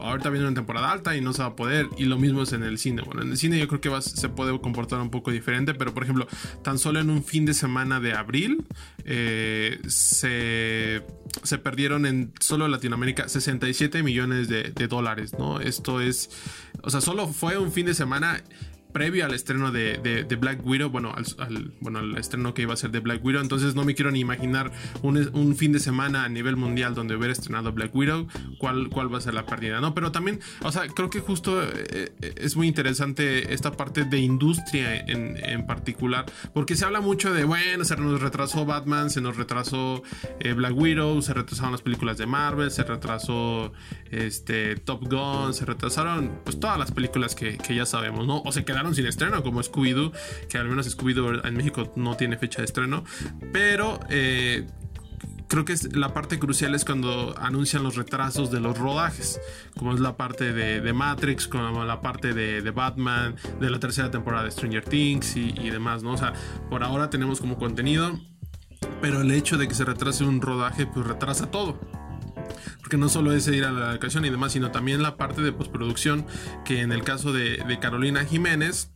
ahorita 0.00 0.30
viene 0.30 0.46
una 0.46 0.54
temporada 0.54 0.90
alta 0.90 1.16
y 1.16 1.20
no 1.20 1.32
se 1.32 1.42
va 1.42 1.48
a 1.48 1.56
poder. 1.56 1.88
Y 1.96 2.04
lo 2.04 2.18
mismo 2.18 2.42
es 2.42 2.52
en 2.52 2.62
el 2.62 2.78
cine. 2.78 3.02
Bueno, 3.02 3.22
en 3.22 3.30
el 3.30 3.36
cine 3.36 3.58
yo 3.58 3.68
creo 3.68 3.80
que 3.80 4.02
se 4.02 4.28
puede 4.28 4.58
comportar 4.60 5.00
un 5.00 5.10
poco 5.10 5.30
diferente, 5.30 5.74
pero 5.74 5.94
por 5.94 6.02
ejemplo, 6.02 6.26
tan 6.62 6.78
solo 6.78 7.00
en 7.00 7.10
un 7.10 7.24
fin 7.24 7.46
de 7.46 7.54
semana 7.54 8.00
de 8.00 8.12
abril 8.12 8.66
eh, 9.04 9.80
se, 9.86 11.02
se 11.42 11.58
perdieron 11.58 12.06
en 12.06 12.32
solo 12.40 12.68
Latinoamérica 12.68 13.28
67 13.40 14.02
millones 14.02 14.48
de, 14.48 14.88
dólares, 14.88 15.32
¿no? 15.38 15.60
Esto 15.60 16.00
es, 16.00 16.30
o 16.82 16.90
sea, 16.90 17.00
solo 17.00 17.28
fue 17.28 17.58
un 17.58 17.72
fin 17.72 17.86
de 17.86 17.94
semana 17.94 18.42
previo 18.96 19.26
al 19.26 19.34
estreno 19.34 19.72
de, 19.72 19.98
de, 19.98 20.36
Black 20.36 20.64
Widow, 20.64 20.88
bueno 20.88 21.14
al, 21.14 21.70
bueno, 21.80 21.98
al 21.98 22.16
estreno 22.16 22.54
que 22.54 22.62
iba 22.62 22.72
a 22.72 22.78
ser 22.78 22.92
de 22.92 23.00
Black 23.00 23.22
Widow, 23.22 23.42
entonces 23.42 23.74
no 23.74 23.84
me 23.84 23.94
quiero 23.94 24.10
ni 24.10 24.20
imaginar 24.20 24.72
un, 25.02 25.18
un, 25.34 25.54
fin 25.54 25.70
de 25.72 25.80
semana 25.80 26.24
a 26.24 26.30
nivel 26.30 26.56
mundial 26.56 26.94
donde 26.94 27.14
hubiera 27.14 27.30
estrenado 27.30 27.72
Black 27.72 27.94
Widow, 27.94 28.26
cuál, 28.58 28.88
cuál 28.88 29.12
va 29.12 29.18
a 29.18 29.20
ser 29.20 29.34
la 29.34 29.44
pérdida, 29.44 29.82
¿no? 29.82 29.92
Pero 29.92 30.12
también, 30.12 30.40
o 30.62 30.72
sea, 30.72 30.86
creo 30.88 31.10
que 31.10 31.20
justo 31.20 31.62
eh, 31.62 32.10
eh, 32.22 32.34
es 32.36 32.56
muy 32.56 32.68
interesante 32.68 33.52
esta 33.52 33.72
parte 33.72 34.06
de 34.06 34.18
industria 34.18 34.96
en, 34.96 35.36
en, 35.44 35.66
particular, 35.66 36.24
porque 36.54 36.74
se 36.74 36.86
habla 36.86 37.02
mucho 37.02 37.34
de, 37.34 37.44
bueno, 37.44 37.84
se 37.84 37.96
nos 37.98 38.22
retrasó 38.22 38.64
Batman, 38.64 39.10
se 39.10 39.20
nos 39.20 39.36
retrasó 39.36 40.02
eh, 40.40 40.54
Black 40.54 40.74
Widow, 40.74 41.20
se 41.20 41.34
retrasaron 41.34 41.72
las 41.72 41.82
películas 41.82 42.16
de 42.16 42.24
Marvel, 42.24 42.70
se 42.70 42.82
retrasó 42.82 43.74
este, 44.10 44.76
Top 44.76 45.04
Gun, 45.06 45.52
se 45.52 45.66
retrasaron 45.66 46.40
pues 46.44 46.58
todas 46.58 46.78
las 46.78 46.92
películas 46.92 47.34
que, 47.34 47.58
que 47.58 47.74
ya 47.74 47.84
sabemos, 47.84 48.26
¿no? 48.26 48.40
O 48.40 48.52
se 48.52 48.64
quedaron 48.64 48.85
sin 48.94 49.06
estreno, 49.06 49.42
como 49.42 49.62
Scooby-Doo, 49.62 50.12
que 50.48 50.58
al 50.58 50.68
menos 50.68 50.86
Scooby-Doo 50.96 51.46
en 51.46 51.56
México 51.56 51.92
no 51.96 52.16
tiene 52.16 52.36
fecha 52.36 52.58
de 52.58 52.66
estreno, 52.66 53.04
pero... 53.52 54.00
Eh, 54.08 54.66
creo 55.48 55.64
que 55.64 55.72
es, 55.72 55.94
la 55.96 56.12
parte 56.12 56.38
crucial 56.38 56.74
es 56.74 56.84
cuando 56.84 57.34
anuncian 57.38 57.82
los 57.82 57.96
retrasos 57.96 58.50
de 58.50 58.60
los 58.60 58.76
rodajes, 58.76 59.40
como 59.76 59.94
es 59.94 60.00
la 60.00 60.16
parte 60.16 60.52
de, 60.52 60.92
Matrix, 60.92 61.46
como 61.46 61.84
la 61.84 62.00
parte 62.00 62.34
de, 62.34 62.70
Batman, 62.70 63.36
de 63.60 63.70
la 63.70 63.78
tercera 63.78 64.10
temporada 64.10 64.44
de 64.44 64.50
Stranger 64.50 64.84
Things 64.84 65.36
y, 65.36 65.70
demás, 65.70 66.02
¿no? 66.02 66.12
O 66.12 66.16
sea, 66.16 66.32
por 66.68 66.82
ahora 66.82 67.10
tenemos 67.10 67.40
como 67.40 67.58
contenido, 67.58 68.18
pero 69.00 69.20
el 69.20 69.30
hecho 69.30 69.56
de 69.56 69.68
que 69.68 69.74
se 69.74 69.84
retrase 69.84 70.24
un 70.24 70.40
rodaje, 70.40 70.86
pues 70.86 71.06
retrasa 71.06 71.50
todo 71.50 71.78
porque 72.80 72.96
no 72.96 73.08
solo 73.08 73.32
es 73.32 73.46
ir 73.48 73.64
a 73.64 73.72
la 73.72 73.94
ocasión 73.94 74.24
y 74.24 74.30
demás, 74.30 74.52
sino 74.52 74.70
también 74.70 75.02
la 75.02 75.16
parte 75.16 75.42
de 75.42 75.52
postproducción, 75.52 76.26
que 76.64 76.80
en 76.80 76.92
el 76.92 77.02
caso 77.02 77.32
de, 77.32 77.56
Carolina 77.80 78.24
Jiménez 78.24 78.90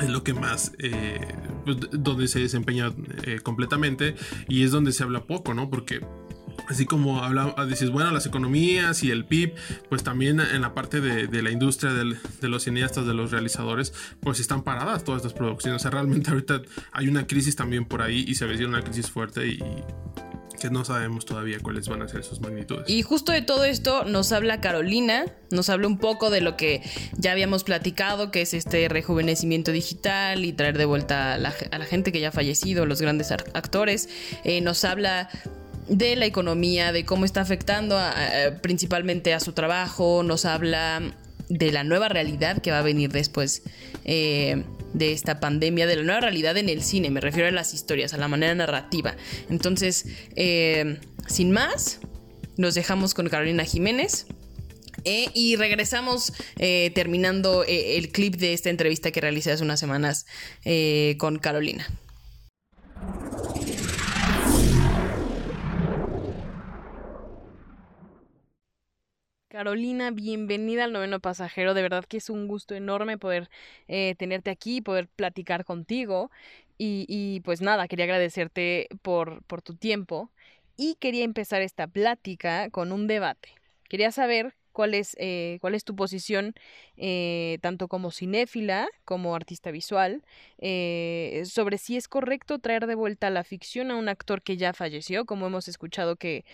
es 0.00 0.08
lo 0.10 0.24
que 0.24 0.34
más, 0.34 0.72
eh, 0.78 1.34
pues, 1.64 1.78
donde 1.92 2.28
se 2.28 2.40
desempeña 2.40 2.92
eh, 3.22 3.40
completamente 3.40 4.16
y 4.48 4.64
es 4.64 4.72
donde 4.72 4.92
se 4.92 5.04
habla 5.04 5.24
poco, 5.26 5.54
¿no? 5.54 5.70
Porque 5.70 6.00
así 6.68 6.86
como 6.86 7.22
habla, 7.22 7.54
dices, 7.68 7.90
bueno, 7.90 8.10
las 8.10 8.26
economías 8.26 9.02
y 9.02 9.10
el 9.10 9.24
PIB, 9.24 9.54
pues 9.88 10.02
también 10.02 10.40
en 10.40 10.62
la 10.62 10.74
parte 10.74 11.00
de, 11.00 11.42
la 11.42 11.50
industria 11.50 11.92
de 11.92 12.48
los 12.48 12.64
cineastas, 12.64 13.06
de 13.06 13.14
los 13.14 13.30
realizadores, 13.30 13.92
pues 14.20 14.40
están 14.40 14.62
paradas 14.62 15.04
todas 15.04 15.20
estas 15.20 15.38
producciones. 15.38 15.80
O 15.80 15.82
sea, 15.82 15.90
realmente 15.90 16.30
ahorita 16.30 16.62
hay 16.92 17.08
una 17.08 17.26
crisis 17.26 17.56
también 17.56 17.84
por 17.84 18.02
ahí 18.02 18.24
y 18.26 18.34
se 18.34 18.46
ve 18.46 18.66
una 18.66 18.82
crisis 18.82 19.10
fuerte 19.10 19.46
y, 19.46 19.62
que 20.56 20.70
no 20.70 20.84
sabemos 20.84 21.24
todavía 21.24 21.58
cuáles 21.60 21.88
van 21.88 22.02
a 22.02 22.08
ser 22.08 22.24
sus 22.24 22.40
magnitudes. 22.40 22.88
Y 22.88 23.02
justo 23.02 23.32
de 23.32 23.42
todo 23.42 23.64
esto 23.64 24.04
nos 24.04 24.32
habla 24.32 24.60
Carolina, 24.60 25.26
nos 25.50 25.68
habla 25.70 25.86
un 25.86 25.98
poco 25.98 26.30
de 26.30 26.40
lo 26.40 26.56
que 26.56 26.82
ya 27.16 27.32
habíamos 27.32 27.64
platicado, 27.64 28.30
que 28.30 28.42
es 28.42 28.54
este 28.54 28.88
rejuvenecimiento 28.88 29.72
digital 29.72 30.44
y 30.44 30.52
traer 30.52 30.78
de 30.78 30.84
vuelta 30.84 31.34
a 31.34 31.38
la, 31.38 31.50
gente 31.86 32.12
que 32.12 32.20
ya 32.20 32.28
ha 32.28 32.32
fallecido, 32.32 32.86
los 32.86 33.00
grandes 33.00 33.30
actores. 33.30 34.08
Eh, 34.44 34.60
nos 34.60 34.84
habla 34.84 35.28
de 35.88 36.16
la 36.16 36.26
economía, 36.26 36.92
de 36.92 37.04
cómo 37.04 37.24
está 37.24 37.42
afectando 37.42 37.96
principalmente 38.60 39.34
a 39.34 39.40
su 39.40 39.52
trabajo, 39.52 40.22
nos 40.24 40.44
habla 40.44 41.00
de 41.48 41.72
la 41.72 41.84
nueva 41.84 42.08
realidad 42.08 42.60
que 42.60 42.70
va 42.70 42.80
a 42.80 42.82
venir 42.82 43.12
después 43.12 43.62
eh, 44.04 44.64
de 44.96 45.12
esta 45.12 45.40
pandemia, 45.40 45.86
de 45.86 45.96
la 45.96 46.02
nueva 46.02 46.20
realidad 46.20 46.56
en 46.56 46.68
el 46.68 46.82
cine, 46.82 47.10
me 47.10 47.20
refiero 47.20 47.48
a 47.48 47.52
las 47.52 47.74
historias, 47.74 48.14
a 48.14 48.18
la 48.18 48.28
manera 48.28 48.54
narrativa. 48.54 49.16
Entonces, 49.50 50.06
eh, 50.34 50.98
sin 51.26 51.52
más, 51.52 52.00
nos 52.56 52.74
dejamos 52.74 53.14
con 53.14 53.28
Carolina 53.28 53.64
Jiménez. 53.64 54.26
Eh, 55.04 55.28
y 55.34 55.54
regresamos 55.54 56.32
terminando 56.56 57.64
el 57.68 58.10
clip 58.10 58.36
de 58.36 58.54
esta 58.54 58.70
entrevista 58.70 59.12
que 59.12 59.20
realicé 59.20 59.52
hace 59.52 59.62
unas 59.62 59.78
semanas 59.78 60.26
con 61.18 61.38
Carolina. 61.38 61.86
Carolina, 69.56 70.10
bienvenida 70.10 70.84
al 70.84 70.92
noveno 70.92 71.18
pasajero. 71.18 71.72
De 71.72 71.80
verdad 71.80 72.04
que 72.04 72.18
es 72.18 72.28
un 72.28 72.46
gusto 72.46 72.74
enorme 72.74 73.16
poder 73.16 73.48
eh, 73.88 74.14
tenerte 74.18 74.50
aquí, 74.50 74.82
poder 74.82 75.08
platicar 75.08 75.64
contigo. 75.64 76.30
Y, 76.76 77.40
pues 77.42 77.62
nada, 77.62 77.88
quería 77.88 78.04
agradecerte 78.04 78.86
por, 79.00 79.42
por 79.44 79.62
tu 79.62 79.74
tiempo 79.74 80.30
y 80.76 80.96
quería 80.96 81.24
empezar 81.24 81.62
esta 81.62 81.86
plática 81.86 82.68
con 82.68 82.92
un 82.92 83.06
debate. 83.06 83.48
Quería 83.88 84.12
saber 84.12 84.54
cuál 84.72 84.92
es, 84.92 85.16
eh, 85.18 85.56
cuál 85.62 85.74
es 85.74 85.84
tu 85.84 85.96
posición, 85.96 86.52
eh, 86.98 87.56
tanto 87.62 87.88
como 87.88 88.10
cinéfila 88.10 88.88
como 89.06 89.34
artista 89.34 89.70
visual, 89.70 90.22
sobre 91.46 91.78
si 91.78 91.96
es 91.96 92.08
correcto 92.08 92.58
traer 92.58 92.86
de 92.86 92.94
vuelta 92.94 93.28
a 93.28 93.30
la 93.30 93.42
ficción 93.42 93.90
a 93.90 93.96
un 93.96 94.10
actor 94.10 94.42
que 94.42 94.58
ya 94.58 94.74
falleció, 94.74 95.24
como 95.24 95.46
hemos 95.46 95.66
escuchado 95.66 96.16
que 96.16 96.44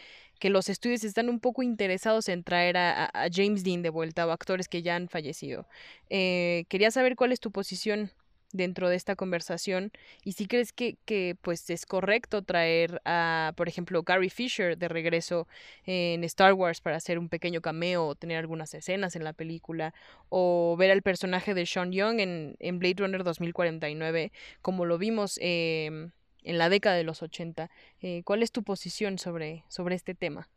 que 0.42 0.50
los 0.50 0.68
estudios 0.68 1.04
están 1.04 1.28
un 1.28 1.38
poco 1.38 1.62
interesados 1.62 2.28
en 2.28 2.42
traer 2.42 2.76
a, 2.76 3.12
James 3.32 3.62
Dean 3.62 3.80
de 3.80 3.90
vuelta 3.90 4.26
o 4.26 4.32
actores 4.32 4.66
que 4.66 4.82
ya 4.82 4.96
han 4.96 5.08
fallecido. 5.08 5.68
Eh, 6.10 6.64
quería 6.68 6.90
saber 6.90 7.14
cuál 7.14 7.30
es 7.30 7.38
tu 7.38 7.52
posición 7.52 8.10
dentro 8.50 8.88
de 8.88 8.96
esta 8.96 9.14
conversación 9.14 9.92
y 10.24 10.32
si 10.32 10.48
crees 10.48 10.72
que, 10.72 10.96
que, 11.04 11.36
pues 11.40 11.70
es 11.70 11.86
correcto 11.86 12.42
traer 12.42 13.00
a, 13.04 13.52
por 13.56 13.68
ejemplo, 13.68 14.02
Carrie 14.02 14.30
Fisher 14.30 14.76
de 14.76 14.88
regreso 14.88 15.46
en 15.86 16.24
Star 16.24 16.54
Wars 16.54 16.80
para 16.80 16.96
hacer 16.96 17.20
un 17.20 17.28
pequeño 17.28 17.60
cameo 17.60 18.04
o 18.04 18.16
tener 18.16 18.38
algunas 18.38 18.74
escenas 18.74 19.14
en 19.14 19.22
la 19.22 19.34
película 19.34 19.94
o 20.28 20.74
ver 20.76 20.90
al 20.90 21.02
personaje 21.02 21.54
de 21.54 21.66
Sean 21.66 21.92
Young 21.92 22.18
en, 22.18 22.56
en 22.58 22.80
Blade 22.80 22.96
Runner 22.98 23.22
2049 23.22 24.32
como 24.60 24.86
lo 24.86 24.98
vimos 24.98 25.38
eh, 25.40 26.10
en 26.44 26.58
la 26.58 26.68
década 26.68 26.96
de 26.96 27.04
los 27.04 27.22
80. 27.22 27.70
Eh, 28.00 28.22
¿Cuál 28.24 28.42
es 28.42 28.52
tu 28.52 28.62
posición 28.62 29.18
sobre, 29.18 29.64
sobre 29.68 29.94
este 29.94 30.14
tema? 30.14 30.48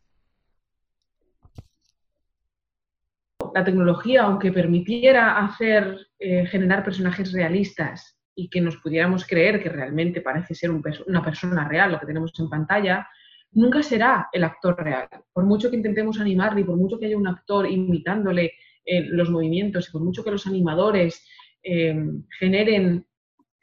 La 3.53 3.63
tecnología, 3.63 4.23
aunque 4.23 4.51
permitiera 4.51 5.37
hacer, 5.37 6.07
eh, 6.19 6.45
generar 6.47 6.83
personajes 6.83 7.31
realistas 7.31 8.17
y 8.35 8.49
que 8.49 8.59
nos 8.59 8.77
pudiéramos 8.77 9.25
creer 9.25 9.63
que 9.63 9.69
realmente 9.69 10.19
parece 10.21 10.55
ser 10.55 10.71
una 10.71 11.23
persona 11.23 11.67
real 11.67 11.93
lo 11.93 11.99
que 11.99 12.05
tenemos 12.05 12.33
en 12.37 12.49
pantalla, 12.49 13.07
nunca 13.51 13.81
será 13.81 14.27
el 14.33 14.43
actor 14.43 14.75
real. 14.83 15.07
Por 15.31 15.45
mucho 15.45 15.69
que 15.69 15.77
intentemos 15.77 16.19
animarle 16.19 16.61
y 16.61 16.63
por 16.65 16.75
mucho 16.75 16.99
que 16.99 17.05
haya 17.05 17.17
un 17.17 17.27
actor 17.27 17.65
imitándole 17.65 18.53
eh, 18.83 19.05
los 19.05 19.29
movimientos 19.29 19.87
y 19.87 19.91
por 19.91 20.01
mucho 20.01 20.23
que 20.23 20.31
los 20.31 20.47
animadores 20.47 21.25
generen 22.39 23.07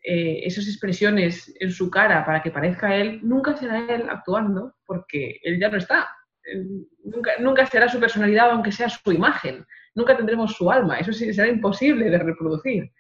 eh, 0.03 0.41
esas 0.45 0.67
expresiones 0.67 1.55
en 1.61 1.71
su 1.71 1.91
cara 1.91 2.25
para 2.25 2.43
que 2.43 2.51
parezca 2.51 2.97
él, 2.97 3.21
nunca 3.23 3.57
será 3.57 3.87
él 3.95 4.07
actuando 4.09 4.75
porque 4.85 5.39
él 5.43 5.61
ya 5.61 5.69
no 5.69 5.79
está. 5.79 6.09
Nunca, 7.05 7.33
nunca 7.39 7.67
será 7.67 7.89
su 7.89 8.01
personalidad 8.01 8.51
aunque 8.51 8.73
sea 8.73 8.89
su 8.89 9.13
imagen. 9.13 9.65
Nunca 9.95 10.17
tendremos 10.17 10.55
su 10.55 10.71
alma. 10.71 10.99
Eso 10.99 11.13
será 11.13 11.49
imposible 11.49 12.11
de 12.11 12.19
reproducir. 12.19 12.91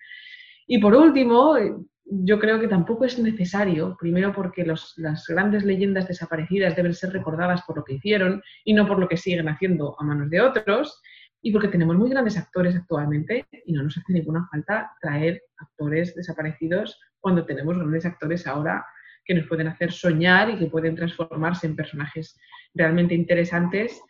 Y 0.66 0.78
por 0.78 0.94
último, 0.94 1.56
eh, 1.56 1.74
yo 2.04 2.38
creo 2.38 2.60
que 2.60 2.68
tampoco 2.68 3.04
es 3.04 3.18
necesario, 3.18 3.96
primero 3.98 4.32
porque 4.32 4.64
las 4.64 5.26
grandes 5.26 5.64
leyendas 5.64 6.08
desaparecidas 6.08 6.76
deben 6.76 6.94
ser 6.94 7.12
recordadas 7.12 7.62
por 7.62 7.76
lo 7.76 7.84
que 7.84 7.94
hicieron 7.94 8.42
y 8.64 8.74
no 8.74 8.86
por 8.86 8.98
lo 8.98 9.08
que 9.08 9.16
siguen 9.16 9.48
haciendo 9.48 9.96
a 9.98 10.04
manos 10.04 10.28
de 10.30 10.40
otros, 10.40 11.00
y 11.42 11.52
porque 11.52 11.68
tenemos 11.68 11.96
muy 11.96 12.08
grandes 12.08 12.38
actores 12.38 12.76
actualmente 12.76 13.46
y 13.66 13.72
no 13.72 13.82
nos 13.82 13.98
hace 13.98 14.12
ninguna 14.12 14.48
falta 14.50 14.92
traer 15.00 15.42
actores 15.58 16.14
desaparecidos 16.14 16.98
cuando 17.20 17.44
tenemos 17.44 17.76
grandes 17.76 18.06
actores 18.06 18.46
ahora 18.46 18.86
que 19.24 19.34
nos 19.34 19.46
pueden 19.46 19.66
hacer 19.66 19.92
soñar 19.92 20.50
y 20.50 20.58
que 20.58 20.66
pueden 20.66 20.94
transformarse 20.94 21.66
en 21.66 21.76
personajes 21.76 22.38
realmente 22.74 23.14
interesantes 23.14 24.00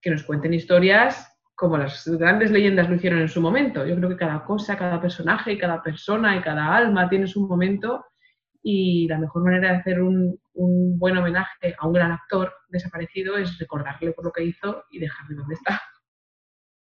que 0.00 0.10
nos 0.10 0.22
cuenten 0.22 0.54
historias 0.54 1.34
como 1.54 1.76
las 1.76 2.06
grandes 2.06 2.52
leyendas 2.52 2.88
lo 2.88 2.94
hicieron 2.94 3.20
en 3.20 3.28
su 3.28 3.40
momento. 3.40 3.84
Yo 3.84 3.96
creo 3.96 4.10
que 4.10 4.16
cada 4.16 4.44
cosa, 4.44 4.76
cada 4.76 5.00
personaje, 5.00 5.52
y 5.52 5.58
cada 5.58 5.82
persona 5.82 6.36
y 6.36 6.40
cada 6.40 6.74
alma 6.76 7.08
tiene 7.08 7.26
su 7.26 7.48
momento 7.48 8.04
y 8.62 9.08
la 9.08 9.18
mejor 9.18 9.42
manera 9.42 9.72
de 9.72 9.78
hacer 9.78 10.00
un, 10.00 10.38
un 10.54 10.98
buen 10.98 11.16
homenaje 11.16 11.74
a 11.76 11.86
un 11.86 11.92
gran 11.92 12.12
actor 12.12 12.52
desaparecido 12.68 13.36
es 13.36 13.58
recordarle 13.58 14.12
por 14.12 14.24
lo 14.24 14.32
que 14.32 14.44
hizo 14.44 14.84
y 14.90 15.00
dejarle 15.00 15.36
donde 15.36 15.54
está. 15.54 15.80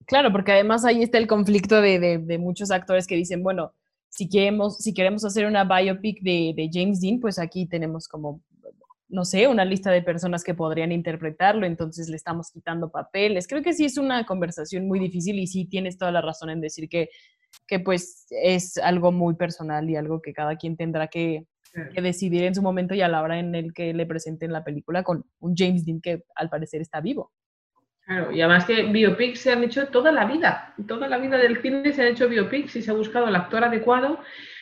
Claro, 0.05 0.31
porque 0.31 0.51
además 0.51 0.85
ahí 0.85 1.01
está 1.01 1.17
el 1.17 1.27
conflicto 1.27 1.81
de, 1.81 2.37
muchos 2.39 2.71
actores 2.71 3.07
que 3.07 3.15
dicen, 3.15 3.41
bueno, 3.43 3.73
si 4.09 4.29
queremos, 4.29 4.77
si 4.77 4.93
queremos 4.93 5.25
hacer 5.25 5.45
una 5.45 5.63
biopic 5.63 6.21
de, 6.21 6.69
James 6.71 7.01
Dean, 7.01 7.19
pues 7.19 7.39
aquí 7.39 7.67
tenemos 7.67 8.07
como, 8.07 8.41
no 9.07 9.25
sé, 9.25 9.47
una 9.47 9.65
lista 9.65 9.91
de 9.91 10.03
personas 10.03 10.43
que 10.43 10.53
podrían 10.53 10.91
interpretarlo, 10.91 11.65
entonces 11.65 12.07
le 12.07 12.15
estamos 12.15 12.51
quitando 12.51 12.89
papeles. 12.89 13.47
Creo 13.47 13.63
que 13.63 13.73
sí 13.73 13.85
es 13.85 13.97
una 13.97 14.25
conversación 14.25 14.87
muy 14.87 14.99
difícil 14.99 15.39
y 15.39 15.47
sí 15.47 15.65
tienes 15.65 15.97
toda 15.97 16.11
la 16.11 16.21
razón 16.21 16.49
en 16.49 16.61
decir 16.61 16.87
que, 16.87 17.09
que 17.67 17.79
pues 17.79 18.27
es 18.29 18.77
algo 18.77 19.11
muy 19.11 19.35
personal 19.35 19.89
y 19.89 19.95
algo 19.95 20.21
que 20.21 20.33
cada 20.33 20.55
quien 20.55 20.77
tendrá 20.77 21.07
que, 21.07 21.47
que 21.93 22.01
decidir 22.01 22.43
en 22.43 22.55
su 22.55 22.61
momento 22.61 22.93
y 22.93 23.01
a 23.01 23.07
la 23.07 23.21
hora 23.21 23.39
en 23.39 23.55
el 23.55 23.73
que 23.73 23.93
le 23.93 24.05
presenten 24.05 24.53
la 24.53 24.63
película 24.63 25.03
con 25.03 25.25
un 25.39 25.55
James 25.55 25.83
Dean 25.83 25.99
que 25.99 26.23
al 26.35 26.49
parecer 26.49 26.81
está 26.81 27.01
vivo. 27.01 27.31
Claro, 28.05 28.31
y 28.31 28.39
además 28.39 28.65
que 28.65 28.83
biopics 28.83 29.39
se 29.39 29.51
han 29.51 29.63
hecho 29.63 29.87
toda 29.87 30.11
la 30.11 30.25
vida, 30.25 30.75
toda 30.87 31.07
la 31.07 31.17
vida 31.17 31.37
del 31.37 31.59
cine 31.61 31.91
se 31.91 32.03
han 32.03 32.09
hecho 32.09 32.29
biopics 32.29 32.75
y 32.75 32.83
se 32.83 32.91
ha 32.91 32.93
buscado 32.93 33.27
el 33.27 33.35
actor 33.35 33.63
adecuado 33.63 34.19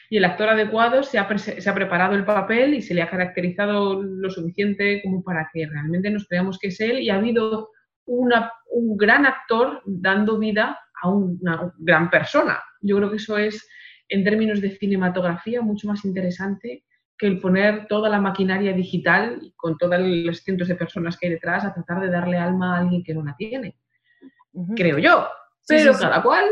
y 0.10 0.16
el 0.16 0.24
actor 0.24 0.48
adecuado 0.48 1.04
se 1.04 1.20
ha, 1.20 1.38
se 1.38 1.70
ha 1.70 1.74
preparado 1.74 2.16
el 2.16 2.24
papel 2.24 2.74
y 2.74 2.82
se 2.82 2.94
le 2.94 3.02
ha 3.02 3.10
caracterizado 3.10 4.02
lo 4.02 4.30
suficiente 4.30 5.02
como 5.04 5.24
para 5.24 5.50
que 5.52 5.68
realmente 5.68 6.10
nos 6.10 6.26
creamos 6.26 6.58
que 6.58 6.70
es 6.70 6.80
él 6.80 7.00
y 7.00 7.10
ha 7.10 7.16
habido 7.16 7.70
una, 8.06 8.50
un 8.72 8.96
gran 8.96 9.26
actor 9.26 9.82
dando 9.86 10.40
vida 10.40 10.80
a 11.02 11.10
una 11.10 11.74
gran 11.80 12.10
persona. 12.10 12.64
Yo 12.80 12.96
creo 12.96 13.10
que 13.10 13.18
eso 13.18 13.38
es, 13.38 13.68
en 14.08 14.24
términos 14.24 14.62
de 14.62 14.78
cinematografía, 14.78 15.62
mucho 15.62 15.88
más 15.90 16.06
interesante 16.06 16.86
que 17.24 17.30
el 17.30 17.40
poner 17.40 17.88
toda 17.88 18.10
la 18.10 18.20
maquinaria 18.20 18.74
digital 18.74 19.54
con 19.56 19.78
todos 19.78 19.98
los 19.98 20.40
cientos 20.40 20.68
de 20.68 20.76
personas 20.76 21.18
que 21.18 21.28
hay 21.28 21.32
detrás 21.32 21.64
a 21.64 21.74
tratar 21.74 22.02
de 22.02 22.10
darle 22.10 22.36
alma 22.36 22.76
a 22.76 22.82
alguien 22.82 23.02
que 23.02 23.14
no 23.14 23.24
la 23.24 23.34
tiene. 23.38 23.78
Creo 24.76 24.98
yo. 24.98 25.26
Pero 25.66 25.94
cada 25.94 26.22
cual, 26.22 26.44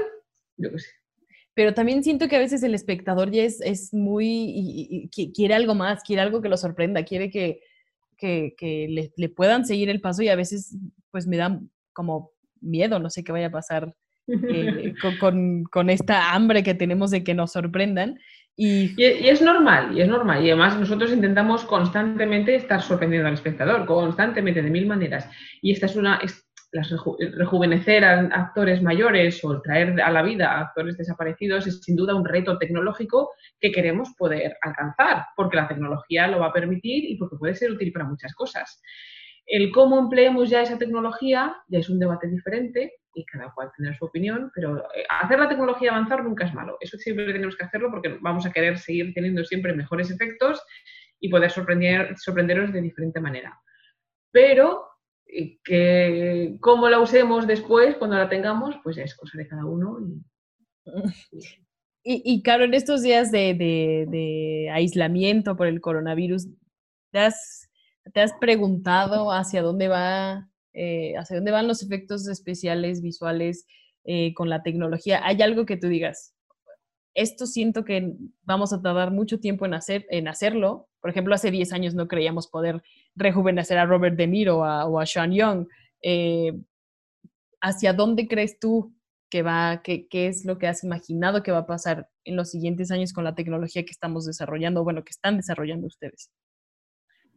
yo 0.56 0.72
qué 0.72 0.80
sé. 0.80 0.88
Pero 1.54 1.74
también 1.74 2.06
siento 2.06 2.30
que 2.30 2.38
a 2.38 2.40
veces 2.40 2.64
el 2.64 2.74
espectador 2.74 3.32
ya 3.32 3.44
es, 3.44 3.60
es 3.60 3.94
muy, 3.94 5.10
quiere 5.36 5.54
algo 5.54 5.76
más, 5.76 6.04
quiere 6.04 6.22
algo 6.22 6.42
que 6.42 6.48
lo 6.48 6.56
sorprenda, 6.56 7.04
quiere 7.04 7.30
que, 7.30 7.60
que, 8.18 9.12
le, 9.18 9.30
puedan 9.30 9.66
seguir 9.66 9.90
el 9.90 10.00
paso 10.00 10.24
y 10.24 10.30
a 10.30 10.38
veces 10.38 10.78
pues 11.12 11.28
me 11.28 11.36
da 11.36 11.60
como 11.92 12.32
miedo, 12.62 12.98
no 13.00 13.10
sé 13.10 13.26
qué 13.26 13.34
vaya 13.34 13.48
a 13.48 13.52
pasar 13.52 13.94
eh, 14.28 14.94
con, 15.72 15.90
esta 15.90 16.34
hambre 16.34 16.64
que 16.64 16.76
tenemos 16.76 17.12
de 17.12 17.26
que 17.26 17.34
nos 17.34 17.52
sorprendan. 17.52 18.18
Y... 18.64 18.94
Y, 18.96 19.28
es 19.28 19.42
normal, 19.42 19.98
y 19.98 20.02
es 20.02 20.08
normal. 20.08 20.46
Y 20.46 20.52
además 20.52 20.80
nosotros 20.80 21.12
intentamos 21.12 21.66
constantemente 21.66 22.54
estar 22.54 22.80
sorprendiendo 22.80 23.28
al 23.28 23.34
espectador, 23.34 23.88
constantemente, 23.88 24.62
de 24.62 24.70
mil 24.70 24.86
maneras. 24.86 25.28
Y 25.64 25.72
esta 25.72 25.88
es 25.88 25.96
una, 25.96 26.20
rejuvenecer 27.38 28.06
a 28.06 28.20
actores 28.20 28.84
mayores 28.84 29.44
o 29.44 29.60
traer 29.62 30.00
a 30.00 30.12
la 30.12 30.22
vida 30.22 30.52
a 30.52 30.62
actores 30.62 30.96
desaparecidos 30.96 31.66
es 31.66 31.82
sin 31.82 31.96
duda 31.96 32.14
un 32.14 32.24
reto 32.24 32.60
tecnológico 32.60 33.32
que 33.60 33.72
queremos 33.72 34.14
poder 34.16 34.56
alcanzar, 34.62 35.26
porque 35.36 35.58
la 35.58 35.68
tecnología 35.68 36.28
lo 36.28 36.40
va 36.40 36.48
a 36.48 36.54
permitir 36.54 37.06
y 37.10 37.18
porque 37.18 37.38
puede 37.38 37.56
ser 37.56 37.72
útil 37.72 37.92
para 37.92 38.06
muchas 38.06 38.36
cosas. 38.36 38.80
El 39.48 39.72
cómo 39.72 39.98
empleemos 39.98 40.52
ya 40.52 40.62
esa 40.62 40.78
tecnología 40.78 41.56
ya 41.68 41.80
es 41.80 41.90
un 41.90 41.98
debate 41.98 42.28
diferente 42.28 42.94
y 43.14 43.26
cada 43.26 43.52
cual 43.54 43.72
tiene 43.76 43.96
su 43.98 44.06
opinión, 44.06 44.52
pero 44.56 44.80
eh, 44.96 45.04
hacer 45.22 45.40
la 45.40 45.50
tecnología 45.50 45.92
avanzar 45.92 46.24
nunca 46.24 46.46
es 46.46 46.54
malo. 46.54 46.78
Eso 46.80 46.98
siempre 46.98 47.32
tenemos 47.32 47.56
que 47.56 47.66
hacerlo 47.66 47.90
porque 47.90 48.18
vamos 48.22 48.46
a 48.46 48.52
querer 48.52 48.78
seguir 48.78 49.14
teniendo 49.14 49.44
siempre 49.44 49.74
mejores 49.74 50.10
efectos 50.12 50.62
y 51.20 51.30
poder 51.30 51.52
sorprender, 51.52 52.18
sorprenderos 52.18 52.74
de 52.74 52.82
diferente 52.82 53.20
manera. 53.20 53.60
Pero 54.32 54.92
que 55.64 56.58
cómo 56.60 56.90
la 56.90 57.00
usemos 57.00 57.48
después, 57.48 57.96
cuando 57.96 58.18
la 58.18 58.30
tengamos, 58.30 58.76
pues 58.84 58.96
ya 58.96 59.04
es 59.04 59.16
cosa 59.16 59.38
de 59.38 59.48
cada 59.48 59.66
uno. 59.66 59.98
Y, 60.84 60.84
y, 62.04 62.44
claro, 62.44 62.66
en 62.66 62.74
estos 62.74 63.02
días 63.02 63.32
de, 63.32 64.70
aislamiento 64.74 65.56
por 65.56 65.68
el 65.68 65.80
coronavirus, 65.80 66.48
¿te 67.12 67.20
has, 67.20 67.70
te 68.14 68.22
has 68.22 68.34
preguntado 68.40 69.32
hacia 69.32 69.62
dónde 69.62 69.88
va, 69.88 70.50
eh, 70.74 71.14
hacia 71.18 71.38
dónde 71.38 71.52
van 71.52 71.68
los 71.68 71.84
efectos 71.84 72.28
especiales 72.28 73.02
visuales 73.02 73.66
eh, 74.04 74.34
con 74.34 74.50
la 74.50 74.64
tecnología? 74.64 75.22
¿Hay 75.24 75.42
algo 75.42 75.66
que 75.66 75.78
tú 75.78 75.88
digas? 75.88 76.34
Esto 77.14 77.46
siento 77.46 77.84
que 77.84 78.14
vamos 78.44 78.72
a 78.74 78.82
tardar 78.82 79.12
mucho 79.12 79.40
tiempo 79.40 79.66
en, 79.66 79.74
hacer, 79.74 80.06
en 80.10 80.28
hacerlo. 80.28 80.88
Por 81.02 81.10
ejemplo, 81.10 81.36
hace 81.36 81.52
10 81.52 81.74
años 81.74 81.94
no 81.94 82.08
creíamos 82.08 82.48
poder 82.48 82.82
rejuvenecer 83.16 83.78
a 83.78 83.86
Robert 83.86 84.16
De 84.16 84.28
Niro 84.28 84.60
o 84.60 85.00
a 85.00 85.06
Sean 85.06 85.34
Young. 85.34 85.68
Eh, 86.02 86.54
¿Hacia 87.60 87.94
dónde 87.94 88.28
crees 88.28 88.60
tú 88.60 88.96
que 89.30 89.44
va, 89.44 89.82
qué, 89.84 90.08
es 90.12 90.46
lo 90.46 90.58
que 90.58 90.68
has 90.68 90.84
imaginado 90.84 91.42
que 91.42 91.52
va 91.52 91.60
a 91.60 91.66
pasar 91.66 92.10
en 92.26 92.36
los 92.36 92.52
siguientes 92.52 92.92
años 92.92 93.14
con 93.14 93.24
la 93.24 93.34
tecnología 93.34 93.84
que 93.84 93.92
estamos 93.92 94.26
desarrollando, 94.26 94.84
bueno, 94.84 95.04
que 95.04 95.12
están 95.12 95.38
desarrollando 95.38 95.88
ustedes? 95.88 96.30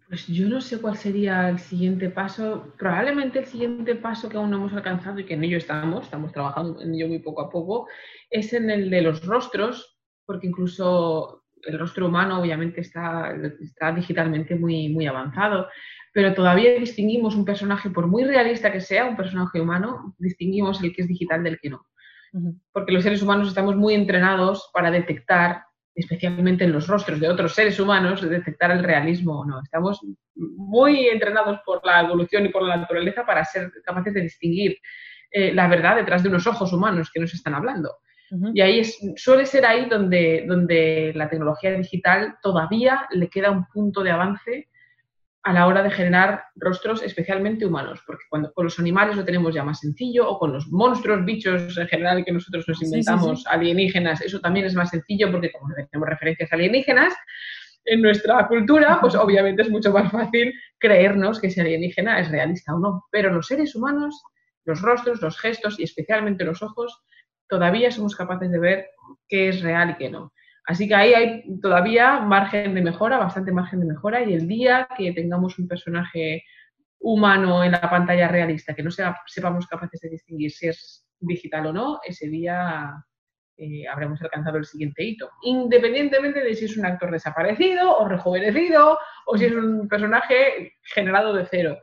Pues 0.08 0.26
yo 0.26 0.48
no 0.48 0.60
sé 0.60 0.80
cuál 0.80 0.96
sería 0.96 1.48
el 1.48 1.58
siguiente 1.58 2.10
paso. 2.10 2.74
Probablemente 2.78 3.38
el 3.38 3.46
siguiente 3.46 3.94
paso 3.94 4.28
que 4.28 4.36
aún 4.36 4.50
no 4.50 4.58
hemos 4.58 4.72
alcanzado 4.74 5.18
y 5.18 5.24
que 5.24 5.34
en 5.34 5.44
ello 5.44 5.56
estamos, 5.56 6.04
estamos 6.04 6.32
trabajando 6.32 6.80
en 6.82 6.94
ello 6.94 7.08
muy 7.08 7.20
poco 7.20 7.42
a 7.42 7.50
poco, 7.50 7.88
es 8.30 8.52
en 8.52 8.70
el 8.70 8.90
de 8.90 9.02
los 9.02 9.24
rostros, 9.24 9.98
porque 10.26 10.46
incluso 10.46 11.44
el 11.62 11.78
rostro 11.78 12.06
humano 12.06 12.40
obviamente 12.40 12.82
está, 12.82 13.34
está 13.60 13.92
digitalmente 13.92 14.54
muy, 14.54 14.88
muy 14.90 15.06
avanzado, 15.06 15.68
pero 16.12 16.34
todavía 16.34 16.78
distinguimos 16.78 17.34
un 17.34 17.44
personaje, 17.44 17.90
por 17.90 18.06
muy 18.06 18.24
realista 18.24 18.70
que 18.70 18.80
sea, 18.80 19.06
un 19.06 19.16
personaje 19.16 19.60
humano, 19.60 20.14
distinguimos 20.18 20.82
el 20.82 20.94
que 20.94 21.02
es 21.02 21.08
digital 21.08 21.42
del 21.42 21.58
que 21.58 21.70
no. 21.70 21.86
Porque 22.72 22.92
los 22.92 23.04
seres 23.04 23.22
humanos 23.22 23.48
estamos 23.48 23.76
muy 23.76 23.94
entrenados 23.94 24.68
para 24.72 24.90
detectar, 24.90 25.64
especialmente 25.94 26.64
en 26.64 26.72
los 26.72 26.86
rostros 26.86 27.20
de 27.20 27.28
otros 27.28 27.54
seres 27.54 27.78
humanos, 27.78 28.28
detectar 28.28 28.70
el 28.70 28.82
realismo 28.82 29.40
o 29.40 29.44
no. 29.44 29.62
Estamos 29.62 30.00
muy 30.34 31.08
entrenados 31.08 31.60
por 31.64 31.84
la 31.84 32.00
evolución 32.00 32.46
y 32.46 32.48
por 32.48 32.62
la 32.62 32.76
naturaleza 32.76 33.24
para 33.24 33.44
ser 33.44 33.70
capaces 33.84 34.12
de 34.14 34.22
distinguir 34.22 34.76
eh, 35.30 35.52
la 35.52 35.68
verdad 35.68 35.96
detrás 35.96 36.22
de 36.22 36.28
unos 36.28 36.46
ojos 36.46 36.72
humanos 36.72 37.10
que 37.12 37.20
nos 37.20 37.34
están 37.34 37.54
hablando. 37.54 37.90
Y 38.52 38.62
ahí 38.62 38.80
es, 38.80 38.98
suele 39.16 39.46
ser 39.46 39.64
ahí 39.64 39.88
donde, 39.88 40.44
donde 40.48 41.12
la 41.14 41.28
tecnología 41.28 41.70
digital 41.72 42.36
todavía 42.42 43.06
le 43.10 43.28
queda 43.28 43.52
un 43.52 43.66
punto 43.66 44.02
de 44.02 44.10
avance 44.10 44.68
a 45.44 45.52
la 45.52 45.66
hora 45.66 45.82
de 45.82 45.90
generar 45.90 46.44
rostros 46.56 47.02
especialmente 47.02 47.66
humanos, 47.66 48.00
porque 48.06 48.24
cuando 48.30 48.50
con 48.54 48.64
los 48.64 48.78
animales 48.78 49.16
lo 49.16 49.24
tenemos 49.24 49.54
ya 49.54 49.62
más 49.62 49.80
sencillo, 49.80 50.28
o 50.28 50.38
con 50.38 50.54
los 50.54 50.68
monstruos, 50.68 51.24
bichos 51.24 51.76
en 51.76 51.86
general 51.86 52.24
que 52.24 52.32
nosotros 52.32 52.66
nos 52.66 52.82
inventamos, 52.82 53.46
alienígenas, 53.46 54.22
eso 54.22 54.40
también 54.40 54.64
es 54.64 54.74
más 54.74 54.88
sencillo 54.88 55.30
porque 55.30 55.52
como 55.52 55.68
tenemos 55.74 56.08
referencias 56.08 56.50
alienígenas 56.50 57.14
en 57.84 58.00
nuestra 58.00 58.48
cultura, 58.48 58.98
pues 59.00 59.14
obviamente 59.14 59.62
es 59.62 59.70
mucho 59.70 59.92
más 59.92 60.10
fácil 60.10 60.54
creernos 60.78 61.38
que 61.38 61.48
ese 61.48 61.60
alienígena 61.60 62.20
es 62.20 62.30
realista 62.30 62.74
o 62.74 62.78
no. 62.78 63.04
Pero 63.10 63.30
los 63.30 63.46
seres 63.46 63.74
humanos, 63.74 64.22
los 64.64 64.80
rostros, 64.80 65.20
los 65.20 65.38
gestos 65.38 65.78
y 65.78 65.82
especialmente 65.82 66.44
los 66.44 66.62
ojos, 66.62 67.04
todavía 67.48 67.90
somos 67.90 68.16
capaces 68.16 68.50
de 68.50 68.58
ver 68.58 68.86
qué 69.28 69.50
es 69.50 69.60
real 69.60 69.90
y 69.90 69.94
qué 69.96 70.08
no. 70.08 70.32
Así 70.66 70.88
que 70.88 70.94
ahí 70.94 71.12
hay 71.12 71.60
todavía 71.60 72.20
margen 72.20 72.74
de 72.74 72.82
mejora, 72.82 73.18
bastante 73.18 73.52
margen 73.52 73.80
de 73.80 73.86
mejora, 73.86 74.22
y 74.22 74.32
el 74.32 74.48
día 74.48 74.88
que 74.96 75.12
tengamos 75.12 75.58
un 75.58 75.68
personaje 75.68 76.44
humano 77.00 77.62
en 77.62 77.72
la 77.72 77.82
pantalla 77.82 78.28
realista, 78.28 78.74
que 78.74 78.82
no 78.82 78.90
sea, 78.90 79.16
sepamos 79.26 79.66
capaces 79.66 80.00
de 80.00 80.08
distinguir 80.08 80.50
si 80.50 80.68
es 80.68 81.06
digital 81.20 81.66
o 81.66 81.72
no, 81.72 82.00
ese 82.02 82.28
día 82.28 82.92
eh, 83.58 83.86
habremos 83.86 84.22
alcanzado 84.22 84.56
el 84.56 84.64
siguiente 84.64 85.04
hito. 85.04 85.30
Independientemente 85.42 86.40
de 86.40 86.54
si 86.54 86.64
es 86.64 86.76
un 86.78 86.86
actor 86.86 87.10
desaparecido 87.10 87.98
o 87.98 88.08
rejuvenecido 88.08 88.98
o 89.26 89.36
si 89.36 89.44
es 89.44 89.52
un 89.52 89.86
personaje 89.86 90.76
generado 90.82 91.34
de 91.34 91.46
cero. 91.50 91.78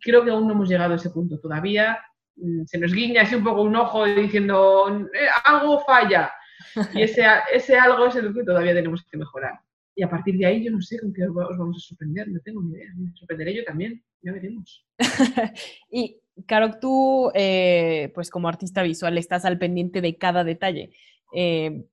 Creo 0.00 0.24
que 0.24 0.30
aún 0.30 0.46
no 0.46 0.54
hemos 0.54 0.68
llegado 0.68 0.92
a 0.92 0.96
ese 0.96 1.10
punto. 1.10 1.40
Todavía 1.40 1.98
Mm, 2.40 2.64
se 2.64 2.78
nos 2.78 2.92
guiña 2.92 3.22
así 3.22 3.34
un 3.34 3.44
poco 3.44 3.62
un 3.62 3.76
ojo 3.76 4.04
diciendo 4.06 4.88
eh, 5.12 5.28
algo 5.44 5.80
falla. 5.80 6.32
Y 6.94 7.02
ese, 7.02 7.24
ese 7.52 7.76
algo 7.76 8.06
es 8.06 8.16
el 8.16 8.32
que 8.34 8.44
todavía 8.44 8.74
tenemos 8.74 9.04
que 9.04 9.16
mejorar. 9.16 9.60
Y 9.94 10.02
a 10.02 10.10
partir 10.10 10.36
de 10.38 10.46
ahí 10.46 10.64
yo 10.64 10.70
no 10.70 10.80
sé 10.80 10.98
con 10.98 11.12
qué 11.12 11.24
os 11.24 11.34
vamos 11.34 11.76
a 11.76 11.88
sorprender, 11.88 12.28
no 12.28 12.40
tengo 12.40 12.62
ni 12.62 12.72
idea. 12.72 12.88
Me 12.96 13.12
sorprenderé 13.14 13.54
yo 13.54 13.64
también, 13.64 14.02
ya 14.22 14.32
veremos. 14.32 14.86
y 15.90 16.20
claro, 16.46 16.78
tú, 16.80 17.30
eh, 17.34 18.10
pues 18.14 18.30
como 18.30 18.48
artista 18.48 18.82
visual, 18.82 19.18
estás 19.18 19.44
al 19.44 19.58
pendiente 19.58 20.00
de 20.00 20.16
cada 20.16 20.44
detalle. 20.44 20.92
Eh, 21.34 21.84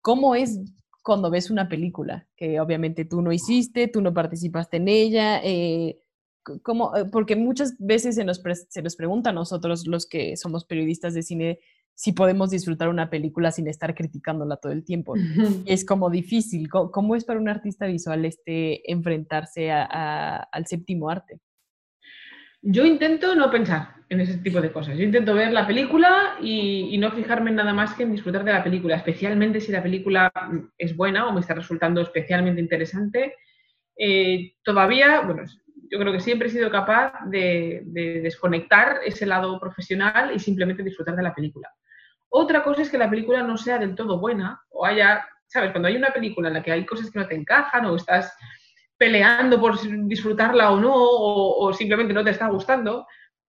¿Cómo 0.00 0.34
es 0.34 0.60
cuando 1.02 1.30
ves 1.30 1.50
una 1.50 1.68
película? 1.68 2.26
Que 2.36 2.60
obviamente 2.60 3.04
tú 3.04 3.22
no 3.22 3.32
hiciste, 3.32 3.88
tú 3.88 4.00
no 4.00 4.14
participaste 4.14 4.76
en 4.76 4.88
ella. 4.88 5.40
Eh, 5.42 5.98
como, 6.62 6.96
eh, 6.96 7.06
porque 7.06 7.36
muchas 7.36 7.74
veces 7.78 8.14
se 8.14 8.24
nos, 8.24 8.40
se 8.68 8.82
nos 8.82 8.96
pregunta 8.96 9.30
a 9.30 9.32
nosotros, 9.32 9.86
los 9.86 10.06
que 10.06 10.36
somos 10.36 10.64
periodistas 10.64 11.14
de 11.14 11.22
cine, 11.22 11.58
si 11.96 12.12
podemos 12.12 12.50
disfrutar 12.50 12.90
una 12.90 13.08
película 13.08 13.50
sin 13.50 13.66
estar 13.68 13.94
criticándola 13.94 14.58
todo 14.58 14.70
el 14.70 14.84
tiempo. 14.84 15.14
Y 15.16 15.72
es 15.72 15.84
como 15.84 16.10
difícil. 16.10 16.68
¿Cómo, 16.68 17.16
es 17.16 17.24
para 17.24 17.40
un 17.40 17.48
artista 17.48 17.86
visual 17.86 18.24
este 18.26 18.90
enfrentarse 18.92 19.72
al 19.72 20.66
séptimo 20.66 21.08
arte? 21.08 21.40
Yo 22.60 22.84
intento 22.84 23.34
no 23.34 23.50
pensar 23.50 23.94
en 24.10 24.20
ese 24.20 24.36
tipo 24.38 24.60
de 24.60 24.70
cosas. 24.70 24.98
Yo 24.98 25.04
intento 25.04 25.34
ver 25.34 25.52
la 25.52 25.66
película 25.66 26.36
y, 26.40 26.96
no 26.98 27.10
fijarme 27.12 27.50
en 27.50 27.56
nada 27.56 27.72
más 27.72 27.94
que 27.94 28.02
en 28.02 28.12
disfrutar 28.12 28.44
de 28.44 28.52
la 28.52 28.62
película, 28.62 28.96
especialmente 28.96 29.60
si 29.60 29.72
la 29.72 29.82
película 29.82 30.30
es 30.76 30.94
buena 30.94 31.26
o 31.26 31.32
me 31.32 31.40
está 31.40 31.54
resultando 31.54 32.02
especialmente 32.02 32.60
interesante. 32.60 33.34
Eh, 33.98 34.52
todavía, 34.62 35.22
bueno, 35.22 35.44
yo 35.90 35.98
creo 35.98 36.12
que 36.12 36.20
siempre 36.20 36.48
he 36.48 36.50
sido 36.50 36.70
capaz 36.70 37.12
de, 37.30 37.82
desconectar 37.86 38.98
ese 39.06 39.24
lado 39.24 39.58
profesional 39.58 40.32
y 40.34 40.38
simplemente 40.38 40.82
disfrutar 40.82 41.16
de 41.16 41.22
la 41.22 41.34
película. 41.34 41.70
Otra 42.28 42.62
cosa 42.62 42.82
es 42.82 42.90
que 42.90 42.98
la 42.98 43.10
película 43.10 43.42
no 43.42 43.56
sea 43.56 43.78
del 43.78 43.94
todo 43.94 44.18
buena 44.18 44.60
o 44.70 44.84
haya, 44.84 45.26
¿sabes? 45.46 45.70
Cuando 45.70 45.88
hay 45.88 45.96
una 45.96 46.10
película 46.10 46.48
en 46.48 46.54
la 46.54 46.62
que 46.62 46.72
hay 46.72 46.84
cosas 46.84 47.10
que 47.10 47.18
no 47.18 47.26
te 47.26 47.34
encajan 47.34 47.86
o 47.86 47.96
estás 47.96 48.36
peleando 48.98 49.60
por 49.60 49.78
disfrutarla 50.08 50.70
o 50.72 50.80
no 50.80 50.92
o 50.94 51.72
simplemente 51.72 52.14
no 52.14 52.24
te 52.24 52.30
está 52.30 52.48
gustando, 52.48 53.06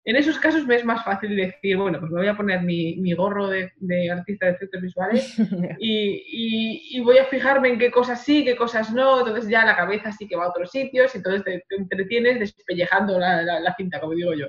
en 0.07 0.15
esos 0.15 0.39
casos 0.39 0.65
me 0.65 0.75
es 0.75 0.85
más 0.85 1.03
fácil 1.03 1.35
decir, 1.35 1.75
bueno, 1.75 1.99
pues 1.99 2.09
me 2.09 2.21
voy 2.21 2.29
a 2.29 2.37
poner 2.37 2.61
mi, 2.61 3.13
gorro 3.13 3.49
de, 3.49 3.73
artista 4.09 4.45
de 4.45 4.53
efectos 4.53 4.81
visuales 4.81 5.35
y, 5.79 6.97
voy 7.01 7.17
a 7.17 7.25
fijarme 7.25 7.67
en 7.67 7.77
qué 7.77 7.91
cosas 7.91 8.23
sí, 8.23 8.45
qué 8.45 8.55
cosas 8.55 8.93
no, 8.93 9.19
entonces 9.19 9.49
ya 9.49 9.65
la 9.65 9.75
cabeza 9.75 10.13
sí 10.13 10.25
que 10.25 10.37
va 10.37 10.45
a 10.45 10.49
otros 10.49 10.71
sitios 10.71 11.13
y 11.13 11.17
entonces 11.17 11.43
te, 11.43 11.75
entretienes 11.75 12.39
despellejando 12.39 13.19
la, 13.19 13.75
cinta, 13.75 13.99
como 13.99 14.13
digo 14.13 14.33
yo. 14.33 14.47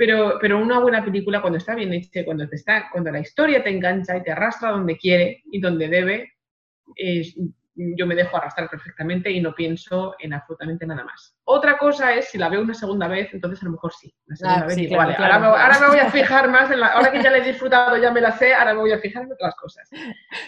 Pero, 0.00 0.38
pero 0.40 0.58
una 0.58 0.78
buena 0.78 1.04
película 1.04 1.42
cuando 1.42 1.58
está 1.58 1.74
bien 1.74 1.92
hecha, 1.92 2.24
cuando, 2.24 2.48
te 2.48 2.56
está, 2.56 2.88
cuando 2.90 3.12
la 3.12 3.20
historia 3.20 3.62
te 3.62 3.68
engancha 3.68 4.16
y 4.16 4.22
te 4.22 4.32
arrastra 4.32 4.70
donde 4.70 4.96
quiere 4.96 5.42
y 5.52 5.60
donde 5.60 5.88
debe, 5.88 6.32
es, 6.96 7.36
yo 7.74 8.06
me 8.06 8.14
dejo 8.14 8.34
arrastrar 8.34 8.70
perfectamente 8.70 9.30
y 9.30 9.42
no 9.42 9.54
pienso 9.54 10.14
en 10.18 10.32
absolutamente 10.32 10.86
nada 10.86 11.04
más. 11.04 11.36
Otra 11.44 11.76
cosa 11.76 12.14
es 12.14 12.30
si 12.30 12.38
la 12.38 12.48
veo 12.48 12.62
una 12.62 12.72
segunda 12.72 13.08
vez, 13.08 13.28
entonces 13.34 13.60
a 13.60 13.66
lo 13.66 13.72
mejor 13.72 13.92
sí. 13.92 14.10
ahora, 14.42 15.78
me, 15.78 15.88
voy 15.88 15.98
a 15.98 16.10
fijar 16.10 16.48
más 16.48 16.70
en 16.70 16.80
la. 16.80 16.94
Ahora 16.94 17.12
que 17.12 17.22
ya 17.22 17.30
la 17.30 17.36
he 17.36 17.44
disfrutado, 17.44 17.98
ya 17.98 18.10
me 18.10 18.22
la 18.22 18.32
sé, 18.32 18.54
ahora 18.54 18.72
me 18.72 18.80
voy 18.80 18.92
a 18.92 19.00
fijar 19.00 19.24
en 19.24 19.32
otras 19.32 19.54
cosas. 19.56 19.86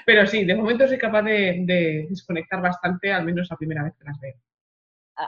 Pero 0.07 0.27
sí, 0.27 0.47
de 0.47 0.55
momento 0.55 0.89
soy 0.89 0.97
capaz 0.97 1.25
de, 1.25 2.07
desconectar 2.09 2.63
bastante, 2.63 3.13
al 3.13 3.27
menos 3.27 3.49
la 3.51 3.59
primera 3.59 3.83
vez 3.83 3.93
que 3.99 4.05
las 4.05 4.19
veo. 4.19 4.35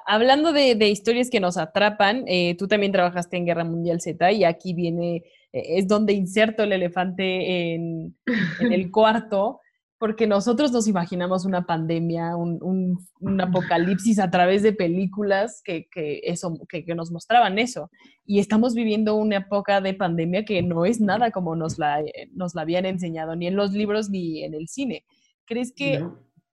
Hablando 0.06 0.52
de, 0.52 0.88
historias 0.88 1.30
que 1.30 1.40
nos 1.40 1.56
atrapan, 1.56 2.24
eh, 2.26 2.56
tú 2.56 2.68
también 2.68 2.92
trabajaste 2.92 3.36
en 3.36 3.46
Guerra 3.46 3.64
Mundial 3.64 4.00
Z 4.00 4.32
y 4.32 4.44
aquí 4.44 4.74
viene, 4.74 5.16
eh, 5.52 5.78
es 5.78 5.88
donde 5.88 6.12
inserto 6.12 6.62
el 6.62 6.72
elefante 6.72 7.74
en, 7.74 8.16
el 8.60 8.90
cuarto, 8.92 9.60
porque 9.98 10.26
nosotros 10.26 10.72
nos 10.72 10.86
imaginamos 10.86 11.44
una 11.44 11.66
pandemia, 11.66 12.36
un, 12.36 12.98
apocalipsis 13.40 14.18
a 14.18 14.30
través 14.30 14.62
de 14.62 14.72
películas 14.72 15.62
que, 15.64 15.88
eso, 16.24 16.58
que, 16.68 16.84
nos 16.94 17.10
mostraban 17.10 17.58
eso. 17.58 17.90
Y 18.26 18.38
estamos 18.38 18.74
viviendo 18.74 19.14
una 19.14 19.36
época 19.36 19.80
de 19.80 19.94
pandemia 19.94 20.44
que 20.44 20.62
no 20.62 20.84
es 20.84 21.00
nada 21.00 21.30
como 21.30 21.56
nos 21.56 21.78
la, 21.78 22.00
eh, 22.00 22.28
nos 22.34 22.54
la 22.54 22.62
habían 22.62 22.84
enseñado, 22.84 23.34
ni 23.34 23.46
en 23.46 23.56
los 23.56 23.72
libros 23.72 24.10
ni 24.10 24.44
en 24.44 24.54
el 24.54 24.68
cine. 24.68 25.04
¿Crees 25.46 25.72
que 25.72 26.04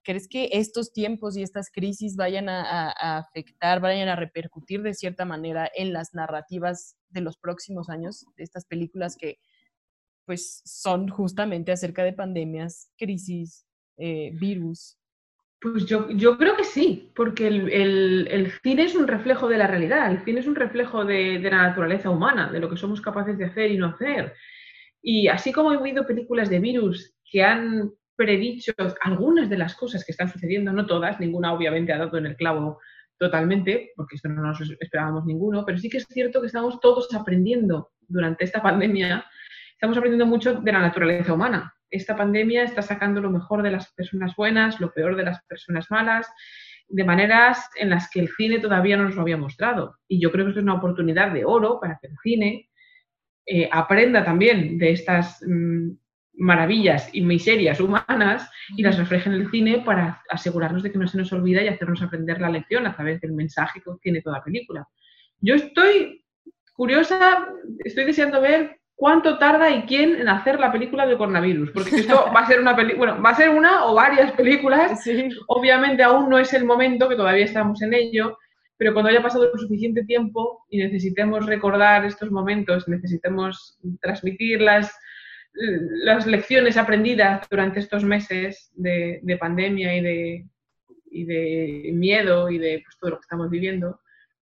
¿Crees 0.04 0.28
que 0.28 0.50
estos 0.54 0.94
tiempos 0.94 1.38
y 1.38 1.44
estas 1.44 1.70
crisis 1.72 2.16
vayan 2.16 2.50
a, 2.50 2.90
afectar, 3.20 3.80
vayan 3.80 4.10
a 4.10 4.16
repercutir 4.16 4.82
de 4.82 4.94
cierta 4.94 5.26
manera 5.26 5.70
en 5.76 5.94
las 5.94 6.14
narrativas 6.14 6.98
de 7.10 7.22
los 7.22 7.38
próximos 7.38 7.90
años, 7.90 8.26
de 8.36 8.44
estas 8.44 8.66
películas 8.66 9.16
que 9.16 9.38
pues 10.26 10.62
son 10.66 11.10
justamente 11.10 11.72
acerca 11.72 12.04
de 12.04 12.14
pandemias, 12.14 12.90
crisis, 12.98 13.66
eh, 13.98 14.32
virus? 14.34 14.98
Pues 15.60 15.86
yo, 15.86 16.10
yo, 16.10 16.38
creo 16.38 16.58
que 16.58 16.64
sí, 16.64 17.12
porque 17.16 17.48
el, 17.48 18.52
cine 18.64 18.84
es 18.84 18.96
un 18.96 19.08
reflejo 19.08 19.48
de 19.48 19.60
la 19.60 19.68
realidad, 19.68 20.12
el 20.12 20.24
cine 20.24 20.40
es 20.40 20.48
un 20.48 20.56
reflejo 20.56 21.06
de, 21.06 21.38
de, 21.38 21.52
la 21.52 21.68
naturaleza 21.68 22.10
humana, 22.10 22.52
de 22.52 22.60
lo 22.60 22.68
que 22.68 22.78
somos 22.78 23.00
capaces 23.00 23.38
de 23.38 23.46
hacer 23.46 23.70
y 23.70 23.78
no 23.78 23.88
hacer. 23.88 24.34
Y 25.04 25.28
así 25.28 25.52
como 25.52 25.72
he 25.72 25.78
oído 25.78 26.08
películas 26.08 26.50
de 26.50 26.60
virus 26.60 27.14
que 27.30 27.44
han 27.44 27.92
predicho 28.22 28.72
algunas 29.02 29.50
de 29.50 29.58
las 29.58 29.74
cosas 29.74 30.06
que 30.06 30.12
están 30.12 30.30
sucediendo, 30.30 30.72
no 30.72 30.86
todas, 30.86 31.20
ninguna 31.20 31.54
obviamente 31.54 31.92
ha 31.92 31.98
dado 31.98 32.20
en 32.20 32.28
el 32.28 32.36
clavo 32.36 32.80
totalmente, 33.18 33.94
porque 33.96 34.16
esto 34.16 34.30
no 34.30 34.44
nos 34.44 34.62
esperábamos 34.80 35.26
ninguno, 35.26 35.66
pero 35.66 35.80
sí 35.80 35.90
que 35.90 35.98
es 35.98 36.06
cierto 36.08 36.40
que 36.40 36.46
estamos 36.46 36.80
todos 36.80 37.12
aprendiendo 37.16 37.94
durante 38.08 38.44
esta 38.44 38.62
pandemia, 38.62 39.26
estamos 39.72 39.98
aprendiendo 39.98 40.28
mucho 40.28 40.54
de 40.54 40.72
la 40.72 40.82
naturaleza 40.82 41.34
humana. 41.34 41.74
Esta 41.90 42.16
pandemia 42.16 42.62
está 42.62 42.84
sacando 42.84 43.22
lo 43.22 43.32
mejor 43.32 43.64
de 43.64 43.72
las 43.72 43.92
personas 43.94 44.36
buenas, 44.36 44.80
lo 44.80 44.94
peor 44.94 45.16
de 45.16 45.24
las 45.24 45.44
personas 45.46 45.90
malas, 45.90 46.32
de 46.90 47.04
maneras 47.04 47.70
en 47.76 47.90
las 47.90 48.08
que 48.08 48.20
el 48.20 48.30
cine 48.30 48.60
todavía 48.60 48.98
no 48.98 49.06
nos 49.06 49.16
lo 49.16 49.24
había 49.24 49.38
mostrado. 49.38 49.98
Y 50.08 50.22
yo 50.22 50.32
creo 50.32 50.46
que 50.46 50.50
esto 50.50 50.60
es 50.60 50.64
una 50.64 50.76
oportunidad 50.76 51.32
de 51.32 51.44
oro 51.44 51.80
para 51.80 51.98
que 52.00 52.08
el 52.08 52.18
cine 52.22 52.70
eh, 53.48 53.68
aprenda 53.72 54.24
también 54.24 54.78
de 54.78 54.92
estas 54.92 55.44
mm, 55.48 55.90
maravillas 56.34 57.10
y 57.14 57.22
miserias 57.22 57.80
humanas 57.80 58.50
y 58.76 58.84
las 58.84 58.98
refleja 58.98 59.30
en 59.30 59.36
el 59.36 59.52
cine 59.52 59.84
para 59.86 60.22
asegurarnos 60.30 60.84
de 60.84 60.92
que 60.92 60.98
no 60.98 61.08
se 61.08 61.18
nos 61.18 61.32
olvida 61.34 61.62
y 61.62 61.68
hacernos 61.68 62.02
aprender 62.02 62.40
la 62.40 62.50
lección 62.50 62.88
a 62.88 62.96
través 62.96 63.22
del 63.22 63.34
mensaje 63.34 63.82
que 63.82 63.92
tiene 64.02 64.22
toda 64.22 64.44
película. 64.44 64.88
Yo 65.40 65.56
estoy 65.56 66.24
curiosa, 66.74 67.48
estoy 67.80 68.06
deseando 68.06 68.42
ver 68.42 68.82
cuánto 68.96 69.40
tarda 69.40 69.70
y 69.72 69.82
quién 69.84 70.16
en 70.16 70.30
hacer 70.30 70.60
la 70.60 70.72
película 70.72 71.08
de 71.08 71.18
coronavirus, 71.18 71.72
porque 71.72 71.96
esto 71.96 72.26
va 72.36 72.42
a 72.42 72.48
ser 72.48 72.60
una 72.60 72.76
película, 72.76 73.14
bueno, 73.14 73.24
va 73.24 73.32
a 73.32 73.36
ser 73.36 73.50
una 73.50 73.86
o 73.86 73.96
varias 73.96 74.32
películas. 74.34 75.04
Obviamente 75.48 76.04
aún 76.04 76.30
no 76.30 76.38
es 76.38 76.54
el 76.54 76.66
momento, 76.66 77.10
que 77.10 77.16
todavía 77.16 77.46
estamos 77.46 77.82
en 77.82 77.94
ello, 77.96 78.38
pero 78.78 78.94
cuando 78.94 79.10
haya 79.10 79.22
pasado 79.22 79.52
suficiente 79.58 80.04
tiempo 80.04 80.66
y 80.70 80.78
necesitemos 80.78 81.46
recordar 81.46 82.06
estos 82.06 82.32
momentos, 82.32 82.88
necesitemos 82.88 83.80
transmitirlas, 84.02 84.92
las 85.54 86.26
lecciones 86.28 86.78
aprendidas 86.78 87.48
durante 87.50 87.80
estos 87.80 88.04
meses 88.04 88.72
de, 88.76 89.38
pandemia 89.40 89.96
y 89.96 90.02
de, 90.02 90.46
de, 91.26 91.92
miedo 91.94 92.50
y 92.50 92.58
de 92.58 92.82
pues, 92.84 92.98
todo 92.98 93.12
lo 93.12 93.18
que 93.18 93.24
estamos 93.24 93.50
viviendo, 93.50 94.00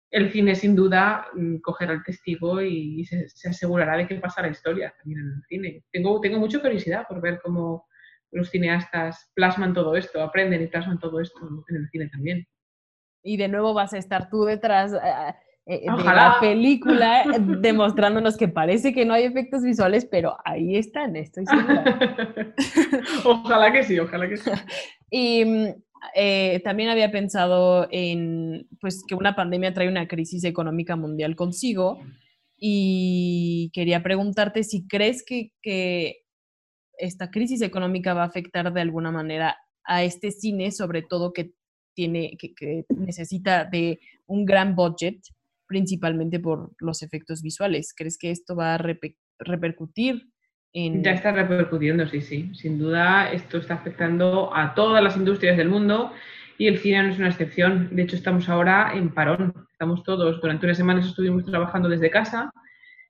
el 0.10 0.32
cine 0.32 0.56
sin 0.56 0.76
duda 0.76 1.28
mm, 1.34 1.58
cogerá 1.58 1.94
el 1.94 2.04
testigo 2.04 2.62
y 2.62 3.06
se, 3.06 3.28
asegurará 3.50 3.98
de 3.98 4.08
que 4.08 4.16
pasa 4.16 4.42
la 4.42 4.50
historia 4.50 4.94
también 4.98 5.22
en 5.22 5.34
el 5.36 5.44
cine. 5.48 5.84
Tengo, 5.92 6.20
tengo 6.22 6.40
mucha 6.40 6.60
curiosidad 6.60 7.06
por 7.08 7.22
ver 7.22 7.40
cómo 7.44 7.88
los 8.32 8.50
cineastas 8.50 9.32
plasman 9.36 9.74
todo 9.74 9.96
esto, 9.96 10.22
aprenden 10.22 10.64
y 10.64 10.68
plasman 10.68 11.00
todo 11.00 11.20
esto 11.20 11.40
en 11.70 11.76
el 11.76 11.90
cine 11.90 12.10
también. 12.10 12.48
Y 13.24 13.38
de 13.38 13.48
nuevo 13.48 13.74
vas 13.74 13.94
a 13.94 13.98
estar 13.98 14.30
tú 14.30 14.46
detrás 14.46 14.94
eh, 15.70 15.82
de 15.82 16.04
la 16.04 16.38
película 16.40 17.26
demostrándonos 17.60 18.38
que 18.38 18.48
parece 18.48 18.94
que 18.94 19.06
no 19.06 19.14
hay 19.14 19.26
efectos 19.26 19.64
visuales, 19.64 20.08
pero 20.10 20.38
ahí 20.46 20.78
están, 20.78 21.18
estoy 21.18 21.46
segura. 21.46 22.00
ojalá 23.26 23.74
que 23.74 23.84
sí, 23.84 24.00
ojalá 24.00 24.30
que 24.30 24.38
sí. 24.38 24.50
Y 25.12 25.44
eh, 26.16 26.62
también 26.64 26.90
había 26.90 27.12
pensado 27.12 27.88
en 27.92 28.66
pues, 28.80 29.04
que 29.06 29.16
una 29.16 29.36
pandemia 29.36 29.74
trae 29.74 29.90
una 29.90 30.08
crisis 30.08 30.46
económica 30.46 30.96
mundial 30.96 31.36
consigo 31.36 32.00
y 32.58 33.70
quería 33.74 34.02
preguntarte 34.02 34.64
si 34.64 34.88
crees 34.88 35.22
que, 35.26 35.52
que 35.62 36.24
esta 36.98 37.30
crisis 37.30 37.62
económica 37.62 38.14
va 38.14 38.24
a 38.24 38.28
afectar 38.28 38.72
de 38.72 38.82
alguna 38.82 39.12
manera 39.12 39.58
a 39.84 40.04
este 40.04 40.32
cine, 40.32 40.72
sobre 40.72 41.02
todo 41.02 41.34
que 41.34 41.52
tiene, 41.94 42.38
que, 42.38 42.54
que 42.54 42.86
necesita 42.90 43.66
de 43.66 44.00
un 44.28 44.46
gran 44.46 44.76
budget 44.76 45.18
principalmente 45.68 46.40
por 46.40 46.72
los 46.80 47.04
efectos 47.04 47.42
visuales. 47.42 47.94
¿Crees 47.96 48.18
que 48.18 48.32
esto 48.32 48.56
va 48.56 48.76
a 48.76 48.80
repercutir 49.40 50.30
en...? 50.74 51.04
Ya 51.04 51.12
está 51.12 51.32
repercutiendo, 51.32 52.08
sí, 52.08 52.22
sí. 52.22 52.52
Sin 52.56 52.80
duda, 52.80 53.32
esto 53.32 53.58
está 53.58 53.76
afectando 53.76 54.56
a 54.56 54.74
todas 54.74 55.04
las 55.04 55.18
industrias 55.18 55.58
del 55.58 55.70
mundo 55.70 56.12
y 56.58 56.68
el 56.68 56.80
cine 56.80 57.04
no 57.04 57.10
es 57.10 57.20
una 57.20 57.30
excepción. 57.30 57.96
De 57.96 58.04
hecho, 58.04 58.16
estamos 58.16 58.50
ahora 58.50 58.92
en 58.96 59.14
parón. 59.14 59.54
Estamos 59.72 60.04
todos, 60.04 60.42
durante 60.42 60.66
unas 60.66 60.78
semanas 60.78 61.06
estuvimos 61.06 61.46
trabajando 61.46 61.88
desde 61.88 62.10
casa, 62.10 62.52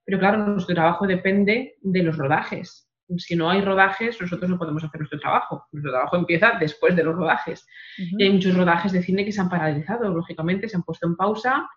pero 0.03 0.19
claro, 0.19 0.45
nuestro 0.45 0.75
trabajo 0.75 1.07
depende 1.07 1.75
de 1.81 2.03
los 2.03 2.17
rodajes 2.17 2.87
si 3.17 3.35
no 3.35 3.49
hay 3.49 3.61
rodajes, 3.61 4.19
nosotros 4.19 4.49
no 4.49 4.57
podemos 4.57 4.83
hacer 4.83 4.99
nuestro 4.99 5.19
trabajo. 5.19 5.65
Nuestro 5.71 5.91
trabajo 5.91 6.17
empieza 6.17 6.53
después 6.59 6.95
de 6.95 7.03
los 7.03 7.15
rodajes. 7.15 7.65
Y 7.97 8.23
hay 8.23 8.31
muchos 8.31 8.55
rodajes 8.55 8.91
de 8.91 9.01
cine 9.01 9.23
que 9.23 9.31
se 9.31 9.39
han 9.39 9.49
paralizado, 9.49 10.13
lógicamente, 10.13 10.67
se 10.67 10.75
han 10.75 10.83
puesto 10.83 11.07
en 11.07 11.15
pausa 11.15 11.67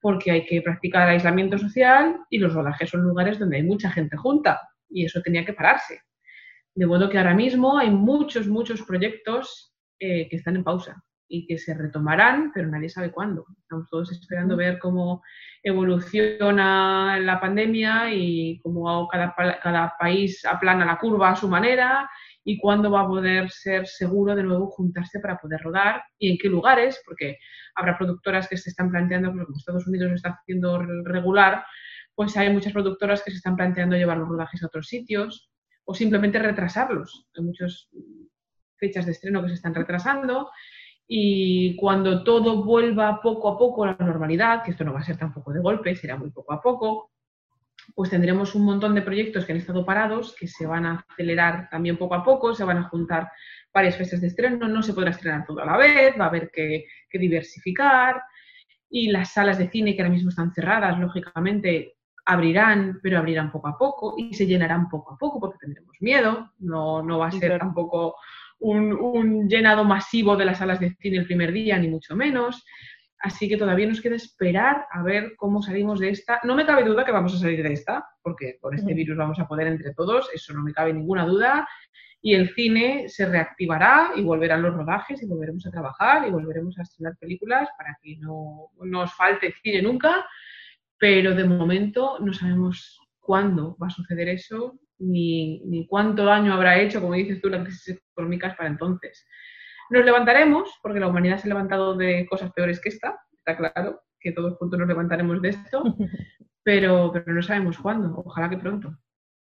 porque 0.00 0.30
hay 0.30 0.46
que 0.46 0.62
practicar 0.62 1.08
aislamiento 1.08 1.58
social 1.58 2.18
y 2.30 2.38
los 2.38 2.54
rodajes 2.54 2.90
son 2.90 3.02
lugares 3.02 3.38
donde 3.38 3.56
hay 3.56 3.62
mucha 3.62 3.90
gente 3.90 4.16
junta 4.16 4.60
y 4.88 5.04
eso 5.04 5.20
tenía 5.22 5.44
que 5.44 5.52
pararse. 5.52 6.00
De 6.74 6.86
modo 6.86 7.08
que 7.08 7.18
ahora 7.18 7.34
mismo 7.34 7.78
hay 7.78 7.90
muchos, 7.90 8.46
muchos 8.46 8.82
proyectos 8.82 9.74
eh, 9.98 10.28
que 10.28 10.36
están 10.36 10.56
en 10.56 10.64
pausa 10.64 11.02
y 11.28 11.46
que 11.46 11.58
se 11.58 11.74
retomarán, 11.74 12.52
pero 12.54 12.68
nadie 12.68 12.88
sabe 12.88 13.10
cuándo. 13.10 13.44
Estamos 13.60 13.88
todos 13.90 14.12
esperando 14.12 14.56
ver 14.56 14.78
cómo 14.78 15.22
evoluciona 15.62 17.18
la 17.20 17.40
pandemia 17.40 18.14
y 18.14 18.60
cómo 18.62 19.06
cada, 19.08 19.34
cada 19.62 19.94
país 19.98 20.44
aplana 20.44 20.86
la 20.86 20.98
curva 20.98 21.30
a 21.30 21.36
su 21.36 21.48
manera 21.48 22.08
y 22.48 22.56
cuándo 22.56 22.90
va 22.90 23.02
a 23.02 23.06
poder 23.06 23.50
ser 23.50 23.86
seguro 23.86 24.34
de 24.34 24.42
nuevo 24.42 24.70
juntarse 24.70 25.20
para 25.20 25.36
poder 25.36 25.60
rodar 25.60 26.02
y 26.18 26.30
en 26.30 26.38
qué 26.38 26.48
lugares, 26.48 26.98
porque 27.04 27.36
habrá 27.74 27.98
productoras 27.98 28.48
que 28.48 28.56
se 28.56 28.70
están 28.70 28.90
planteando, 28.90 29.30
como 29.32 29.44
Estados 29.54 29.86
Unidos 29.86 30.08
lo 30.08 30.14
está 30.14 30.30
haciendo 30.30 30.82
regular, 31.04 31.62
pues 32.14 32.34
hay 32.38 32.50
muchas 32.50 32.72
productoras 32.72 33.22
que 33.22 33.32
se 33.32 33.36
están 33.36 33.54
planteando 33.54 33.96
llevar 33.96 34.16
los 34.16 34.30
rodajes 34.30 34.62
a 34.62 34.68
otros 34.68 34.88
sitios 34.88 35.50
o 35.84 35.92
simplemente 35.92 36.38
retrasarlos. 36.38 37.26
Hay 37.36 37.44
muchas 37.44 37.90
fechas 38.78 39.04
de 39.04 39.12
estreno 39.12 39.42
que 39.42 39.48
se 39.48 39.56
están 39.56 39.74
retrasando 39.74 40.48
y 41.06 41.76
cuando 41.76 42.24
todo 42.24 42.64
vuelva 42.64 43.20
poco 43.20 43.50
a 43.50 43.58
poco 43.58 43.84
a 43.84 43.88
la 43.88 44.06
normalidad, 44.06 44.62
que 44.62 44.70
esto 44.70 44.84
no 44.84 44.94
va 44.94 45.00
a 45.00 45.04
ser 45.04 45.18
tampoco 45.18 45.52
de 45.52 45.60
golpe, 45.60 45.94
será 45.94 46.16
muy 46.16 46.30
poco 46.30 46.54
a 46.54 46.62
poco, 46.62 47.10
pues 47.94 48.10
tendremos 48.10 48.54
un 48.54 48.64
montón 48.64 48.94
de 48.94 49.02
proyectos 49.02 49.44
que 49.44 49.52
han 49.52 49.58
estado 49.58 49.84
parados, 49.84 50.34
que 50.38 50.46
se 50.46 50.66
van 50.66 50.86
a 50.86 51.04
acelerar 51.08 51.68
también 51.70 51.96
poco 51.96 52.14
a 52.14 52.24
poco, 52.24 52.54
se 52.54 52.64
van 52.64 52.78
a 52.78 52.88
juntar 52.88 53.30
varias 53.72 53.96
fechas 53.96 54.20
de 54.20 54.28
estreno, 54.28 54.68
no 54.68 54.82
se 54.82 54.94
podrá 54.94 55.10
estrenar 55.10 55.44
todo 55.46 55.60
a 55.60 55.66
la 55.66 55.76
vez, 55.76 56.14
va 56.18 56.26
a 56.26 56.28
haber 56.28 56.50
que, 56.50 56.86
que 57.10 57.18
diversificar 57.18 58.22
y 58.90 59.10
las 59.10 59.32
salas 59.32 59.58
de 59.58 59.68
cine 59.68 59.94
que 59.94 60.02
ahora 60.02 60.14
mismo 60.14 60.30
están 60.30 60.52
cerradas, 60.52 60.98
lógicamente 60.98 61.96
abrirán, 62.24 63.00
pero 63.02 63.18
abrirán 63.18 63.50
poco 63.50 63.68
a 63.68 63.78
poco 63.78 64.14
y 64.18 64.34
se 64.34 64.46
llenarán 64.46 64.88
poco 64.88 65.14
a 65.14 65.18
poco 65.18 65.40
porque 65.40 65.58
tendremos 65.60 65.96
miedo, 66.00 66.52
no, 66.58 67.02
no 67.02 67.18
va 67.18 67.28
a 67.28 67.32
ser 67.32 67.58
tampoco 67.58 68.16
un, 68.60 69.48
llenado 69.48 69.84
masivo 69.84 70.36
de 70.36 70.44
las 70.44 70.58
salas 70.58 70.80
de 70.80 70.94
cine 71.00 71.18
el 71.18 71.26
primer 71.26 71.52
día, 71.52 71.78
ni 71.78 71.88
mucho 71.88 72.16
menos. 72.16 72.64
Así 73.20 73.48
que 73.48 73.56
todavía 73.56 73.88
nos 73.88 74.00
queda 74.00 74.14
esperar 74.14 74.86
a 74.92 75.02
ver 75.02 75.34
cómo 75.36 75.60
salimos 75.60 75.98
de 75.98 76.10
esta. 76.10 76.40
No 76.44 76.54
me 76.54 76.64
cabe 76.64 76.84
duda 76.84 77.04
que 77.04 77.10
vamos 77.10 77.34
a 77.34 77.38
salir 77.38 77.62
de 77.62 77.72
esta, 77.72 78.06
porque 78.22 78.58
con 78.60 78.74
este 78.74 78.94
virus 78.94 79.16
vamos 79.16 79.40
a 79.40 79.48
poder 79.48 79.66
entre 79.66 79.92
todos, 79.94 80.30
eso 80.32 80.52
no 80.54 80.62
me 80.62 80.72
cabe 80.72 80.92
ninguna 80.92 81.26
duda. 81.26 81.68
Y 82.20 82.34
el 82.34 82.54
cine 82.54 83.08
se 83.08 83.26
reactivará 83.26 84.12
y 84.14 84.22
volverán 84.22 84.62
los 84.62 84.74
rodajes 84.74 85.22
y 85.22 85.26
volveremos 85.26 85.66
a 85.66 85.70
trabajar 85.70 86.26
y 86.26 86.30
volveremos 86.30 86.78
a 86.78 86.82
estrenar 86.82 87.16
películas 87.18 87.68
para 87.76 87.96
que 88.02 88.16
no 88.18 88.70
nos 88.84 89.12
falte 89.14 89.52
cine 89.62 89.82
nunca. 89.82 90.24
Pero 90.96 91.34
de 91.34 91.44
momento 91.44 92.18
no 92.20 92.32
sabemos 92.32 93.00
cuándo 93.20 93.76
va 93.82 93.88
a 93.88 93.90
suceder 93.90 94.28
eso 94.28 94.78
ni, 94.98 95.60
ni 95.64 95.86
cuánto 95.86 96.24
daño 96.24 96.52
habrá 96.52 96.80
hecho, 96.80 97.00
como 97.00 97.14
dices 97.14 97.40
tú, 97.40 97.48
las 97.48 97.64
crisis 97.64 98.00
económicas 98.12 98.56
para 98.56 98.68
entonces. 98.68 99.26
Nos 99.90 100.04
levantaremos, 100.04 100.68
porque 100.82 101.00
la 101.00 101.08
humanidad 101.08 101.38
se 101.38 101.46
ha 101.46 101.48
levantado 101.48 101.96
de 101.96 102.26
cosas 102.28 102.52
peores 102.52 102.80
que 102.80 102.90
esta, 102.90 103.18
está 103.32 103.56
claro 103.56 104.00
que 104.20 104.32
todos 104.32 104.56
juntos 104.58 104.78
nos 104.78 104.88
levantaremos 104.88 105.40
de 105.40 105.50
esto, 105.50 105.82
pero, 106.62 107.10
pero 107.12 107.32
no 107.32 107.42
sabemos 107.42 107.78
cuándo, 107.78 108.22
ojalá 108.24 108.50
que 108.50 108.58
pronto. 108.58 108.96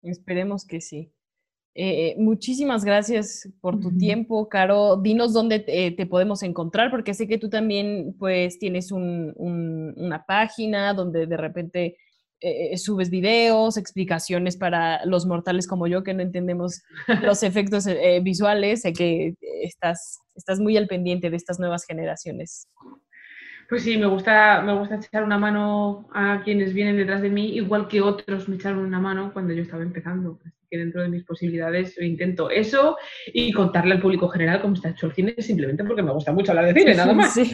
Esperemos 0.03 0.67
que 0.67 0.81
sí. 0.81 1.13
Eh, 1.75 2.15
muchísimas 2.19 2.85
gracias 2.85 3.49
por 3.61 3.81
tu 3.81 3.97
tiempo, 3.97 4.49
Caro. 4.49 4.97
Dinos 4.97 5.33
dónde 5.33 5.61
te, 5.61 6.07
podemos 6.07 6.43
encontrar, 6.43 6.91
porque 6.91 7.15
sé 7.15 7.27
que 7.27 7.39
tú 7.39 7.49
también 7.49 8.15
pues 8.19 8.59
tienes 8.59 8.93
una 8.93 10.25
página 10.27 10.93
donde 10.93 11.27
de 11.27 11.37
repente 11.37 11.97
eh, 12.43 12.77
subes 12.77 13.11
videos, 13.11 13.77
explicaciones 13.77 14.57
para 14.57 15.05
los 15.07 15.27
mortales 15.27 15.67
como 15.67 15.87
yo 15.87 16.03
que 16.03 16.15
no 16.15 16.23
entendemos 16.23 16.83
los 17.23 17.43
efectos 17.43 17.87
eh, 17.87 18.21
visuales. 18.23 18.83
Sé 18.83 18.93
que 18.93 19.35
estás, 19.63 20.21
estás 20.35 20.61
muy 20.61 20.77
al 20.77 20.89
pendiente 20.89 21.31
de 21.31 21.37
estas 21.37 21.59
nuevas 21.59 21.85
generaciones. 21.85 22.69
Pues 23.69 23.85
sí, 23.85 23.97
me 23.97 24.07
gusta, 24.07 24.61
me 24.61 24.77
gusta 24.77 24.97
echar 24.97 25.25
una 25.25 25.39
mano 25.39 26.07
a 26.13 26.43
quienes 26.45 26.75
vienen 26.75 26.97
detrás 26.97 27.23
de 27.23 27.31
mí, 27.31 27.55
igual 27.55 27.89
que 27.89 28.03
otros 28.03 28.47
me 28.47 28.57
echaron 28.57 28.81
una 28.81 29.01
mano 29.01 29.33
cuando 29.33 29.55
yo 29.55 29.63
estaba 29.63 29.83
empezando. 29.83 30.39
Así 30.45 30.59
que 30.69 30.77
dentro 30.77 31.01
de 31.01 31.09
mis 31.09 31.25
posibilidades 31.25 31.99
intento 31.99 32.51
eso 32.51 32.99
y 33.33 33.51
contarle 33.53 33.95
al 33.95 34.03
público 34.03 34.29
general 34.29 34.61
cómo 34.61 34.75
está 34.75 34.91
hecho 34.91 35.07
el 35.07 35.15
cine, 35.15 35.35
simplemente 35.39 35.85
porque 35.85 36.03
me 36.03 36.13
gusta 36.13 36.33
mucho 36.33 36.53
hablar 36.53 36.67
de 36.67 36.79
cine, 36.79 36.95
nada 36.97 37.15
más. 37.15 37.33
Sí. 37.33 37.51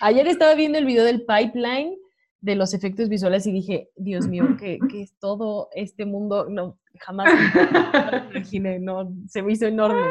Ayer 0.00 0.26
estaba 0.26 0.54
viendo 0.54 0.78
el 0.78 0.86
video 0.86 1.04
del 1.04 1.22
pipeline 1.26 1.94
de 2.40 2.54
los 2.54 2.74
efectos 2.74 3.08
visuales 3.08 3.46
y 3.46 3.52
dije, 3.52 3.90
Dios 3.96 4.28
mío, 4.28 4.44
¿qué, 4.58 4.78
es 4.94 5.14
todo 5.18 5.68
este 5.74 6.06
mundo? 6.06 6.46
No, 6.48 6.78
jamás 7.00 7.32
me 7.32 8.38
imaginé, 8.38 8.78
no, 8.78 9.12
se 9.28 9.42
me 9.42 9.52
hizo 9.52 9.66
enorme. 9.66 10.06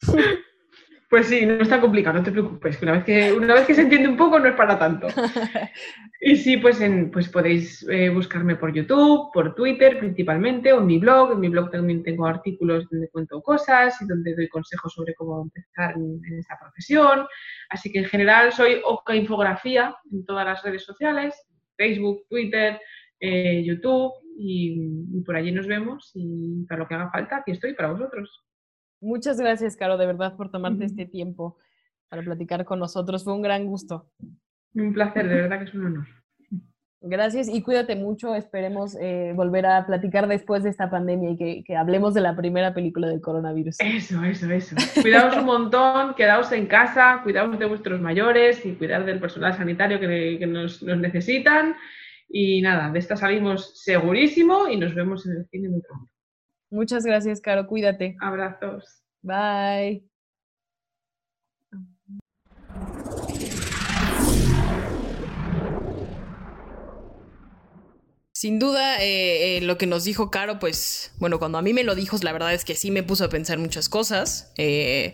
Pues 1.10 1.26
sí, 1.26 1.44
no 1.44 1.54
es 1.54 1.68
tan 1.68 1.80
complicado, 1.80 2.18
no 2.18 2.22
te 2.22 2.30
preocupes, 2.30 2.80
una 2.82 2.92
vez 2.92 3.02
que, 3.02 3.32
una 3.32 3.54
vez 3.54 3.66
que 3.66 3.74
se 3.74 3.80
entiende 3.80 4.08
un 4.08 4.16
poco 4.16 4.38
no 4.38 4.46
es 4.46 4.54
para 4.54 4.78
tanto. 4.78 5.08
Y 6.22 6.36
sí, 6.36 6.58
pues, 6.58 6.82
en, 6.82 7.10
pues 7.10 7.30
podéis 7.30 7.82
eh, 7.88 8.10
buscarme 8.10 8.54
por 8.54 8.74
YouTube, 8.74 9.30
por 9.32 9.54
Twitter 9.54 9.98
principalmente, 9.98 10.70
o 10.70 10.80
en 10.80 10.86
mi 10.86 10.98
blog. 10.98 11.32
En 11.32 11.40
mi 11.40 11.48
blog 11.48 11.70
también 11.70 12.02
tengo 12.02 12.26
artículos 12.26 12.86
donde 12.90 13.08
cuento 13.08 13.40
cosas 13.40 14.00
y 14.02 14.06
donde 14.06 14.36
doy 14.36 14.46
consejos 14.48 14.92
sobre 14.92 15.14
cómo 15.14 15.40
empezar 15.42 15.94
en, 15.96 16.20
esta 16.38 16.58
profesión. 16.60 17.26
Así 17.70 17.90
que 17.90 18.00
en 18.00 18.04
general 18.04 18.52
soy 18.52 18.82
Oca 18.84 19.16
Infografía 19.16 19.96
en 20.12 20.26
todas 20.26 20.44
las 20.44 20.62
redes 20.62 20.84
sociales, 20.84 21.34
Facebook, 21.80 22.26
Twitter, 22.28 22.78
eh, 23.18 23.64
YouTube, 23.64 24.12
y, 24.36 25.16
y 25.16 25.20
por 25.22 25.36
allí 25.36 25.50
nos 25.50 25.66
vemos. 25.66 26.10
Y 26.14 26.66
para 26.68 26.80
lo 26.80 26.88
que 26.88 26.94
haga 26.94 27.10
falta, 27.10 27.38
aquí 27.38 27.52
estoy 27.52 27.72
para 27.74 27.92
vosotros. 27.92 28.44
Muchas 29.00 29.40
gracias, 29.40 29.76
Caro, 29.76 29.96
de 29.96 30.04
verdad, 30.04 30.36
por 30.36 30.50
tomarte 30.50 30.84
este 30.84 31.06
tiempo 31.06 31.56
para 32.10 32.22
platicar 32.22 32.66
con 32.66 32.78
nosotros. 32.78 33.24
Fue 33.24 33.32
un 33.32 33.40
gran 33.40 33.64
gusto. 33.64 34.10
Un 34.74 34.92
placer, 34.92 35.26
de 35.26 35.34
verdad 35.36 35.58
que 35.58 35.64
es 35.64 35.74
un 35.74 35.86
honor. 35.86 36.19
Gracias 37.02 37.48
y 37.48 37.62
cuídate 37.62 37.96
mucho. 37.96 38.34
Esperemos 38.34 38.94
eh, 39.00 39.32
volver 39.34 39.64
a 39.64 39.86
platicar 39.86 40.28
después 40.28 40.62
de 40.62 40.70
esta 40.70 40.90
pandemia 40.90 41.30
y 41.30 41.64
que, 41.64 41.76
hablemos 41.76 42.12
de 42.12 42.20
la 42.20 42.36
primera 42.36 42.74
película 42.74 43.08
del 43.08 43.22
coronavirus. 43.22 43.76
Eso, 43.80 44.22
eso, 44.22 44.50
eso. 44.50 44.76
Cuidaos 45.00 45.36
un 45.36 45.46
montón, 45.46 46.14
quedaos 46.14 46.52
en 46.52 46.66
casa, 46.66 47.20
cuidaos 47.22 47.58
de 47.58 47.66
vuestros 47.66 48.00
mayores 48.02 48.64
y 48.66 48.74
cuidad 48.74 49.04
del 49.06 49.18
personal 49.18 49.54
sanitario 49.54 49.98
que, 49.98 50.46
nos, 50.46 50.82
nos, 50.82 50.98
necesitan. 50.98 51.74
Y 52.28 52.60
nada, 52.60 52.90
de 52.90 52.98
esta 52.98 53.16
salimos 53.16 53.82
segurísimo 53.82 54.68
y 54.68 54.76
nos 54.76 54.94
vemos 54.94 55.26
en 55.26 55.38
el 55.38 55.46
cine 55.46 55.70
muy 55.70 55.80
pronto. 55.80 56.10
Muchas 56.70 57.04
gracias, 57.04 57.40
Caro. 57.40 57.66
Cuídate. 57.66 58.16
Abrazos. 58.20 59.02
Bye. 59.22 60.09
Sin 68.40 68.58
duda, 68.58 68.96
eh, 69.04 69.58
eh, 69.58 69.60
lo 69.60 69.76
que 69.76 69.84
nos 69.84 70.04
dijo 70.04 70.30
Caro, 70.30 70.58
pues, 70.58 71.10
bueno, 71.18 71.38
cuando 71.38 71.58
a 71.58 71.62
mí 71.62 71.74
me 71.74 71.84
lo 71.84 71.94
dijo, 71.94 72.16
la 72.22 72.32
verdad 72.32 72.54
es 72.54 72.64
que 72.64 72.74
sí 72.74 72.90
me 72.90 73.02
puso 73.02 73.26
a 73.26 73.28
pensar 73.28 73.58
muchas 73.58 73.90
cosas, 73.90 74.50
eh, 74.56 75.12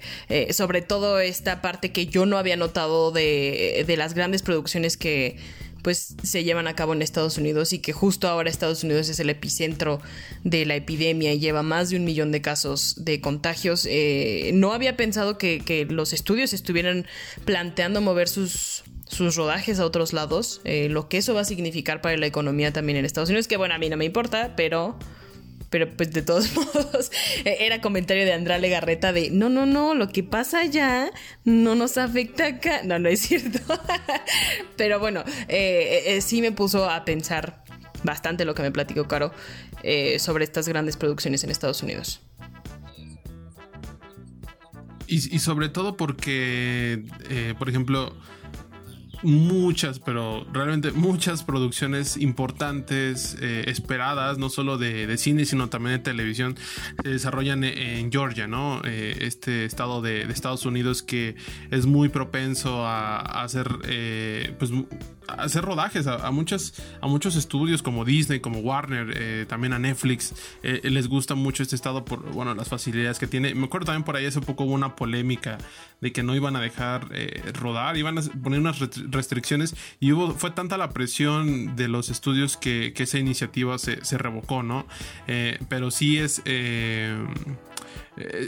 sobre 0.53 0.81
todo 0.81 1.19
esta 1.19 1.61
parte 1.61 1.91
que 1.91 2.07
yo 2.07 2.25
no 2.25 2.39
había 2.39 2.57
notado 2.57 3.11
de, 3.11 3.83
de 3.85 3.97
las 3.97 4.15
grandes 4.15 4.43
producciones 4.43 4.97
que, 4.97 5.39
pues 5.87 6.17
se 6.25 6.43
llevan 6.43 6.67
a 6.67 6.75
cabo 6.75 6.95
en 6.95 7.01
Estados 7.01 7.39
Unidos 7.39 7.73
y 7.73 7.79
que 7.79 7.93
justo 7.93 8.27
ahora 8.27 8.51
Estados 8.51 8.83
Unidos 8.83 9.09
es 9.09 9.21
el 9.21 9.31
epicentro 9.31 10.01
de 10.43 10.67
la 10.67 10.75
epidemia 10.75 11.33
y 11.33 11.39
lleva 11.39 11.63
más 11.63 11.91
de 11.91 11.97
un 11.97 12.05
millón 12.05 12.33
de 12.33 12.43
casos 12.43 13.05
de 13.05 13.21
contagios. 13.21 13.87
Eh, 13.89 14.51
no 14.53 14.73
había 14.73 14.97
pensado 14.97 15.39
que, 15.39 15.87
los 15.89 16.13
estudios 16.13 16.53
estuvieran 16.53 17.07
planteando 17.45 18.01
mover 18.01 18.29
sus, 18.29 18.83
sus 19.07 19.37
rodajes 19.37 19.79
a 19.79 19.87
otros 19.87 20.13
lados, 20.13 20.61
eh, 20.65 20.89
lo 20.89 21.09
que 21.09 21.19
eso 21.19 21.35
va 21.35 21.43
a 21.43 21.45
significar 21.45 22.01
para 22.01 22.17
la 22.17 22.27
economía 22.27 22.73
también 22.73 22.99
en 22.99 23.05
Estados 23.05 23.29
Unidos, 23.29 23.47
que 23.47 23.57
bueno, 23.57 23.75
a 23.75 23.79
mí 23.79 23.89
no 23.89 23.97
me 23.97 24.05
importa, 24.05 24.55
pero 24.57 24.99
pero 25.71 25.91
pues 25.97 26.13
de 26.13 26.23
todos 26.23 26.55
modos 26.55 27.11
e-, 27.45 27.67
era 27.67 27.81
comentario 27.81 28.25
de 28.25 28.33
Andrale 28.33 28.69
Garreta 28.69 29.13
de 29.13 29.31
no, 29.31 29.49
no, 29.49 29.67
no, 29.67 29.95
lo 29.95 30.09
que 30.09 30.23
pasa 30.23 30.61
allá 30.61 31.11
no 31.45 31.75
nos 31.75 31.99
afecta 31.99 32.47
acá. 32.47 32.83
No, 32.85 32.99
no 32.99 33.09
es 33.09 33.21
cierto. 33.21 33.59
pero 34.77 34.99
bueno, 34.99 35.25
eh, 35.49 36.05
eh, 36.07 36.21
sí 36.21 36.41
me 36.41 36.53
puso 36.53 36.89
a 36.89 37.05
pensar 37.05 37.65
bastante 38.03 38.45
lo 38.45 38.55
que 38.55 38.63
me 38.63 38.71
platicó 38.71 39.09
Caro 39.09 39.33
sobre 40.19 40.43
estas 40.43 40.69
grandes 40.69 40.97
producciones 40.97 41.45
en 41.45 41.51
Estados 41.51 41.83
Unidos. 41.83 42.21
Y, 45.07 45.39
sobre 45.39 45.69
todo 45.69 45.97
porque, 45.97 47.05
por 47.57 47.69
ejemplo, 47.69 48.13
muchas, 49.23 49.99
pero 49.99 50.47
realmente 50.53 50.93
muchas 50.93 51.43
producciones 51.43 52.17
importantes, 52.17 53.37
eh, 53.41 53.65
esperadas, 53.69 54.39
no 54.39 54.49
solo 54.51 54.79
de, 54.79 55.17
cine, 55.17 55.45
sino 55.45 55.69
también 55.69 55.97
de 55.97 56.03
televisión, 56.03 56.57
se 57.03 57.09
desarrollan 57.09 57.65
en 57.65 58.11
Georgia, 58.13 58.47
¿no? 58.47 58.81
Eh, 58.85 59.17
este 59.21 59.65
estado 59.65 60.03
de, 60.03 60.23
Estados 60.23 60.67
Unidos 60.67 61.03
que 61.03 61.37
es 61.71 61.87
muy 61.87 62.09
propenso 62.09 62.87
a, 62.87 63.21
hacer, 63.43 63.69
eh, 63.89 64.55
pues, 64.59 64.71
hacer 65.29 65.65
rodajes 65.65 66.07
a, 66.07 66.31
muchos, 66.31 66.75
a 67.01 67.07
muchos 67.07 67.37
estudios 67.37 67.83
como 67.83 68.05
Disney, 68.05 68.41
como 68.41 68.61
Warner, 68.61 69.47
también 69.47 69.73
a 69.73 69.79
Netflix. 69.79 70.35
les 70.63 71.09
gusta 71.09 71.35
mucho 71.35 71.63
este 71.63 71.77
estado 71.77 72.05
por, 72.05 72.21
bueno, 72.33 72.55
las 72.55 72.69
facilidades 72.69 73.19
que 73.19 73.27
tiene. 73.27 73.55
Me 73.55 73.67
acuerdo 73.67 73.87
también 73.87 74.05
por 74.05 74.17
ahí 74.17 74.27
hace 74.27 74.41
poco 74.41 74.65
hubo 74.65 74.75
una 74.75 74.97
polémica 74.97 75.59
de 76.01 76.13
que 76.13 76.23
no 76.23 76.35
iban 76.35 76.57
a 76.57 76.61
dejar 76.61 77.09
rodar, 77.55 77.97
iban 77.97 78.19
a 78.19 78.23
poner 78.23 78.61
unas 78.61 78.79
restricciones 79.11 79.75
y 80.01 80.13
hubo, 80.13 80.33
fue 80.33 80.51
tanta 80.51 80.77
la 80.77 80.91
presión 80.91 81.77
de 81.77 81.89
los 81.89 82.11
estudios 82.11 82.57
que, 82.57 82.93
esa 82.97 83.19
iniciativa 83.19 83.79
se, 83.79 84.19
revocó, 84.19 84.63
¿no? 84.63 84.87
Eh, 85.27 85.59
pero 85.69 85.91
sí 85.91 86.19
es... 86.19 86.43
Eh, 86.45 87.17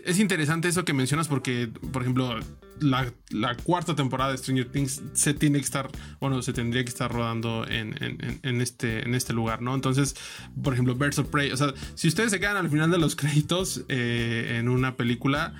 es 0.07 0.19
interesante 0.19 0.69
eso 0.69 0.85
que 0.85 0.95
mencionas 0.95 1.29
porque, 1.29 1.69
por 1.93 2.01
ejemplo, 2.03 2.41
la, 2.81 3.57
cuarta 3.65 3.95
temporada 3.95 4.33
de 4.33 4.39
Stranger 4.39 4.71
Things 4.71 5.03
se 5.13 5.35
tiene 5.35 5.59
que 5.59 5.65
estar, 5.65 5.91
bueno, 6.21 6.43
se 6.43 6.53
tendría 6.53 6.83
que 6.83 6.89
estar 6.91 7.13
rodando 7.13 7.67
en, 7.69 8.61
este, 8.61 9.05
en 9.05 9.15
este 9.15 9.33
lugar, 9.33 9.63
¿no? 9.63 9.75
Entonces, 9.75 10.17
por 10.63 10.73
ejemplo, 10.73 10.95
Birds 10.95 11.19
of 11.19 11.29
Prey, 11.29 11.51
o 11.53 11.57
sea, 11.57 11.73
si 11.95 12.09
ustedes 12.09 12.31
se 12.31 12.41
quedan 12.41 12.57
al 12.57 12.71
final 12.71 12.91
de 12.91 12.99
los 12.99 13.17
créditos 13.17 13.85
eh, 13.89 14.57
en 14.59 14.69
una 14.69 14.97
película, 14.97 15.55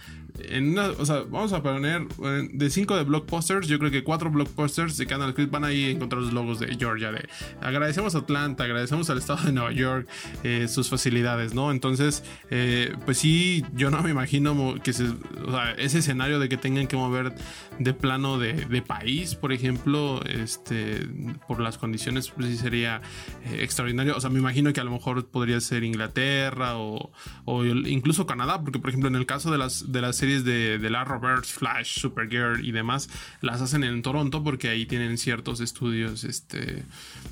o 0.99 1.07
sea, 1.07 1.25
vamos 1.29 1.53
a 1.53 1.63
poner 1.63 2.07
eh, 2.25 2.49
de 2.53 2.71
5 2.71 2.97
de 2.97 3.05
blockbusters, 3.05 3.67
yo 3.67 3.79
creo 3.79 3.91
que 3.91 4.05
4 4.05 4.31
blockbusters 4.31 4.97
de 4.97 5.07
Canal 5.07 5.35
Creed 5.35 5.51
van 5.51 5.65
a 5.65 5.73
ir 5.73 5.89
a 5.89 5.91
encontrar 5.91 6.23
los 6.23 6.33
logos 6.33 6.61
de 6.61 6.77
Georgia. 6.77 7.13
De, 7.13 7.29
agradecemos 7.61 8.15
a 8.15 8.19
Atlanta, 8.19 8.65
agradecemos 8.65 9.11
al 9.11 9.19
estado 9.19 9.45
de 9.45 9.53
Nueva 9.53 9.73
York 9.73 10.09
eh, 10.45 10.69
sus 10.69 10.89
facilidades, 10.89 11.55
¿no? 11.55 11.71
Entonces, 11.71 12.23
eh, 12.51 12.95
pues 13.05 13.19
sí, 13.19 13.65
yo 13.75 13.91
no 13.91 14.03
me 14.03 14.11
imagino 14.11 14.75
que 14.83 14.91
ese 14.91 15.99
escenario 15.99 16.39
de 16.39 16.49
que 16.49 16.57
tengan 16.57 16.87
que 16.87 16.97
mover 16.97 17.35
de 17.79 17.95
plano 17.95 18.39
de, 18.39 18.83
país, 18.87 19.35
por 19.35 19.53
ejemplo, 19.53 20.23
este, 20.25 21.07
por 21.47 21.61
las 21.61 21.79
condiciones, 21.79 22.31
pues 22.31 22.47
sí 22.49 22.57
sería 22.57 23.03
extraordinario. 23.53 24.17
O 24.17 24.21
sea, 24.21 24.31
me 24.31 24.39
imagino 24.39 24.73
que 24.73 24.81
a 24.81 24.85
lo 24.85 24.93
mejor 24.93 25.27
podría 25.27 25.61
ser 25.61 25.85
Inglaterra 25.85 26.79
o, 26.79 27.11
o 27.45 27.65
incluso 27.65 28.27
Canadá, 28.27 28.61
porque 28.63 28.79
por 28.79 28.91
ejemplo 28.91 29.09
en 29.09 29.17
el 29.17 29.27
caso 29.27 29.51
de 29.51 29.59
las, 29.59 29.91
de 29.91 30.01
las 30.01 30.17
series 30.17 30.28
de, 30.29 30.79
la 30.91 31.05
Roberts, 31.05 31.53
Flash, 31.53 32.01
Supergirl 32.01 32.65
y 32.65 32.73
demás 32.73 33.09
las 33.41 33.61
hacen 33.61 33.85
en 33.85 34.03
Toronto 34.03 34.43
porque 34.43 34.69
ahí 34.69 34.87
tienen 34.87 35.19
ciertos 35.19 35.61
estudios 35.61 36.25
este, 36.25 36.85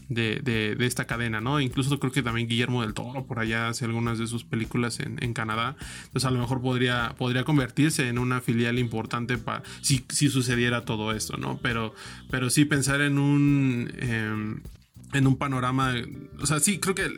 de, 0.09 0.41
de, 0.41 0.87
esta 0.87 1.07
cadena, 1.07 1.41
¿no? 1.41 1.61
Incluso 1.61 1.99
creo 1.99 2.13
que 2.13 2.23
también 2.23 2.49
Guillermo 2.49 2.83
del 2.83 2.95
Toro 2.95 3.25
por 3.25 3.39
allá 3.39 3.69
hace 3.69 3.85
algunas 3.85 4.19
de 4.19 4.27
sus 4.27 4.45
películas 4.45 5.01
en, 5.01 5.23
en 5.23 5.33
Canadá. 5.33 5.77
Entonces 6.07 6.27
a 6.27 6.31
lo 6.31 6.41
mejor 6.41 6.61
podría, 6.61 7.15
podría 7.17 7.45
convertirse 7.45 8.09
en 8.09 8.19
una 8.19 8.41
filial 8.41 8.79
importante 8.79 9.39
para 9.39 9.63
si, 9.81 10.05
si 10.09 10.29
sucediera 10.29 10.85
todo 10.85 11.13
esto, 11.13 11.37
¿no? 11.37 11.59
Pero, 11.63 11.95
pero 12.31 12.51
sí 12.51 12.65
pensar 12.65 13.01
en 13.01 13.19
un... 13.19 13.93
Em, 13.99 14.61
en 15.13 15.27
un 15.27 15.37
panorama, 15.37 15.95
o 16.41 16.47
sea, 16.47 16.61
sí, 16.61 16.79
creo 16.79 16.95
que 16.95 17.09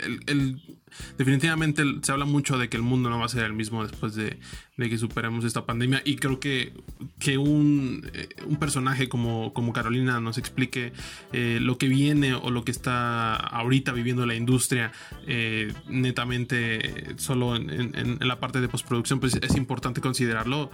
definitivamente 1.16 1.82
se 2.03 2.12
habla 2.12 2.24
mucho 2.24 2.59
de 2.59 2.68
que 2.68 2.76
el 2.76 2.82
mundo 2.82 3.11
no 3.11 3.18
va 3.18 3.26
a 3.26 3.28
ser 3.28 3.45
el 3.45 3.53
mismo 3.53 3.86
después 3.86 4.14
de, 4.14 4.39
que 4.76 4.99
superemos 4.99 5.45
esta 5.45 5.66
pandemia 5.66 6.03
y 6.05 6.16
creo 6.16 6.41
que 6.41 6.72
que 7.18 7.36
un, 7.36 8.09
eh, 8.14 8.28
un, 8.47 8.57
personaje 8.57 9.09
como, 9.09 9.53
como 9.53 9.72
Carolina 9.72 10.20
nos 10.20 10.39
explique 10.39 10.93
eh, 11.32 11.59
lo 11.61 11.78
que 11.78 11.89
viene 11.89 12.34
o 12.34 12.51
lo 12.51 12.64
que 12.64 12.70
está 12.70 13.34
ahorita 13.34 13.93
viviendo 13.93 14.24
la 14.24 14.34
industria 14.34 14.93
eh, 15.26 15.72
netamente 15.89 17.16
solo 17.16 17.57
en, 17.57 18.18
la 18.20 18.41
parte 18.41 18.61
de 18.61 18.68
postproducción, 18.68 19.20
pues 19.20 19.34
es 19.34 19.57
importante 19.57 20.01
considerarlo 20.01 20.70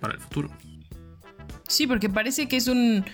para 0.00 0.14
el 0.14 0.20
futuro. 0.20 0.50
Sí, 1.68 1.86
porque 1.86 2.08
parece 2.10 2.48
que 2.48 2.56
es 2.56 2.68
un, 2.68 3.04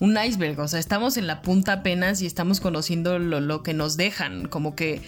un 0.00 0.16
iceberg, 0.16 0.58
o 0.60 0.68
sea, 0.68 0.80
estamos 0.80 1.16
en 1.16 1.26
la 1.26 1.42
punta 1.42 1.74
apenas 1.74 2.20
y 2.22 2.26
estamos 2.26 2.60
conociendo 2.60 3.18
lo, 3.18 3.40
lo 3.40 3.62
que 3.62 3.74
nos 3.74 3.96
dejan, 3.96 4.48
como 4.48 4.74
que 4.74 5.00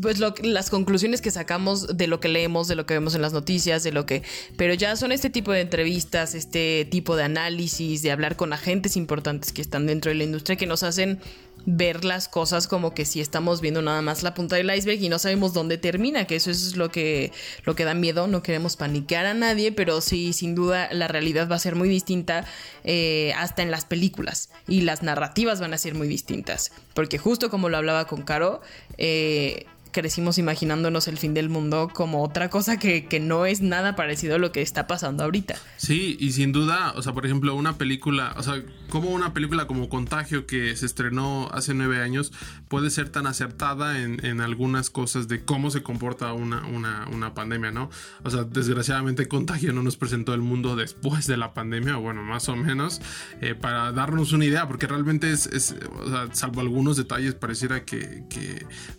pues 0.00 0.18
las 0.18 0.70
conclusiones 0.70 1.20
que 1.20 1.30
sacamos 1.30 1.96
de 1.96 2.06
lo 2.06 2.20
que 2.20 2.28
leemos, 2.28 2.68
de 2.68 2.76
lo 2.76 2.86
que 2.86 2.94
vemos 2.94 3.14
en 3.14 3.22
las 3.22 3.32
noticias, 3.32 3.82
de 3.82 3.92
lo 3.92 4.06
que... 4.06 4.22
Pero 4.56 4.74
ya 4.74 4.96
son 4.96 5.12
este 5.12 5.28
tipo 5.28 5.52
de 5.52 5.60
entrevistas, 5.60 6.34
este 6.34 6.86
tipo 6.90 7.16
de 7.16 7.24
análisis, 7.24 8.02
de 8.02 8.10
hablar 8.10 8.36
con 8.36 8.52
agentes 8.52 8.96
importantes 8.96 9.52
que 9.52 9.60
están 9.60 9.86
dentro 9.86 10.10
de 10.10 10.14
la 10.14 10.24
industria 10.24 10.56
que 10.56 10.66
nos 10.66 10.82
hacen 10.82 11.18
ver 11.66 12.04
las 12.04 12.28
cosas 12.28 12.68
como 12.68 12.94
que 12.94 13.04
si 13.04 13.20
estamos 13.20 13.60
viendo 13.60 13.82
nada 13.82 14.00
más 14.00 14.22
la 14.22 14.34
punta 14.34 14.56
del 14.56 14.72
iceberg 14.72 15.02
y 15.02 15.08
no 15.08 15.18
sabemos 15.18 15.52
dónde 15.52 15.76
termina, 15.76 16.24
que 16.24 16.36
eso 16.36 16.50
es 16.50 16.76
lo 16.76 16.90
que, 16.90 17.32
lo 17.64 17.74
que 17.74 17.84
da 17.84 17.92
miedo, 17.92 18.28
no 18.28 18.42
queremos 18.42 18.76
paniquear 18.76 19.26
a 19.26 19.34
nadie, 19.34 19.72
pero 19.72 20.00
sí, 20.00 20.32
sin 20.32 20.54
duda 20.54 20.88
la 20.92 21.08
realidad 21.08 21.48
va 21.50 21.56
a 21.56 21.58
ser 21.58 21.74
muy 21.74 21.88
distinta 21.88 22.44
eh, 22.84 23.32
hasta 23.36 23.62
en 23.62 23.72
las 23.72 23.84
películas 23.84 24.50
y 24.68 24.82
las 24.82 25.02
narrativas 25.02 25.60
van 25.60 25.74
a 25.74 25.78
ser 25.78 25.94
muy 25.94 26.06
distintas, 26.06 26.70
porque 26.94 27.18
justo 27.18 27.50
como 27.50 27.68
lo 27.68 27.76
hablaba 27.76 28.06
con 28.06 28.22
Caro, 28.22 28.62
eh, 28.96 29.66
crecimos 29.96 30.36
imaginándonos 30.36 31.08
el 31.08 31.16
fin 31.16 31.32
del 31.32 31.48
mundo 31.48 31.90
como 31.90 32.22
otra 32.22 32.50
cosa 32.50 32.78
que, 32.78 33.06
no 33.16 33.46
es 33.46 33.62
nada 33.62 33.96
parecido 33.96 34.34
a 34.34 34.38
lo 34.38 34.52
que 34.52 34.60
está 34.60 34.86
pasando 34.86 35.24
ahorita. 35.24 35.56
Sí, 35.78 36.18
y 36.20 36.32
sin 36.32 36.52
duda, 36.52 36.92
o 36.96 37.00
sea, 37.00 37.14
por 37.14 37.24
ejemplo, 37.24 37.54
una 37.54 37.78
película, 37.78 38.34
o 38.36 38.42
sea, 38.42 38.62
como 38.90 39.08
una 39.08 39.32
película 39.32 39.66
como 39.66 39.88
Contagio 39.88 40.46
que 40.46 40.76
se 40.76 40.84
estrenó 40.84 41.48
hace 41.50 41.72
nueve 41.72 42.02
años 42.02 42.30
puede 42.68 42.90
ser 42.90 43.08
tan 43.08 43.26
acertada 43.26 43.98
en, 44.02 44.40
algunas 44.42 44.90
cosas 44.90 45.28
de 45.28 45.42
cómo 45.44 45.70
se 45.70 45.82
comporta 45.82 46.34
una, 46.34 46.66
una, 46.66 47.32
pandemia, 47.32 47.70
¿no? 47.70 47.88
O 48.22 48.30
sea, 48.30 48.44
desgraciadamente 48.44 49.28
Contagio 49.28 49.72
no 49.72 49.82
nos 49.82 49.96
presentó 49.96 50.34
el 50.34 50.42
mundo 50.42 50.76
después 50.76 51.26
de 51.26 51.38
la 51.38 51.54
pandemia, 51.54 51.96
bueno, 51.96 52.22
más 52.22 52.50
o 52.50 52.56
menos, 52.56 53.00
eh, 53.40 53.54
para 53.54 53.92
darnos 53.92 54.32
una 54.32 54.44
idea, 54.44 54.68
porque 54.68 54.86
realmente 54.86 55.32
es, 55.32 55.74
o 55.98 56.10
sea, 56.10 56.28
salvo 56.32 56.60
algunos 56.60 56.98
detalles, 56.98 57.34
pareciera 57.34 57.86
que, 57.86 58.24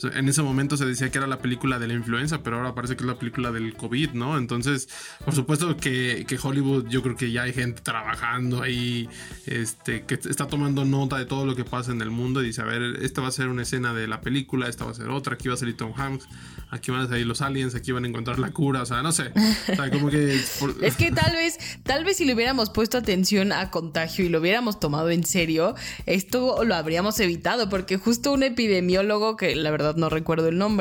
en 0.03 0.29
ese 0.29 0.41
momento 0.41 0.75
se 0.75 0.86
decía 0.87 1.11
que 1.11 1.17
era 1.17 1.27
la 1.27 1.39
película 1.39 1.79
de 1.79 1.87
la 1.87 1.93
influenza, 1.93 2.43
pero 2.43 2.57
ahora 2.57 2.73
parece 2.73 2.95
que 2.95 3.03
es 3.03 3.07
la 3.07 3.17
película 3.17 3.51
del 3.51 3.75
COVID, 3.75 4.11
¿no? 4.11 4.37
Entonces, 4.37 4.89
por 5.23 5.35
supuesto 5.35 5.75
que, 5.77 6.25
Hollywood, 6.41 6.87
yo 6.87 7.01
creo 7.01 7.15
que 7.15 7.31
ya 7.31 7.43
hay 7.43 7.53
gente 7.53 7.81
trabajando 7.81 8.61
ahí, 8.61 9.09
este, 9.45 10.03
que 10.03 10.15
está 10.15 10.47
tomando 10.47 10.85
nota 10.85 11.17
de 11.17 11.25
todo 11.25 11.45
lo 11.45 11.55
que 11.55 11.63
pasa 11.63 11.91
en 11.91 12.01
el 12.01 12.11
mundo 12.11 12.41
y 12.41 12.47
dice, 12.47 12.61
a 12.61 12.65
ver, 12.65 12.97
esta 13.01 13.21
va 13.21 13.27
a 13.27 13.31
ser 13.31 13.47
una 13.47 13.63
escena 13.63 13.93
de 13.93 14.07
la 14.07 14.21
película, 14.21 14.67
esta 14.67 14.85
va 14.85 14.91
a 14.91 14.95
ser 14.95 15.09
otra, 15.09 15.35
aquí 15.35 15.47
va 15.47 15.55
a 15.55 15.57
salir 15.57 15.75
Tom 15.75 15.93
Hanks, 15.95 16.27
aquí 16.69 16.91
van 16.91 17.01
a 17.01 17.07
salir 17.07 17.25
los 17.25 17.41
aliens, 17.41 17.75
aquí 17.75 17.91
van 17.91 18.05
a 18.05 18.07
encontrar 18.07 18.39
la 18.39 18.51
cura, 18.51 18.81
o 18.81 18.85
sea, 18.85 19.01
no 19.01 19.11
sé. 19.11 19.31
es 20.81 20.95
que 20.95 21.11
tal 21.11 21.33
vez, 21.33 21.57
tal 21.83 22.05
vez 22.05 22.17
si 22.17 22.25
le 22.25 22.33
hubiéramos 22.33 22.69
puesto 22.69 22.97
atención 22.97 23.51
a 23.51 23.69
contagio 23.71 24.25
y 24.25 24.29
lo 24.29 24.39
hubiéramos 24.39 24.79
tomado 24.79 25.09
en 25.09 25.23
serio, 25.23 25.75
esto 26.05 26.63
lo 26.63 26.75
habríamos 26.75 27.19
evitado, 27.19 27.69
porque 27.69 27.97
justo 27.97 28.33
un 28.33 28.43
epidemiólogo, 28.43 29.37
que 29.37 29.55
la 29.55 29.71
verdad 29.71 29.95
no 29.95 30.09
recuerdo 30.09 30.47
el 30.47 30.57
nombre, 30.57 30.76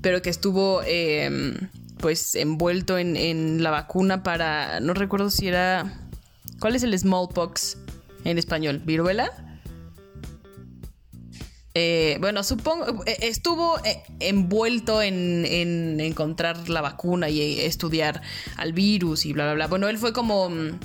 pero 0.00 0.22
que 0.22 0.30
estuvo 0.30 0.82
em, 0.86 1.54
pues 1.98 2.34
envuelto 2.34 2.98
en, 2.98 3.62
la 3.62 3.70
vacuna 3.70 4.22
para, 4.22 4.80
no 4.80 4.94
recuerdo 4.94 5.30
si 5.30 5.48
era, 5.48 5.90
¿cuál 6.60 6.76
es 6.76 6.82
el 6.82 6.98
smallpox 6.98 7.78
en 8.24 8.38
español? 8.38 8.82
¿Viruela? 8.84 9.32
Eh, 11.76 12.18
bueno, 12.20 12.44
supongo, 12.44 13.04
eh, 13.04 13.16
estuvo 13.22 13.78
eh, 13.84 14.02
envuelto 14.20 15.02
en, 15.02 15.44
en, 15.44 15.98
encontrar 16.00 16.68
la 16.68 16.82
vacuna 16.82 17.30
y 17.30 17.60
estudiar 17.60 18.22
al 18.56 18.72
virus 18.72 19.26
y 19.26 19.32
bla, 19.32 19.44
bla, 19.44 19.54
bla. 19.54 19.66
Bueno, 19.66 19.88
él 19.88 19.98
fue 19.98 20.12
como 20.12 20.50
mm, 20.50 20.78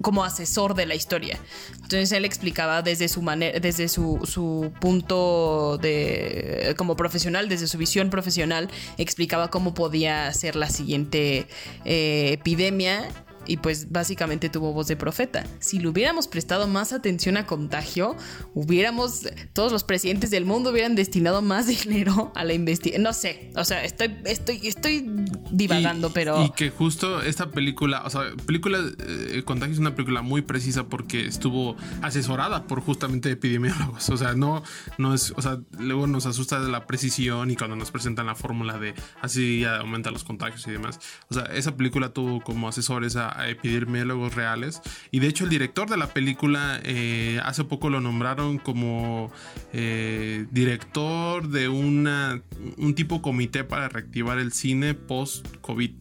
como 0.00 0.24
asesor 0.24 0.74
de 0.74 0.86
la 0.86 0.94
historia. 0.94 1.38
Entonces 1.74 2.12
él 2.12 2.24
explicaba 2.24 2.82
desde 2.82 3.08
su 3.08 3.22
manera, 3.22 3.58
desde 3.58 3.88
su, 3.88 4.20
su, 4.24 4.72
punto 4.80 5.78
de 5.78 6.74
como 6.76 6.96
profesional, 6.96 7.48
desde 7.48 7.66
su 7.66 7.78
visión 7.78 8.10
profesional, 8.10 8.68
explicaba 8.98 9.50
cómo 9.50 9.74
podía 9.74 10.32
ser 10.32 10.56
la 10.56 10.68
siguiente 10.68 11.46
eh, 11.84 12.30
epidemia 12.32 13.08
y 13.46 13.58
pues 13.58 13.90
básicamente 13.90 14.48
tuvo 14.48 14.72
voz 14.72 14.88
de 14.88 14.96
profeta. 14.96 15.44
Si 15.58 15.78
le 15.78 15.88
hubiéramos 15.88 16.28
prestado 16.28 16.66
más 16.66 16.92
atención 16.92 17.36
a 17.36 17.46
contagio, 17.46 18.16
hubiéramos, 18.54 19.28
todos 19.52 19.72
los 19.72 19.84
presidentes 19.84 20.30
del 20.30 20.44
mundo 20.44 20.70
hubieran 20.70 20.94
destinado 20.94 21.42
más 21.42 21.66
dinero 21.84 22.32
a 22.34 22.44
la 22.44 22.54
investigación. 22.54 23.02
No 23.02 23.12
sé, 23.12 23.50
o 23.56 23.64
sea, 23.64 23.84
estoy, 23.84 24.14
estoy, 24.24 24.60
estoy 24.66 25.04
divagando, 25.50 26.12
pero... 26.12 26.44
Y 26.44 26.50
que 26.50 26.70
justo 26.70 27.22
esta 27.22 27.50
película, 27.50 28.02
o 28.04 28.10
sea, 28.10 28.22
película 28.46 28.78
eh, 29.06 29.42
Contagio 29.44 29.72
es 29.72 29.78
una 29.78 29.94
película 29.94 30.22
muy 30.22 30.42
precisa 30.42 30.84
porque 30.84 31.26
estuvo 31.26 31.76
asesorada 32.00 32.66
por 32.66 32.80
justamente 32.80 33.30
epidemiólogos. 33.30 34.08
O 34.10 34.16
sea, 34.16 34.34
no, 34.34 34.62
no 34.98 35.14
es, 35.14 35.32
o 35.36 35.42
sea, 35.42 35.58
luego 35.78 36.06
nos 36.06 36.26
asusta 36.26 36.60
de 36.60 36.70
la 36.70 36.86
precisión 36.86 37.50
y 37.50 37.56
cuando 37.56 37.76
nos 37.76 37.90
presentan 37.90 38.26
la 38.26 38.34
fórmula 38.34 38.78
de 38.78 38.94
así 39.20 39.64
aumenta 39.64 40.10
los 40.10 40.24
contagios 40.24 40.66
y 40.66 40.72
demás. 40.72 41.00
O 41.28 41.34
sea, 41.34 41.44
esa 41.44 41.76
película 41.76 42.12
tuvo 42.12 42.40
como 42.40 42.68
asesores 42.68 43.16
a 43.16 43.31
a 43.36 43.48
epidemiólogos 43.48 44.34
reales. 44.34 44.80
Y 45.10 45.20
de 45.20 45.28
hecho 45.28 45.44
el 45.44 45.50
director 45.50 45.88
de 45.88 45.96
la 45.96 46.08
película 46.08 46.80
eh, 46.84 47.40
hace 47.44 47.64
poco 47.64 47.90
lo 47.90 48.00
nombraron 48.00 48.58
como 48.58 49.32
eh, 49.72 50.46
director 50.50 51.48
de 51.48 51.68
una, 51.68 52.42
un 52.76 52.94
tipo 52.94 53.22
comité 53.22 53.64
para 53.64 53.88
reactivar 53.88 54.38
el 54.38 54.52
cine 54.52 54.94
post-COVID. 54.94 55.92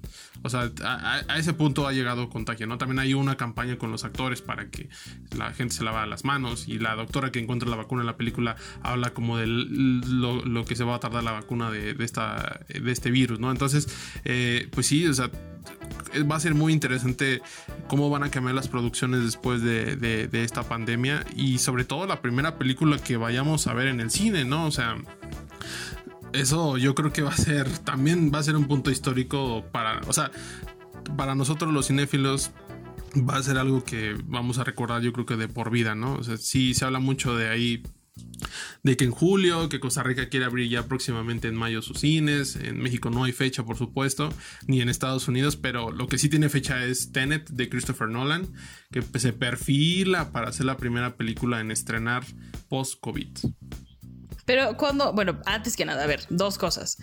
O 0.44 0.50
sea, 0.50 0.72
a, 0.84 1.38
ese 1.38 1.54
punto 1.54 1.88
ha 1.88 1.94
llegado 1.94 2.30
contagio, 2.30 2.66
¿no? 2.66 2.78
También 2.78 3.00
hay 3.00 3.14
una 3.14 3.38
campaña 3.38 3.78
con 3.78 3.92
los 3.92 4.04
actores 4.04 4.42
para 4.42 4.70
que 4.70 4.90
la 5.38 5.54
gente 5.54 5.76
se 5.76 5.84
lava 5.84 6.06
las 6.08 6.26
manos 6.26 6.68
y 6.68 6.80
la 6.80 6.96
doctora 6.96 7.32
que 7.32 7.40
encuentra 7.40 7.70
la 7.70 7.76
vacuna 7.76 8.02
en 8.02 8.08
la 8.08 8.18
película 8.18 8.56
habla 8.82 9.12
como 9.12 9.38
de 9.38 9.46
lo, 9.48 10.66
que 10.66 10.76
se 10.76 10.84
va 10.84 10.96
a 10.96 11.00
tardar 11.00 11.24
la 11.24 11.32
vacuna 11.32 11.70
de, 11.70 11.96
esta, 12.00 12.62
de 12.68 12.92
este 12.92 13.12
virus, 13.12 13.40
¿no? 13.40 13.52
Entonces, 13.52 13.88
eh, 14.26 14.68
pues 14.72 14.88
sí, 14.88 15.06
o 15.06 15.14
sea, 15.14 15.30
va 16.30 16.36
a 16.36 16.40
ser 16.40 16.54
muy 16.54 16.74
interesante 16.74 17.42
cómo 17.88 18.10
van 18.10 18.24
a 18.24 18.32
cambiar 18.32 18.56
las 18.56 18.68
producciones 18.68 19.24
después 19.24 19.62
de, 19.62 20.30
esta 20.34 20.64
pandemia 20.64 21.26
y 21.36 21.60
sobre 21.60 21.84
todo 21.86 22.08
la 22.08 22.22
primera 22.22 22.58
película 22.58 22.98
que 22.98 23.18
vayamos 23.18 23.68
a 23.68 23.74
ver 23.74 23.88
en 23.88 24.00
el 24.00 24.10
cine, 24.10 24.46
¿no? 24.46 24.66
O 24.66 24.72
sea, 24.72 24.98
eso 26.34 26.78
yo 26.78 26.96
creo 26.96 27.14
que 27.14 27.22
va 27.22 27.32
a 27.32 27.38
ser, 27.38 27.70
también 27.80 28.32
va 28.34 28.40
a 28.40 28.44
ser 28.44 28.56
un 28.56 28.66
punto 28.66 28.92
histórico 28.92 29.66
para, 29.72 30.02
o 30.08 30.14
sea, 30.14 30.32
para 31.18 31.36
nosotros 31.36 31.74
los 31.74 31.88
cinéfilos 31.88 32.52
va 33.18 33.38
a 33.38 33.44
ser 33.44 33.58
algo 33.58 33.84
que 33.84 34.16
vamos 34.26 34.58
a 34.58 34.64
recordar 34.64 35.02
yo 35.02 35.12
creo 35.14 35.26
que 35.26 35.36
de 35.36 35.48
por 35.48 35.70
vida, 35.70 35.96
¿no? 35.96 36.14
O 36.16 36.24
sea, 36.24 36.38
sí 36.38 36.74
se 36.74 36.86
habla 36.86 37.00
mucho 37.00 37.36
de 37.36 37.50
ahí 37.50 37.84
de 38.84 38.98
que 38.98 39.06
en 39.06 39.12
julio, 39.12 39.70
que 39.70 39.80
Costa 39.80 40.04
Rica 40.04 40.30
quiere 40.30 40.46
abrir 40.46 40.70
ya 40.70 40.88
próximamente 40.88 41.48
en 41.48 41.56
mayo 41.56 41.82
sus 41.82 42.00
cines, 42.00 42.56
en 42.56 42.80
México 42.80 43.10
no 43.10 43.24
hay 43.24 43.32
fecha 43.32 43.64
por 43.64 43.78
supuesto, 43.78 44.34
ni 44.68 44.82
en 44.82 44.90
Estados 44.90 45.28
Unidos, 45.28 45.56
pero 45.56 45.92
lo 45.92 46.08
que 46.08 46.18
sí 46.18 46.30
tiene 46.30 46.50
fecha 46.50 46.86
es 46.86 47.12
Tenet 47.12 47.50
de 47.50 47.70
Christopher 47.70 48.10
Nolan, 48.10 48.48
que 48.92 49.02
se 49.20 49.34
perfila 49.34 50.32
para 50.32 50.52
ser 50.52 50.66
la 50.66 50.78
primera 50.78 51.16
película 51.16 51.60
en 51.60 51.72
estrenar 51.72 52.24
post-COVID. 52.70 53.30
Pero 54.46 54.76
cuando, 54.78 55.14
bueno, 55.14 55.40
antes 55.46 55.76
que 55.76 55.86
nada, 55.86 56.04
a 56.04 56.08
ver, 56.08 56.26
dos 56.30 56.58
cosas. 56.58 56.98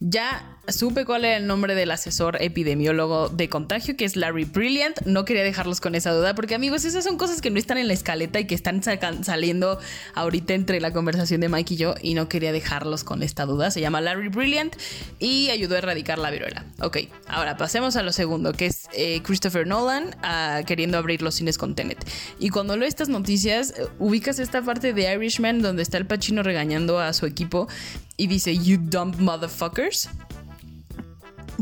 Ya 0.00 0.56
supe 0.68 1.04
cuál 1.04 1.24
era 1.24 1.38
el 1.38 1.48
nombre 1.48 1.74
del 1.74 1.90
asesor 1.90 2.40
epidemiólogo 2.40 3.30
de 3.30 3.48
contagio, 3.48 3.96
que 3.96 4.04
es 4.04 4.14
Larry 4.14 4.44
Brilliant. 4.44 5.00
No 5.06 5.24
quería 5.24 5.42
dejarlos 5.42 5.80
con 5.80 5.96
esa 5.96 6.12
duda, 6.12 6.36
porque 6.36 6.54
amigos, 6.54 6.84
esas 6.84 7.02
son 7.02 7.16
cosas 7.16 7.40
que 7.40 7.50
no 7.50 7.58
están 7.58 7.78
en 7.78 7.88
la 7.88 7.94
escaleta 7.94 8.38
y 8.38 8.46
que 8.46 8.54
están 8.54 8.80
saliendo 8.82 9.80
ahorita 10.14 10.54
entre 10.54 10.80
la 10.80 10.92
conversación 10.92 11.40
de 11.40 11.48
Mike 11.48 11.74
y 11.74 11.76
yo, 11.78 11.94
y 12.00 12.14
no 12.14 12.28
quería 12.28 12.52
dejarlos 12.52 13.02
con 13.02 13.24
esta 13.24 13.44
duda. 13.44 13.72
Se 13.72 13.80
llama 13.80 14.00
Larry 14.00 14.28
Brilliant 14.28 14.76
y 15.18 15.50
ayudó 15.50 15.74
a 15.74 15.78
erradicar 15.78 16.18
la 16.18 16.30
viruela. 16.30 16.64
Ok, 16.80 16.98
ahora 17.26 17.56
pasemos 17.56 17.96
a 17.96 18.04
lo 18.04 18.12
segundo, 18.12 18.52
que 18.52 18.66
es 18.66 18.88
eh, 18.92 19.20
Christopher 19.24 19.66
Nolan 19.66 20.14
ah, 20.22 20.62
queriendo 20.64 20.96
abrir 20.96 21.22
los 21.22 21.34
cines 21.34 21.58
con 21.58 21.74
Tenet. 21.74 21.98
Y 22.38 22.50
cuando 22.50 22.76
leo 22.76 22.86
estas 22.86 23.08
noticias, 23.08 23.74
eh, 23.76 23.88
ubicas 23.98 24.38
esta 24.38 24.62
parte 24.62 24.92
de 24.92 25.12
Irishman 25.12 25.60
donde 25.60 25.82
está 25.82 25.98
el 25.98 26.06
Pachino 26.06 26.44
regañando 26.44 27.00
a 27.00 27.12
su 27.12 27.26
equipo 27.26 27.66
y 28.18 28.26
dice, 28.26 28.58
You 28.58 28.76
dumb 28.78 29.16
motherfuckers. 29.18 30.10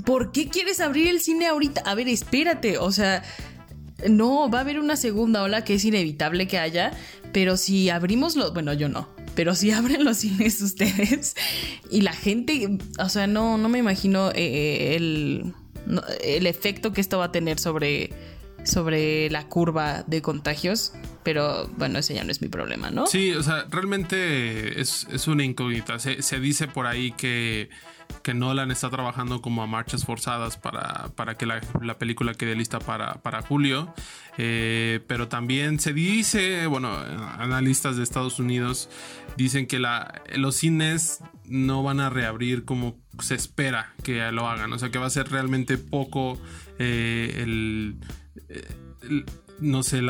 ¿Por 0.05 0.33
qué 0.33 0.49
quieres 0.49 0.81
abrir 0.81 1.07
el 1.07 1.21
cine 1.21 1.47
ahorita? 1.47 1.83
A 1.83 1.95
ver, 1.95 2.09
espérate, 2.09 2.79
o 2.79 2.91
sea, 2.91 3.23
no, 4.09 4.51
va 4.51 4.59
a 4.59 4.61
haber 4.63 4.81
una 4.81 4.97
segunda 4.97 5.43
ola 5.43 5.63
que 5.63 5.75
es 5.75 5.85
inevitable 5.85 6.49
que 6.49 6.59
haya, 6.59 6.93
pero 7.33 7.57
si 7.57 7.89
abrimos 7.91 8.35
los, 8.35 8.53
bueno, 8.53 8.73
yo 8.73 8.89
no, 8.89 9.09
pero 9.37 9.55
si 9.55 9.71
abren 9.71 10.05
los 10.05 10.17
cines 10.17 10.61
ustedes 10.61 11.37
y 11.91 12.01
la 12.01 12.13
gente, 12.13 12.79
o 12.99 13.09
sea, 13.09 13.29
no, 13.29 13.57
no 13.57 13.69
me 13.69 13.79
imagino 13.79 14.33
eh, 14.35 14.97
el 14.97 15.55
el 16.23 16.47
efecto 16.47 16.93
que 16.93 17.01
esto 17.01 17.19
va 17.19 17.27
a 17.27 17.33
tener 17.33 17.59
sobre, 17.59 18.11
sobre 18.65 19.31
la 19.31 19.49
curva 19.49 20.05
de 20.07 20.23
contagios. 20.23 20.93
Pero 21.27 21.69
bueno, 21.77 21.99
ese 21.99 22.15
ya 22.15 22.23
no 22.23 22.31
es 22.31 22.41
mi 22.41 22.47
problema, 22.47 22.93
¿no? 22.93 23.09
Sí, 23.09 23.33
o 23.33 23.43
sea, 23.43 23.67
realmente 23.69 24.81
es, 24.81 25.27
una 25.27 25.43
incógnita. 25.43 25.99
Se, 25.99 26.39
dice 26.39 26.69
por 26.69 26.87
ahí 26.87 27.11
que, 27.11 27.69
que, 28.23 28.33
Nolan 28.33 28.71
está 28.71 28.91
trabajando 28.91 29.43
como 29.43 29.65
a 29.65 29.67
marchas 29.67 30.05
forzadas 30.05 30.57
para, 30.57 31.09
para 31.17 31.35
que 31.35 31.45
la, 31.47 31.99
película 31.99 32.35
quede 32.35 32.55
lista 32.55 32.79
para, 32.79 33.15
para 33.23 33.43
julio. 33.43 33.93
Eh, 34.39 35.01
pero 35.09 35.27
también 35.27 35.81
se 35.81 35.93
dice, 35.93 36.69
bueno, 36.69 36.97
analistas 36.97 37.97
de 37.97 38.05
Estados 38.05 38.39
Unidos 38.39 38.89
dicen 39.37 39.67
que 39.67 39.81
la, 39.81 40.23
los 40.37 40.55
cines 40.55 41.25
no 41.45 41.83
van 41.83 41.99
a 41.99 42.09
reabrir 42.09 42.65
como 42.65 43.01
se 43.21 43.35
espera 43.35 43.95
que 44.05 44.31
lo 44.31 44.49
hagan. 44.49 44.73
O 44.73 44.79
sea, 44.79 44.91
que 44.91 44.99
va 44.99 45.07
a 45.07 45.11
ser 45.11 45.29
realmente 45.29 45.77
poco 45.77 46.41
eh, 46.79 47.43
el 47.43 47.99
no 49.61 49.83
sé, 49.83 50.03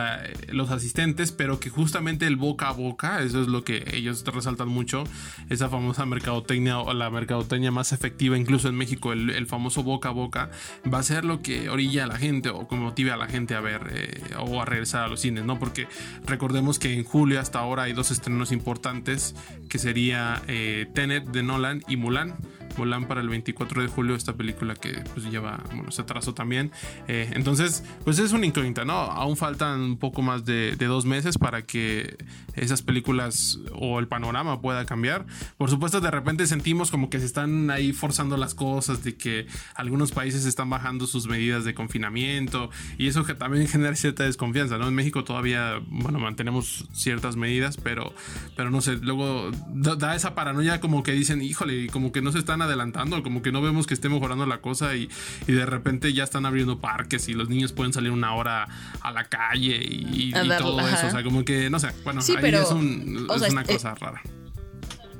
los 0.48 0.70
asistentes, 0.70 1.32
pero 1.32 1.60
que 1.60 1.70
justamente 1.70 2.26
el 2.26 2.36
boca 2.36 2.68
a 2.68 2.72
boca, 2.72 3.22
eso 3.22 3.40
es 3.40 3.48
lo 3.48 3.64
que 3.64 3.84
ellos 3.92 4.24
resaltan 4.24 4.68
mucho, 4.68 5.04
esa 5.48 5.68
famosa 5.68 6.06
mercadotecnia 6.06 6.78
o 6.78 6.92
la 6.92 7.10
mercadotecnia 7.10 7.70
más 7.70 7.92
efectiva, 7.92 8.36
incluso 8.36 8.68
en 8.68 8.76
México, 8.76 9.12
el, 9.12 9.46
famoso 9.46 9.82
boca 9.82 10.08
a 10.08 10.12
boca, 10.12 10.50
va 10.92 10.98
a 10.98 11.02
ser 11.02 11.24
lo 11.24 11.40
que 11.40 11.68
orilla 11.68 12.04
a 12.04 12.06
la 12.08 12.18
gente 12.18 12.48
o 12.48 12.66
que 12.66 12.74
motive 12.74 13.12
a 13.12 13.16
la 13.16 13.26
gente 13.26 13.54
a 13.54 13.60
ver 13.60 13.82
eh, 13.92 14.20
o 14.38 14.60
a 14.60 14.64
regresar 14.64 15.04
a 15.04 15.08
los 15.08 15.20
cines, 15.20 15.44
¿no? 15.44 15.58
Porque 15.58 15.86
recordemos 16.26 16.78
que 16.78 16.92
en 16.94 17.04
julio 17.04 17.40
hasta 17.40 17.60
ahora 17.60 17.84
hay 17.84 17.92
dos 17.92 18.10
estrenos 18.10 18.50
importantes, 18.50 19.34
que 19.68 19.78
sería 19.78 20.42
eh, 20.48 20.86
Tenet 20.94 21.24
de 21.26 21.42
Nolan 21.42 21.82
y 21.88 21.96
Mulan. 21.96 22.34
Mulan 22.76 23.06
para 23.08 23.22
el 23.22 23.28
24 23.28 23.82
de 23.82 23.88
julio, 23.88 24.14
esta 24.14 24.34
película 24.34 24.74
que 24.74 25.02
pues 25.14 25.30
lleva, 25.30 25.62
bueno, 25.74 25.90
se 25.90 26.02
atrasó 26.02 26.34
también. 26.34 26.72
Eh, 27.08 27.30
entonces, 27.32 27.82
pues 28.04 28.18
es 28.18 28.32
una 28.32 28.44
incógnita, 28.44 28.84
¿no? 28.84 28.96
Faltan 29.36 29.80
un 29.80 29.98
poco 29.98 30.22
más 30.22 30.44
de, 30.44 30.76
dos 30.76 31.04
meses 31.04 31.38
para 31.38 31.62
que 31.62 32.16
esas 32.54 32.82
películas 32.82 33.58
o 33.72 33.98
el 33.98 34.08
panorama 34.08 34.60
pueda 34.60 34.86
cambiar. 34.86 35.26
Por 35.56 35.70
supuesto, 35.70 36.00
de 36.00 36.10
repente 36.10 36.46
sentimos 36.46 36.90
como 36.90 37.10
que 37.10 37.20
se 37.20 37.26
están 37.26 37.70
ahí 37.70 37.92
forzando 37.92 38.36
las 38.36 38.54
cosas, 38.54 39.04
de 39.04 39.16
que 39.16 39.46
algunos 39.74 40.12
países 40.12 40.44
están 40.46 40.70
bajando 40.70 41.06
sus 41.06 41.26
medidas 41.26 41.64
de 41.64 41.74
confinamiento 41.74 42.70
y 42.98 43.08
eso 43.08 43.24
que 43.24 43.34
también 43.34 43.68
genera 43.68 43.94
cierta 43.96 44.24
desconfianza, 44.24 44.78
¿no? 44.78 44.88
En 44.88 44.94
México 44.94 45.24
todavía, 45.24 45.80
bueno, 45.88 46.18
mantenemos 46.18 46.88
ciertas 46.92 47.36
medidas, 47.36 47.76
pero, 47.76 48.14
pero 48.56 48.70
no 48.70 48.80
sé, 48.80 48.96
luego 48.96 49.50
da 49.74 50.14
esa 50.14 50.34
paranoia 50.34 50.80
como 50.80 51.02
que 51.02 51.12
dicen, 51.12 51.42
híjole, 51.42 51.88
como 51.88 52.12
que 52.12 52.22
no 52.22 52.32
se 52.32 52.38
están 52.38 52.62
adelantando, 52.62 53.22
como 53.22 53.42
que 53.42 53.52
no 53.52 53.62
vemos 53.62 53.86
que 53.86 53.94
esté 53.94 54.08
mejorando 54.08 54.46
la 54.46 54.60
cosa 54.60 54.94
y, 54.96 55.08
de 55.46 55.66
repente 55.66 56.12
ya 56.12 56.24
están 56.24 56.44
abriendo 56.46 56.80
parques 56.80 57.28
y 57.28 57.32
los 57.32 57.48
niños 57.48 57.72
pueden 57.72 57.92
salir 57.92 58.10
una 58.10 58.34
hora 58.34 58.68
a 59.00 59.10
la 59.10 59.24
calle 59.26 59.78
y, 59.82 60.32
todo 60.32 60.80
eso. 60.80 61.06
O 61.06 61.10
sea, 61.10 61.22
como 61.22 61.44
que, 61.44 61.70
no 61.70 61.78
sé, 61.78 61.88
bueno, 62.04 62.20
ahí 62.20 62.54
es, 62.54 62.70
una 62.70 63.64
cosa 63.64 63.94
rara 63.94 64.22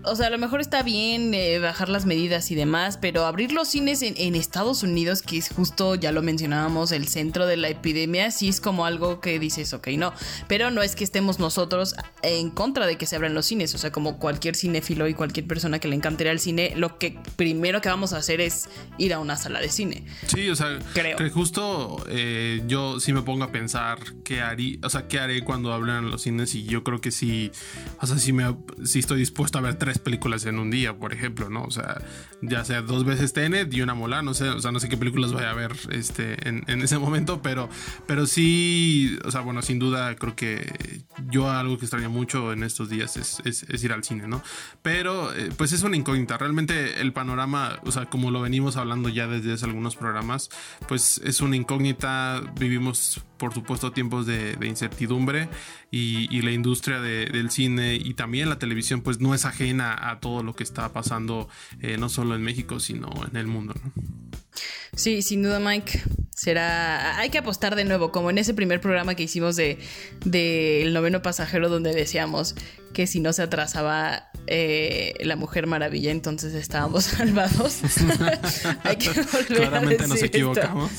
o 0.07 0.15
sea, 0.15 0.29
a 0.29 0.31
lo 0.31 0.39
mejor 0.39 0.61
está 0.61 0.83
bien 0.83 1.35
eh, 1.35 1.59
bajar 1.59 1.89
las 1.89 2.07
medidas 2.07 2.51
y 2.51 2.55
demás, 2.55 2.97
pero 2.97 3.25
abrir 3.27 3.53
los 3.53 3.69
cines 3.69 4.03
en, 4.03 4.37
Estados 4.37 4.83
Unidos, 4.83 5.23
que 5.23 5.39
es 5.39 5.49
justo, 5.49 5.95
ya 5.95 6.13
lo 6.13 6.23
mencionábamos, 6.23 6.93
el 6.93 7.09
centro 7.09 7.47
de 7.47 7.57
la 7.57 7.69
epidemia, 7.69 8.31
sí 8.31 8.49
es 8.49 8.61
como 8.61 8.87
algo 8.87 9.21
que 9.21 9.39
dices, 9.39 9.73
ok, 9.73 9.89
no. 9.99 10.13
Pero 10.47 10.71
no 10.71 10.83
es 10.83 10.95
que 10.95 11.05
estemos 11.05 11.39
nosotros 11.39 11.97
en 12.23 12.51
contra 12.51 12.87
de 12.87 12.97
que 12.97 13.07
se 13.07 13.17
abran 13.17 13.35
los 13.35 13.47
cines. 13.47 13.75
O 13.75 13.79
sea, 13.79 13.91
como 13.91 14.19
cualquier 14.19 14.55
cinéfilo 14.55 15.09
y 15.09 15.15
cualquier 15.15 15.47
persona 15.47 15.79
que 15.79 15.89
le 15.89 15.97
encantaría 15.97 16.33
el 16.33 16.39
cine, 16.39 16.73
lo 16.77 16.99
que 16.99 17.19
primero 17.37 17.81
que 17.81 17.89
vamos 17.89 18.13
a 18.13 18.19
hacer 18.19 18.41
es 18.41 18.69
ir 18.99 19.15
a 19.15 19.19
una 19.19 19.37
sala 19.37 19.61
de 19.61 19.69
cine. 19.69 20.05
Sí, 20.27 20.49
o 20.49 20.55
sea, 20.55 20.79
creo 20.93 21.17
que 21.17 21.31
justo 21.31 22.05
eh, 22.09 22.63
yo 22.67 23.01
sí 23.01 23.13
me 23.13 23.23
pongo 23.23 23.45
a 23.45 23.53
pensar 23.53 23.99
qué 24.23 24.43
haré, 24.43 24.79
o 24.83 24.91
sea, 24.91 25.09
qué 25.09 25.19
haré 25.19 25.43
cuando 25.43 25.73
abran 25.73 26.11
los 26.11 26.23
cines 26.23 26.55
y 26.55 26.65
yo 26.65 26.85
creo 26.85 27.01
que 27.01 27.11
sí, 27.11 27.51
o 28.01 28.07
sea, 28.07 28.19
sí, 28.19 28.33
me, 28.33 28.55
sí 28.85 29.01
estoy 29.01 29.19
dispuesto 29.19 29.59
a 29.59 29.61
ver 29.63 29.77
tres 29.77 29.96
películas 29.99 30.47
en 30.47 30.59
un 30.59 30.71
día, 30.71 30.97
por 30.97 31.13
ejemplo, 31.13 31.51
¿no? 31.51 31.65
O 31.65 31.71
sea, 31.71 32.01
ya 32.49 32.65
sea 32.65 32.83
dos 32.83 33.05
veces 33.05 33.33
Tenet 33.33 33.73
y 33.73 33.83
una 33.83 33.95
mola, 33.95 34.23
no 34.23 34.35
sé, 34.35 34.49
o 34.49 34.61
sea, 34.61 34.73
no 34.73 34.81
sé 34.81 34.89
qué 34.89 34.97
películas 34.97 35.33
vaya 35.33 35.51
a 35.51 35.55
ver 35.55 35.73
este, 35.91 36.49
en, 36.49 36.65
ese 36.83 36.99
momento, 36.99 37.43
pero, 37.43 37.69
pero 38.07 38.27
sí, 38.27 39.19
o 39.25 39.31
sea, 39.31 39.41
bueno, 39.41 39.63
sin 39.63 39.79
duda 39.79 40.15
creo 40.17 40.37
que 40.37 41.05
yo 41.29 41.51
algo 41.51 41.79
que 41.79 41.85
extraño 41.85 42.11
mucho 42.11 42.53
en 42.53 42.63
estos 42.63 42.89
días 42.89 43.17
es, 43.17 43.85
ir 43.85 43.93
al 43.93 44.05
cine, 44.05 44.29
¿no? 44.29 44.43
Pero 44.83 45.35
eh, 45.35 45.51
pues 45.57 45.73
es 45.73 45.83
una 45.83 45.97
incógnita, 45.97 46.39
realmente 46.39 47.01
el 47.01 47.13
panorama, 47.13 47.79
o 47.85 47.93
sea, 47.93 48.07
como 48.07 48.31
lo 48.31 48.41
venimos 48.41 48.77
hablando 48.77 49.09
ya 49.09 49.27
desde 49.27 49.53
hace 49.53 49.67
algunos 49.67 49.97
programas, 49.97 50.51
pues 50.89 51.21
es 51.25 51.41
una 51.41 51.57
incógnita, 51.57 52.43
vivimos 52.59 53.23
por 53.37 53.53
supuesto 53.53 53.93
tiempos 53.93 54.27
de, 54.27 54.57
incertidumbre 54.67 55.49
y, 55.91 56.41
la 56.43 56.53
industria 56.53 57.01
del 57.01 57.51
cine 57.51 57.95
y 57.97 58.15
también 58.15 58.49
la 58.49 58.59
televisión 58.59 59.01
pues 59.01 59.21
no 59.21 59.35
es 59.35 59.45
ajena 59.45 60.11
a 60.11 60.21
todo 60.21 60.43
lo 60.43 60.55
que 60.55 60.63
está 60.63 60.93
pasando 60.93 61.49
eh, 61.81 61.97
no 61.99 62.09
solo 62.09 62.36
en 62.37 62.43
México 62.43 62.79
sino 62.79 63.11
en 63.29 63.37
el 63.37 63.47
mundo. 63.47 63.75
Sí, 64.97 65.21
sin 65.23 65.43
duda 65.43 65.61
Mike. 65.61 66.03
Será. 66.35 67.19
Hay 67.19 67.31
que 67.31 67.39
apostar 67.39 67.77
de 67.77 67.85
nuevo, 67.85 68.13
como 68.13 68.31
en 68.31 68.39
ese 68.39 68.55
primer 68.55 68.81
programa 68.81 69.15
que 69.15 69.23
hicimos 69.23 69.57
de, 69.57 69.79
El 70.83 70.93
noveno 70.95 71.23
pasajero, 71.23 71.69
donde 71.69 71.95
decíamos 71.95 72.55
que 72.93 73.07
si 73.07 73.21
no 73.21 73.35
se 73.35 73.43
atrasaba 73.43 74.31
eh, 74.47 75.15
la 75.21 75.37
Mujer 75.37 75.67
Maravilla, 75.67 76.11
entonces 76.11 76.55
estábamos 76.55 77.05
salvados. 77.17 77.81
hay 78.85 78.97
que 78.97 79.11
volver 79.11 79.47
Claramente 79.47 80.09
nos 80.09 80.23
equivocamos. 80.23 80.91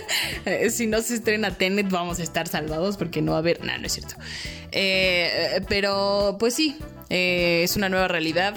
si 0.70 0.86
no 0.88 1.00
se 1.02 1.14
estrena 1.14 1.52
Tenet, 1.52 1.88
vamos 1.88 2.18
a 2.18 2.24
estar 2.24 2.48
salvados 2.48 2.96
porque 2.96 3.22
no 3.22 3.32
va 3.32 3.38
a 3.38 3.40
haber. 3.40 3.64
No, 3.64 3.76
no 3.78 3.86
es 3.86 3.92
cierto. 3.92 4.16
Eh, 4.72 5.62
pero, 5.68 6.36
pues 6.40 6.54
sí, 6.54 6.76
eh, 7.10 7.62
es 7.62 7.76
una 7.76 7.88
nueva 7.88 8.08
realidad. 8.08 8.56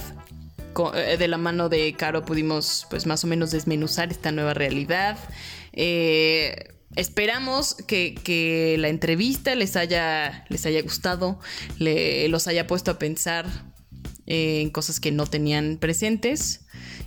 Eh, 0.95 1.17
de 1.17 1.27
la 1.27 1.37
mano 1.37 1.69
de 1.69 1.93
Caro 1.93 2.25
pudimos 2.25 2.87
pues 2.89 3.05
más 3.05 3.23
o 3.23 3.27
menos 3.27 3.51
desmenuzar 3.51 4.11
esta 4.11 4.31
nueva 4.31 4.53
realidad. 4.53 5.17
Eh, 5.73 6.69
esperamos 6.95 7.75
que, 7.75 8.75
la 8.79 8.89
entrevista 8.89 9.55
les 9.55 9.75
haya, 9.75 10.45
les 10.49 10.65
haya 10.65 10.81
gustado, 10.81 11.39
los 11.77 12.47
haya 12.47 12.67
puesto 12.67 12.91
a 12.91 12.99
pensar 12.99 13.45
en 14.25 14.69
cosas 14.69 14.99
que 14.99 15.11
no 15.11 15.25
tenían 15.27 15.77
presentes 15.77 16.61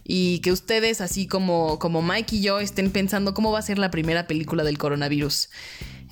y 0.04 0.40
que 0.40 0.52
ustedes, 0.52 1.00
así 1.00 1.26
como, 1.26 1.78
como 1.78 2.02
Mike 2.02 2.36
y 2.36 2.42
yo, 2.42 2.60
estén 2.60 2.90
pensando 2.90 3.34
cómo 3.34 3.50
va 3.50 3.58
a 3.58 3.62
ser 3.62 3.78
la 3.78 3.90
primera 3.90 4.26
película 4.26 4.62
del 4.64 4.78
coronavirus. 4.78 5.48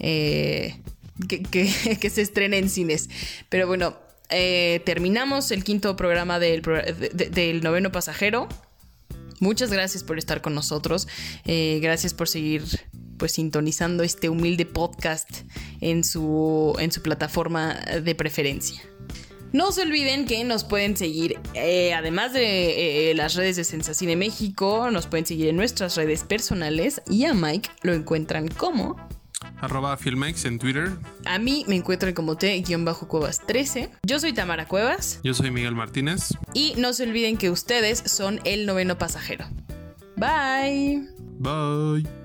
Eh, 0.01 0.81
que, 1.29 1.43
que, 1.43 2.11
se 2.11 2.23
estrene 2.23 2.59
en 2.59 2.69
cines. 2.69 3.09
Pero 3.49 3.67
bueno, 3.67 3.97
eh, 4.31 4.81
terminamos 4.85 5.51
el 5.51 5.65
quinto 5.65 5.97
programa 5.97 6.39
del, 6.39 6.63
noveno 7.63 7.93
pasajero. 7.93 8.49
Muchas 9.41 9.71
gracias 9.71 10.05
por 10.05 10.19
estar 10.19 10.41
con 10.41 10.55
nosotros. 10.55 11.09
Eh, 11.45 11.81
gracias 11.83 12.15
por 12.15 12.29
seguir 12.29 12.63
pues 13.19 13.33
sintonizando 13.33 14.03
este 14.03 14.29
humilde 14.29 14.67
podcast 14.67 15.29
en 15.81 16.05
su, 16.05 16.75
en 16.79 16.91
su 16.91 17.03
plataforma 17.03 17.75
de 17.75 18.15
preferencia. 18.15 18.83
No 19.53 19.71
se 19.71 19.83
olviden 19.83 20.27
que 20.27 20.43
nos 20.43 20.65
pueden 20.65 20.97
seguir, 20.97 21.39
eh, 21.55 21.95
además 21.95 22.33
de 22.33 23.13
las 23.15 23.37
redes 23.37 23.55
de 23.55 23.63
Sensacine 23.63 24.17
México, 24.17 24.91
nos 24.91 25.07
pueden 25.07 25.27
seguir 25.27 25.47
en 25.47 25.57
nuestras 25.57 25.95
redes 25.97 26.25
personales 26.25 27.03
y 27.09 27.25
a 27.25 27.35
Mike 27.35 27.71
lo 27.83 27.95
encuentran 27.95 28.49
como 28.49 28.97
arroba 29.61 29.97
Filmex 29.97 30.45
en 30.45 30.59
Twitter. 30.59 30.91
A 31.25 31.39
mí 31.39 31.65
me 31.69 31.77
encuentran 31.77 32.15
como 32.15 32.37
T-Cuevas13. 32.37 33.91
Yo 34.07 34.21
soy 34.21 34.33
Tamara 34.33 34.67
Cuevas. 34.67 35.21
Yo 35.23 35.35
soy 35.35 35.51
Miguel 35.51 35.75
Martínez. 35.75 36.35
Y 36.53 36.75
no 36.77 36.93
se 36.93 37.05
olviden 37.05 37.37
que 37.37 37.51
ustedes 37.51 37.99
son 38.07 38.41
el 38.45 38.67
noveno 38.67 38.99
pasajero. 38.99 39.47
Bye. 40.17 41.09
Bye. 41.39 42.24